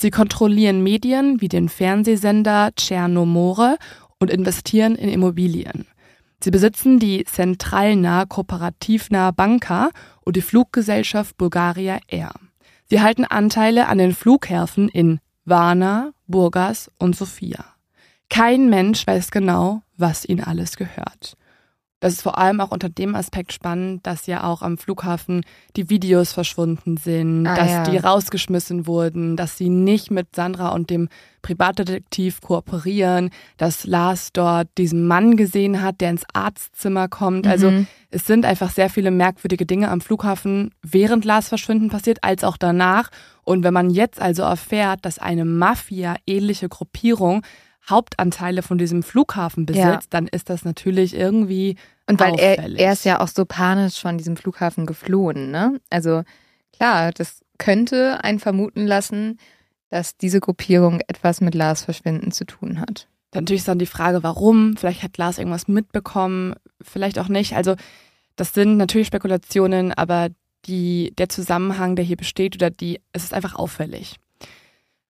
[0.00, 3.76] sie kontrollieren Medien wie den Fernsehsender Chernomore
[4.20, 5.88] und investieren in Immobilien.
[6.40, 9.90] Sie besitzen die Zentralna Kooperativna Banka
[10.24, 12.34] und die Fluggesellschaft Bulgaria Air.
[12.88, 17.64] Sie halten Anteile an den Flughäfen in Varna, Burgas und Sofia.
[18.30, 21.36] Kein Mensch weiß genau, was ihnen alles gehört.
[22.00, 25.44] Das ist vor allem auch unter dem Aspekt spannend, dass ja auch am Flughafen
[25.76, 27.82] die Videos verschwunden sind, ah, dass ja.
[27.84, 31.08] die rausgeschmissen wurden, dass sie nicht mit Sandra und dem
[31.40, 37.46] Privatdetektiv kooperieren, dass Lars dort diesen Mann gesehen hat, der ins Arztzimmer kommt.
[37.46, 37.76] Also mhm.
[37.76, 42.44] Also es sind einfach sehr viele merkwürdige Dinge am Flughafen während Lars Verschwinden passiert, als
[42.44, 43.10] auch danach.
[43.44, 47.42] Und wenn man jetzt also erfährt, dass eine Mafia-ähnliche Gruppierung
[47.88, 50.00] Hauptanteile von diesem Flughafen besitzt, ja.
[50.10, 51.76] dann ist das natürlich irgendwie.
[52.06, 55.80] Und weil er, er ist ja auch so panisch von diesem Flughafen geflohen, ne?
[55.90, 56.22] Also
[56.72, 59.38] klar, das könnte einen vermuten lassen,
[59.88, 63.08] dass diese Gruppierung etwas mit Lars Verschwinden zu tun hat.
[63.34, 64.76] Natürlich ist dann die Frage, warum?
[64.76, 67.54] Vielleicht hat Lars irgendwas mitbekommen, vielleicht auch nicht.
[67.54, 67.76] Also
[68.34, 70.28] das sind natürlich Spekulationen, aber
[70.66, 74.16] die, der Zusammenhang, der hier besteht, oder die, es ist einfach auffällig.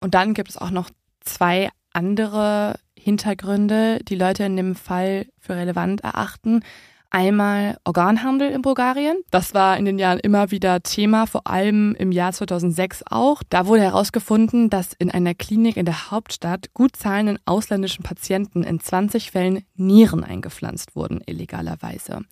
[0.00, 0.90] Und dann gibt es auch noch
[1.20, 6.60] zwei andere Hintergründe, die Leute in dem Fall für relevant erachten.
[7.08, 9.16] Einmal Organhandel in Bulgarien.
[9.30, 13.42] Das war in den Jahren immer wieder Thema, vor allem im Jahr 2006 auch.
[13.48, 18.80] Da wurde herausgefunden, dass in einer Klinik in der Hauptstadt gut zahlenden ausländischen Patienten in
[18.80, 22.22] 20 Fällen Nieren eingepflanzt wurden, illegalerweise.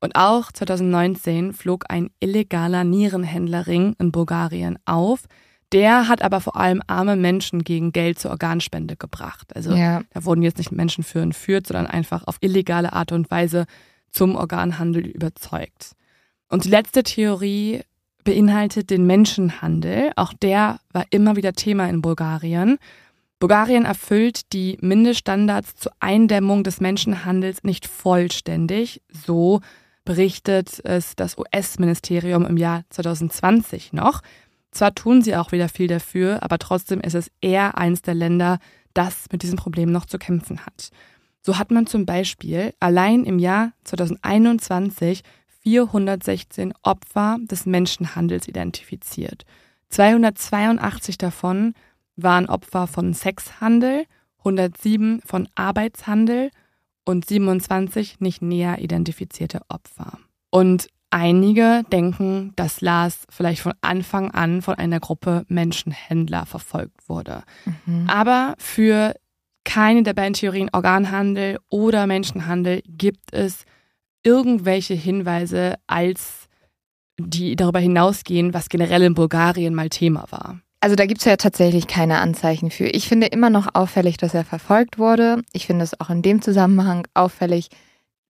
[0.00, 5.24] Und auch 2019 flog ein illegaler Nierenhändlerring in Bulgarien auf,
[5.72, 9.54] der hat aber vor allem arme Menschen gegen Geld zur Organspende gebracht.
[9.54, 10.02] Also ja.
[10.12, 13.66] da wurden jetzt nicht Menschen für entführt, sondern einfach auf illegale Art und Weise
[14.10, 15.92] zum Organhandel überzeugt.
[16.48, 17.82] Und die letzte Theorie
[18.24, 20.12] beinhaltet den Menschenhandel.
[20.16, 22.78] Auch der war immer wieder Thema in Bulgarien.
[23.38, 29.02] Bulgarien erfüllt die Mindeststandards zur Eindämmung des Menschenhandels nicht vollständig.
[29.08, 29.60] So
[30.04, 34.22] berichtet es das US-Ministerium im Jahr 2020 noch.
[34.70, 38.58] Zwar tun sie auch wieder viel dafür, aber trotzdem ist es eher eins der Länder,
[38.94, 40.90] das mit diesem Problem noch zu kämpfen hat.
[41.42, 45.22] So hat man zum Beispiel allein im Jahr 2021
[45.62, 49.44] 416 Opfer des Menschenhandels identifiziert.
[49.90, 51.74] 282 davon
[52.16, 54.04] waren Opfer von Sexhandel,
[54.38, 56.50] 107 von Arbeitshandel
[57.04, 60.18] und 27 nicht näher identifizierte Opfer.
[60.50, 67.44] Und Einige denken, dass Lars vielleicht von Anfang an von einer Gruppe Menschenhändler verfolgt wurde.
[67.86, 68.08] Mhm.
[68.08, 69.14] Aber für
[69.64, 73.64] keine der beiden Theorien Organhandel oder Menschenhandel gibt es
[74.22, 76.48] irgendwelche Hinweise, als
[77.18, 80.60] die darüber hinausgehen, was generell in Bulgarien mal Thema war.
[80.80, 82.86] Also da gibt es ja tatsächlich keine Anzeichen für.
[82.86, 85.42] Ich finde immer noch auffällig, dass er verfolgt wurde.
[85.52, 87.68] Ich finde es auch in dem Zusammenhang auffällig,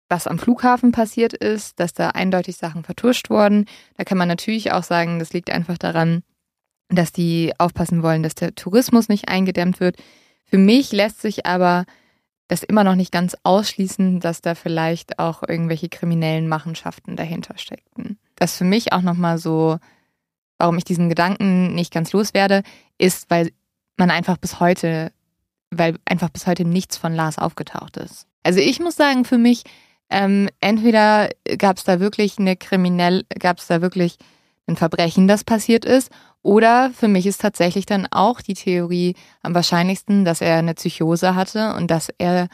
[0.09, 3.67] was am Flughafen passiert ist, dass da eindeutig Sachen vertuscht wurden.
[3.97, 6.23] Da kann man natürlich auch sagen, das liegt einfach daran,
[6.89, 9.97] dass die aufpassen wollen, dass der Tourismus nicht eingedämmt wird.
[10.45, 11.85] Für mich lässt sich aber
[12.49, 18.19] das immer noch nicht ganz ausschließen, dass da vielleicht auch irgendwelche kriminellen Machenschaften dahinter steckten.
[18.37, 19.79] Das für mich auch nochmal so,
[20.57, 22.63] warum ich diesen Gedanken nicht ganz loswerde,
[22.97, 23.51] ist, weil
[23.99, 25.13] man einfach bis heute,
[25.71, 28.27] weil einfach bis heute nichts von Lars aufgetaucht ist.
[28.43, 29.65] Also ich muss sagen, für mich
[30.11, 31.29] ähm, entweder
[31.59, 34.17] gab es da wirklich eine kriminell, gab es da wirklich
[34.67, 36.11] ein Verbrechen, das passiert ist,
[36.43, 41.35] oder für mich ist tatsächlich dann auch die Theorie am wahrscheinlichsten, dass er eine Psychose
[41.35, 42.49] hatte und dass er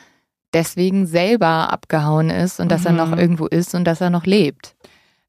[0.52, 2.70] deswegen selber abgehauen ist und mhm.
[2.70, 3.18] dass er noch mhm.
[3.18, 4.74] irgendwo ist und dass er noch lebt.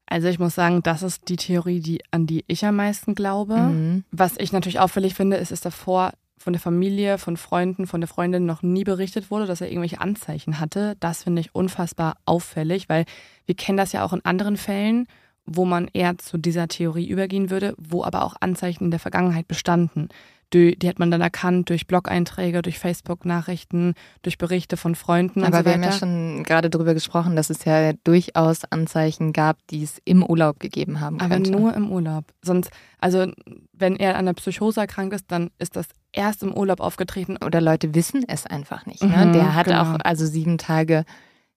[0.06, 3.56] Also ich muss sagen, das ist die Theorie, die, an die ich am meisten glaube.
[3.56, 4.04] Mhm.
[4.12, 6.12] Was ich natürlich auffällig finde, ist, ist davor
[6.46, 10.00] von der Familie, von Freunden, von der Freundin noch nie berichtet wurde, dass er irgendwelche
[10.00, 10.96] Anzeichen hatte.
[11.00, 13.04] Das finde ich unfassbar auffällig, weil
[13.46, 15.08] wir kennen das ja auch in anderen Fällen,
[15.44, 19.48] wo man eher zu dieser Theorie übergehen würde, wo aber auch Anzeichen in der Vergangenheit
[19.48, 20.08] bestanden.
[20.52, 25.58] Die, die hat man dann erkannt durch Blog-Einträge, durch Facebook-Nachrichten, durch Berichte von Freunden Aber
[25.58, 25.74] so wir weiter.
[25.74, 30.22] haben ja schon gerade darüber gesprochen, dass es ja durchaus Anzeichen gab, die es im
[30.24, 31.50] Urlaub gegeben haben Aber könnte.
[31.50, 32.26] nur im Urlaub.
[32.42, 33.26] Sonst, also
[33.72, 37.36] wenn er an einer Psychose erkrankt ist, dann ist das erst im Urlaub aufgetreten.
[37.44, 39.02] Oder Leute wissen es einfach nicht.
[39.02, 39.26] Ne?
[39.26, 39.82] Mhm, Der hat genau.
[39.82, 41.04] auch also sieben Tage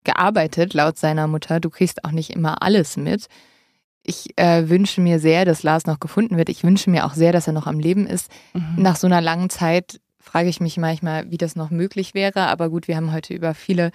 [0.03, 1.59] gearbeitet, laut seiner Mutter.
[1.59, 3.27] Du kriegst auch nicht immer alles mit.
[4.03, 6.49] Ich äh, wünsche mir sehr, dass Lars noch gefunden wird.
[6.49, 8.31] Ich wünsche mir auch sehr, dass er noch am Leben ist.
[8.53, 8.75] Mhm.
[8.77, 12.47] Nach so einer langen Zeit frage ich mich manchmal, wie das noch möglich wäre.
[12.47, 13.91] Aber gut, wir haben heute über viele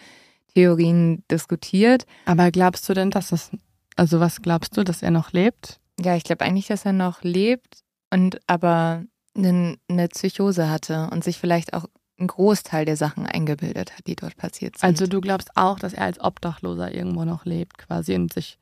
[0.55, 2.07] Theorien diskutiert.
[2.27, 3.51] Aber glaubst du denn, dass es,
[3.97, 5.81] also was glaubst du, dass er noch lebt?
[6.01, 9.05] Ja, ich glaube eigentlich, dass er noch lebt und aber
[9.37, 11.87] eine, eine Psychose hatte und sich vielleicht auch
[12.19, 14.89] einen Großteil der Sachen eingebildet hat, die dort passiert sind.
[14.89, 18.59] Also du glaubst auch, dass er als Obdachloser irgendwo noch lebt, quasi und sich.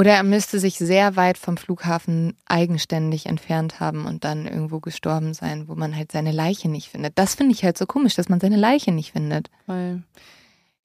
[0.00, 5.34] Oder er müsste sich sehr weit vom Flughafen eigenständig entfernt haben und dann irgendwo gestorben
[5.34, 7.18] sein, wo man halt seine Leiche nicht findet.
[7.18, 9.50] Das finde ich halt so komisch, dass man seine Leiche nicht findet.
[9.66, 10.02] Weil,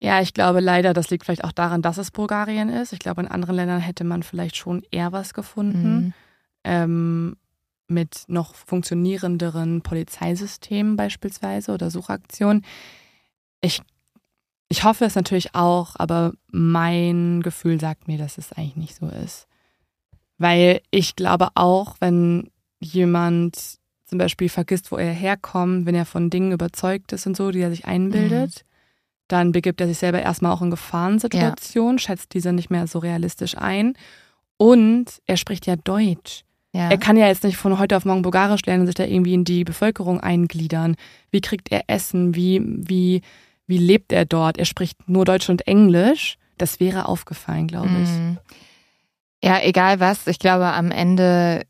[0.01, 2.91] ja, ich glaube leider, das liegt vielleicht auch daran, dass es Bulgarien ist.
[2.91, 5.95] Ich glaube, in anderen Ländern hätte man vielleicht schon eher was gefunden.
[5.95, 6.13] Mhm.
[6.65, 7.37] Ähm,
[7.87, 12.65] mit noch funktionierenderen Polizeisystemen beispielsweise oder Suchaktionen.
[13.61, 13.81] Ich,
[14.67, 19.07] ich hoffe es natürlich auch, aber mein Gefühl sagt mir, dass es eigentlich nicht so
[19.07, 19.47] ist.
[20.37, 26.29] Weil ich glaube auch, wenn jemand zum Beispiel vergisst, wo er herkommt, wenn er von
[26.29, 28.65] Dingen überzeugt ist und so, die er sich einbildet,
[29.27, 33.57] dann begibt er sich selber erstmal auch in Gefahrensituationen, schätzt diese nicht mehr so realistisch
[33.57, 33.93] ein.
[34.57, 36.43] Und er spricht ja Deutsch.
[36.73, 36.89] Ja.
[36.89, 39.33] Er kann ja jetzt nicht von heute auf morgen Bulgarisch lernen und sich da irgendwie
[39.33, 40.95] in die Bevölkerung eingliedern.
[41.31, 42.35] Wie kriegt er Essen?
[42.35, 43.21] Wie, wie,
[43.67, 44.57] wie lebt er dort?
[44.57, 46.37] Er spricht nur Deutsch und Englisch.
[46.57, 48.09] Das wäre aufgefallen, glaube ich.
[48.09, 48.37] Mhm.
[49.43, 50.27] Ja, egal was.
[50.27, 51.63] Ich glaube, am Ende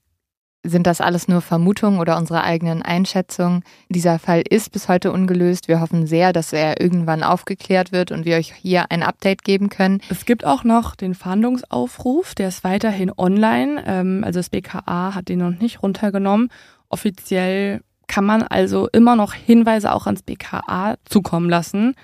[0.66, 3.64] sind das alles nur Vermutungen oder unsere eigenen Einschätzungen.
[3.90, 5.68] Dieser Fall ist bis heute ungelöst.
[5.68, 9.70] Wir hoffen sehr, dass er irgendwann aufgeklärt wird und wir euch hier ein Update geben
[9.70, 10.02] können.
[10.10, 13.84] Es gibt auch noch den Fahndungsaufruf, der ist weiterhin online.
[13.86, 16.50] Ähm, also das BKA hat den noch nicht runtergenommen.
[16.90, 21.96] Offiziell kann man also immer noch Hinweise auch ans BKA zukommen lassen.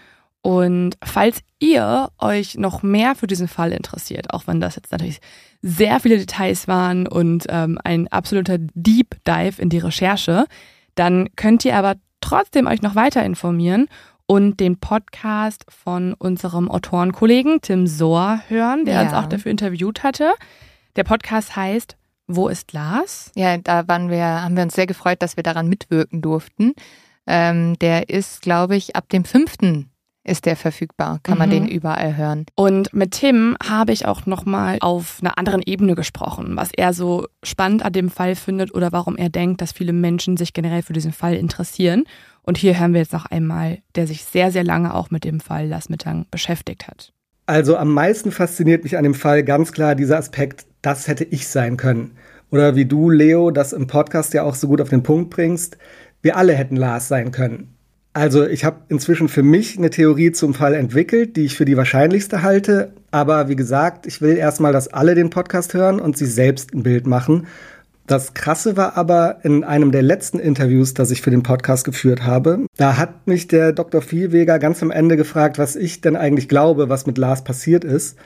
[0.43, 5.19] Und falls ihr euch noch mehr für diesen Fall interessiert, auch wenn das jetzt natürlich
[5.61, 10.45] sehr viele Details waren und ähm, ein absoluter Deep Dive in die Recherche,
[10.95, 13.87] dann könnt ihr aber trotzdem euch noch weiter informieren
[14.25, 19.01] und den Podcast von unserem Autorenkollegen Tim Sohr hören, der Ja.
[19.03, 20.33] uns auch dafür interviewt hatte.
[20.95, 21.97] Der Podcast heißt
[22.27, 23.31] Wo ist Lars?
[23.35, 26.73] Ja, da waren wir, haben wir uns sehr gefreut, dass wir daran mitwirken durften.
[27.27, 29.85] Ähm, der ist, glaube ich, ab dem 5.
[30.23, 31.19] ist der verfügbar.
[31.23, 31.53] Kann man Mhm.
[31.53, 32.45] den überall hören.
[32.55, 37.27] Und mit Tim habe ich auch nochmal auf einer anderen Ebene gesprochen, was er so
[37.43, 40.93] spannend an dem Fall findet oder warum er denkt, dass viele Menschen sich generell für
[40.93, 42.03] diesen Fall interessieren.
[42.43, 45.39] Und hier hören wir jetzt noch einmal, der sich sehr, sehr lange auch mit dem
[45.39, 47.13] Fall Lars Mittag beschäftigt hat.
[47.51, 51.49] Also am meisten fasziniert mich an dem Fall ganz klar dieser Aspekt, das hätte ich
[51.49, 52.11] sein können.
[52.49, 55.77] Oder wie du, Leo, das im Podcast ja auch so gut auf den Punkt bringst,
[56.21, 57.75] wir alle hätten Lars sein können.
[58.13, 61.75] Also ich habe inzwischen für mich eine Theorie zum Fall entwickelt, die ich für die
[61.75, 62.93] wahrscheinlichste halte.
[63.11, 66.83] Aber wie gesagt, ich will erstmal, dass alle den Podcast hören und sich selbst ein
[66.83, 67.47] Bild machen.
[68.11, 72.23] Das Krasse war aber in einem der letzten Interviews, das ich für den Podcast geführt
[72.23, 74.01] habe, da hat mich der Dr.
[74.01, 78.17] Vielweger ganz am Ende gefragt, was ich denn eigentlich glaube, was mit Lars passiert ist.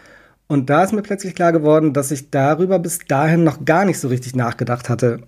[0.48, 4.00] Und da ist mir plötzlich klar geworden, dass ich darüber bis dahin noch gar nicht
[4.00, 5.20] so richtig nachgedacht hatte.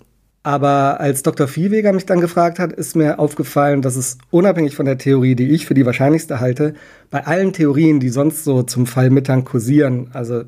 [0.41, 1.47] Aber als Dr.
[1.47, 5.51] Viehweger mich dann gefragt hat, ist mir aufgefallen, dass es unabhängig von der Theorie, die
[5.51, 6.73] ich für die wahrscheinlichste halte,
[7.11, 10.45] bei allen Theorien, die sonst so zum Fall Mittag kursieren, also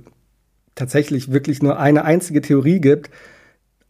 [0.74, 3.12] tatsächlich wirklich nur eine einzige Theorie gibt,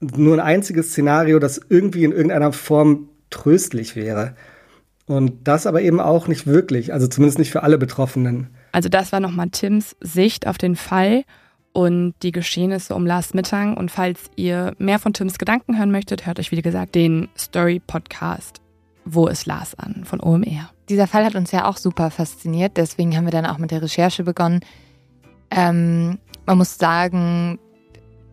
[0.02, 4.36] nur ein einziges Szenario, das irgendwie in irgendeiner Form tröstlich wäre.
[5.06, 8.48] Und das aber eben auch nicht wirklich, also zumindest nicht für alle Betroffenen.
[8.72, 11.24] Also das war nochmal Tims Sicht auf den Fall
[11.74, 13.76] und die Geschehnisse um Lars Mittag.
[13.78, 18.62] Und falls ihr mehr von Tims Gedanken hören möchtet, hört euch, wie gesagt, den Story-Podcast
[19.06, 20.70] Wo ist Lars an von OMR.
[20.90, 23.82] Dieser Fall hat uns ja auch super fasziniert, deswegen haben wir dann auch mit der
[23.82, 24.60] Recherche begonnen.
[25.52, 27.60] Ähm, man muss sagen,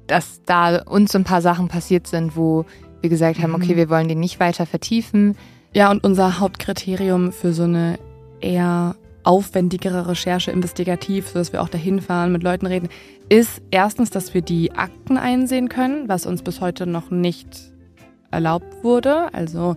[0.06, 2.64] dass da uns so ein paar Sachen passiert sind, wo
[3.00, 3.56] wir gesagt haben, Mhm.
[3.56, 5.36] okay, wir wollen den nicht weiter vertiefen.
[5.74, 7.98] Ja, und unser Hauptkriterium für so eine
[8.40, 12.88] eher aufwendigere Recherche investigativ, sodass wir auch dahin fahren, mit Leuten reden,
[13.28, 17.48] ist erstens, dass wir die Akten einsehen können, was uns bis heute noch nicht
[18.30, 19.34] erlaubt wurde.
[19.34, 19.76] Also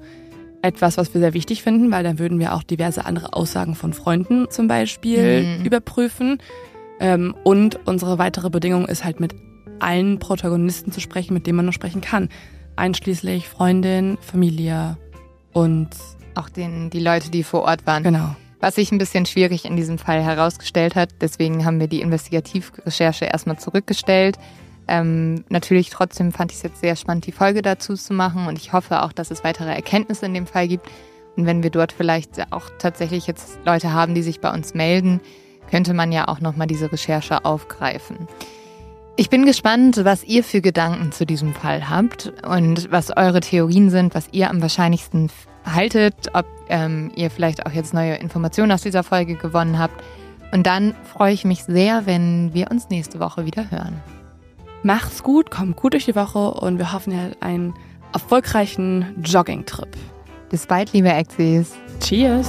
[0.61, 3.93] etwas, was wir sehr wichtig finden, weil dann würden wir auch diverse andere Aussagen von
[3.93, 5.65] Freunden zum Beispiel Mhm.
[5.65, 6.38] überprüfen.
[6.99, 9.34] Ähm, und unsere weitere Bedingung ist halt mit
[9.80, 12.30] allen Protagonisten zu sprechen, mit denen man nur sprechen kann.
[12.76, 14.97] Einschließlich Freundin, Familie,
[15.53, 15.89] und
[16.35, 18.03] auch den, die Leute, die vor Ort waren.
[18.03, 18.35] genau.
[18.61, 21.10] Was sich ein bisschen schwierig in diesem Fall herausgestellt hat.
[21.22, 24.38] Deswegen haben wir die Investigativrecherche erstmal zurückgestellt.
[24.88, 28.57] Ähm, natürlich trotzdem fand ich es jetzt sehr spannend, die Folge dazu zu machen und
[28.57, 30.88] ich hoffe auch, dass es weitere Erkenntnisse in dem Fall gibt.
[31.38, 35.22] Und wenn wir dort vielleicht auch tatsächlich jetzt Leute haben, die sich bei uns melden,
[35.69, 38.27] könnte man ja auch nochmal diese Recherche aufgreifen.
[39.20, 43.90] Ich bin gespannt, was ihr für Gedanken zu diesem Fall habt und was eure Theorien
[43.90, 45.30] sind, was ihr am wahrscheinlichsten
[45.66, 50.02] haltet, ob ähm, ihr vielleicht auch jetzt neue Informationen aus dieser Folge gewonnen habt.
[50.54, 54.02] Und dann freue ich mich sehr, wenn wir uns nächste Woche wieder hören.
[54.84, 57.74] Macht's gut, kommt gut durch die Woche und wir hoffen, ihr habt einen
[58.14, 59.98] erfolgreichen Jogging-Trip.
[60.50, 61.74] Bis bald, liebe Exis.
[62.00, 62.48] Cheers!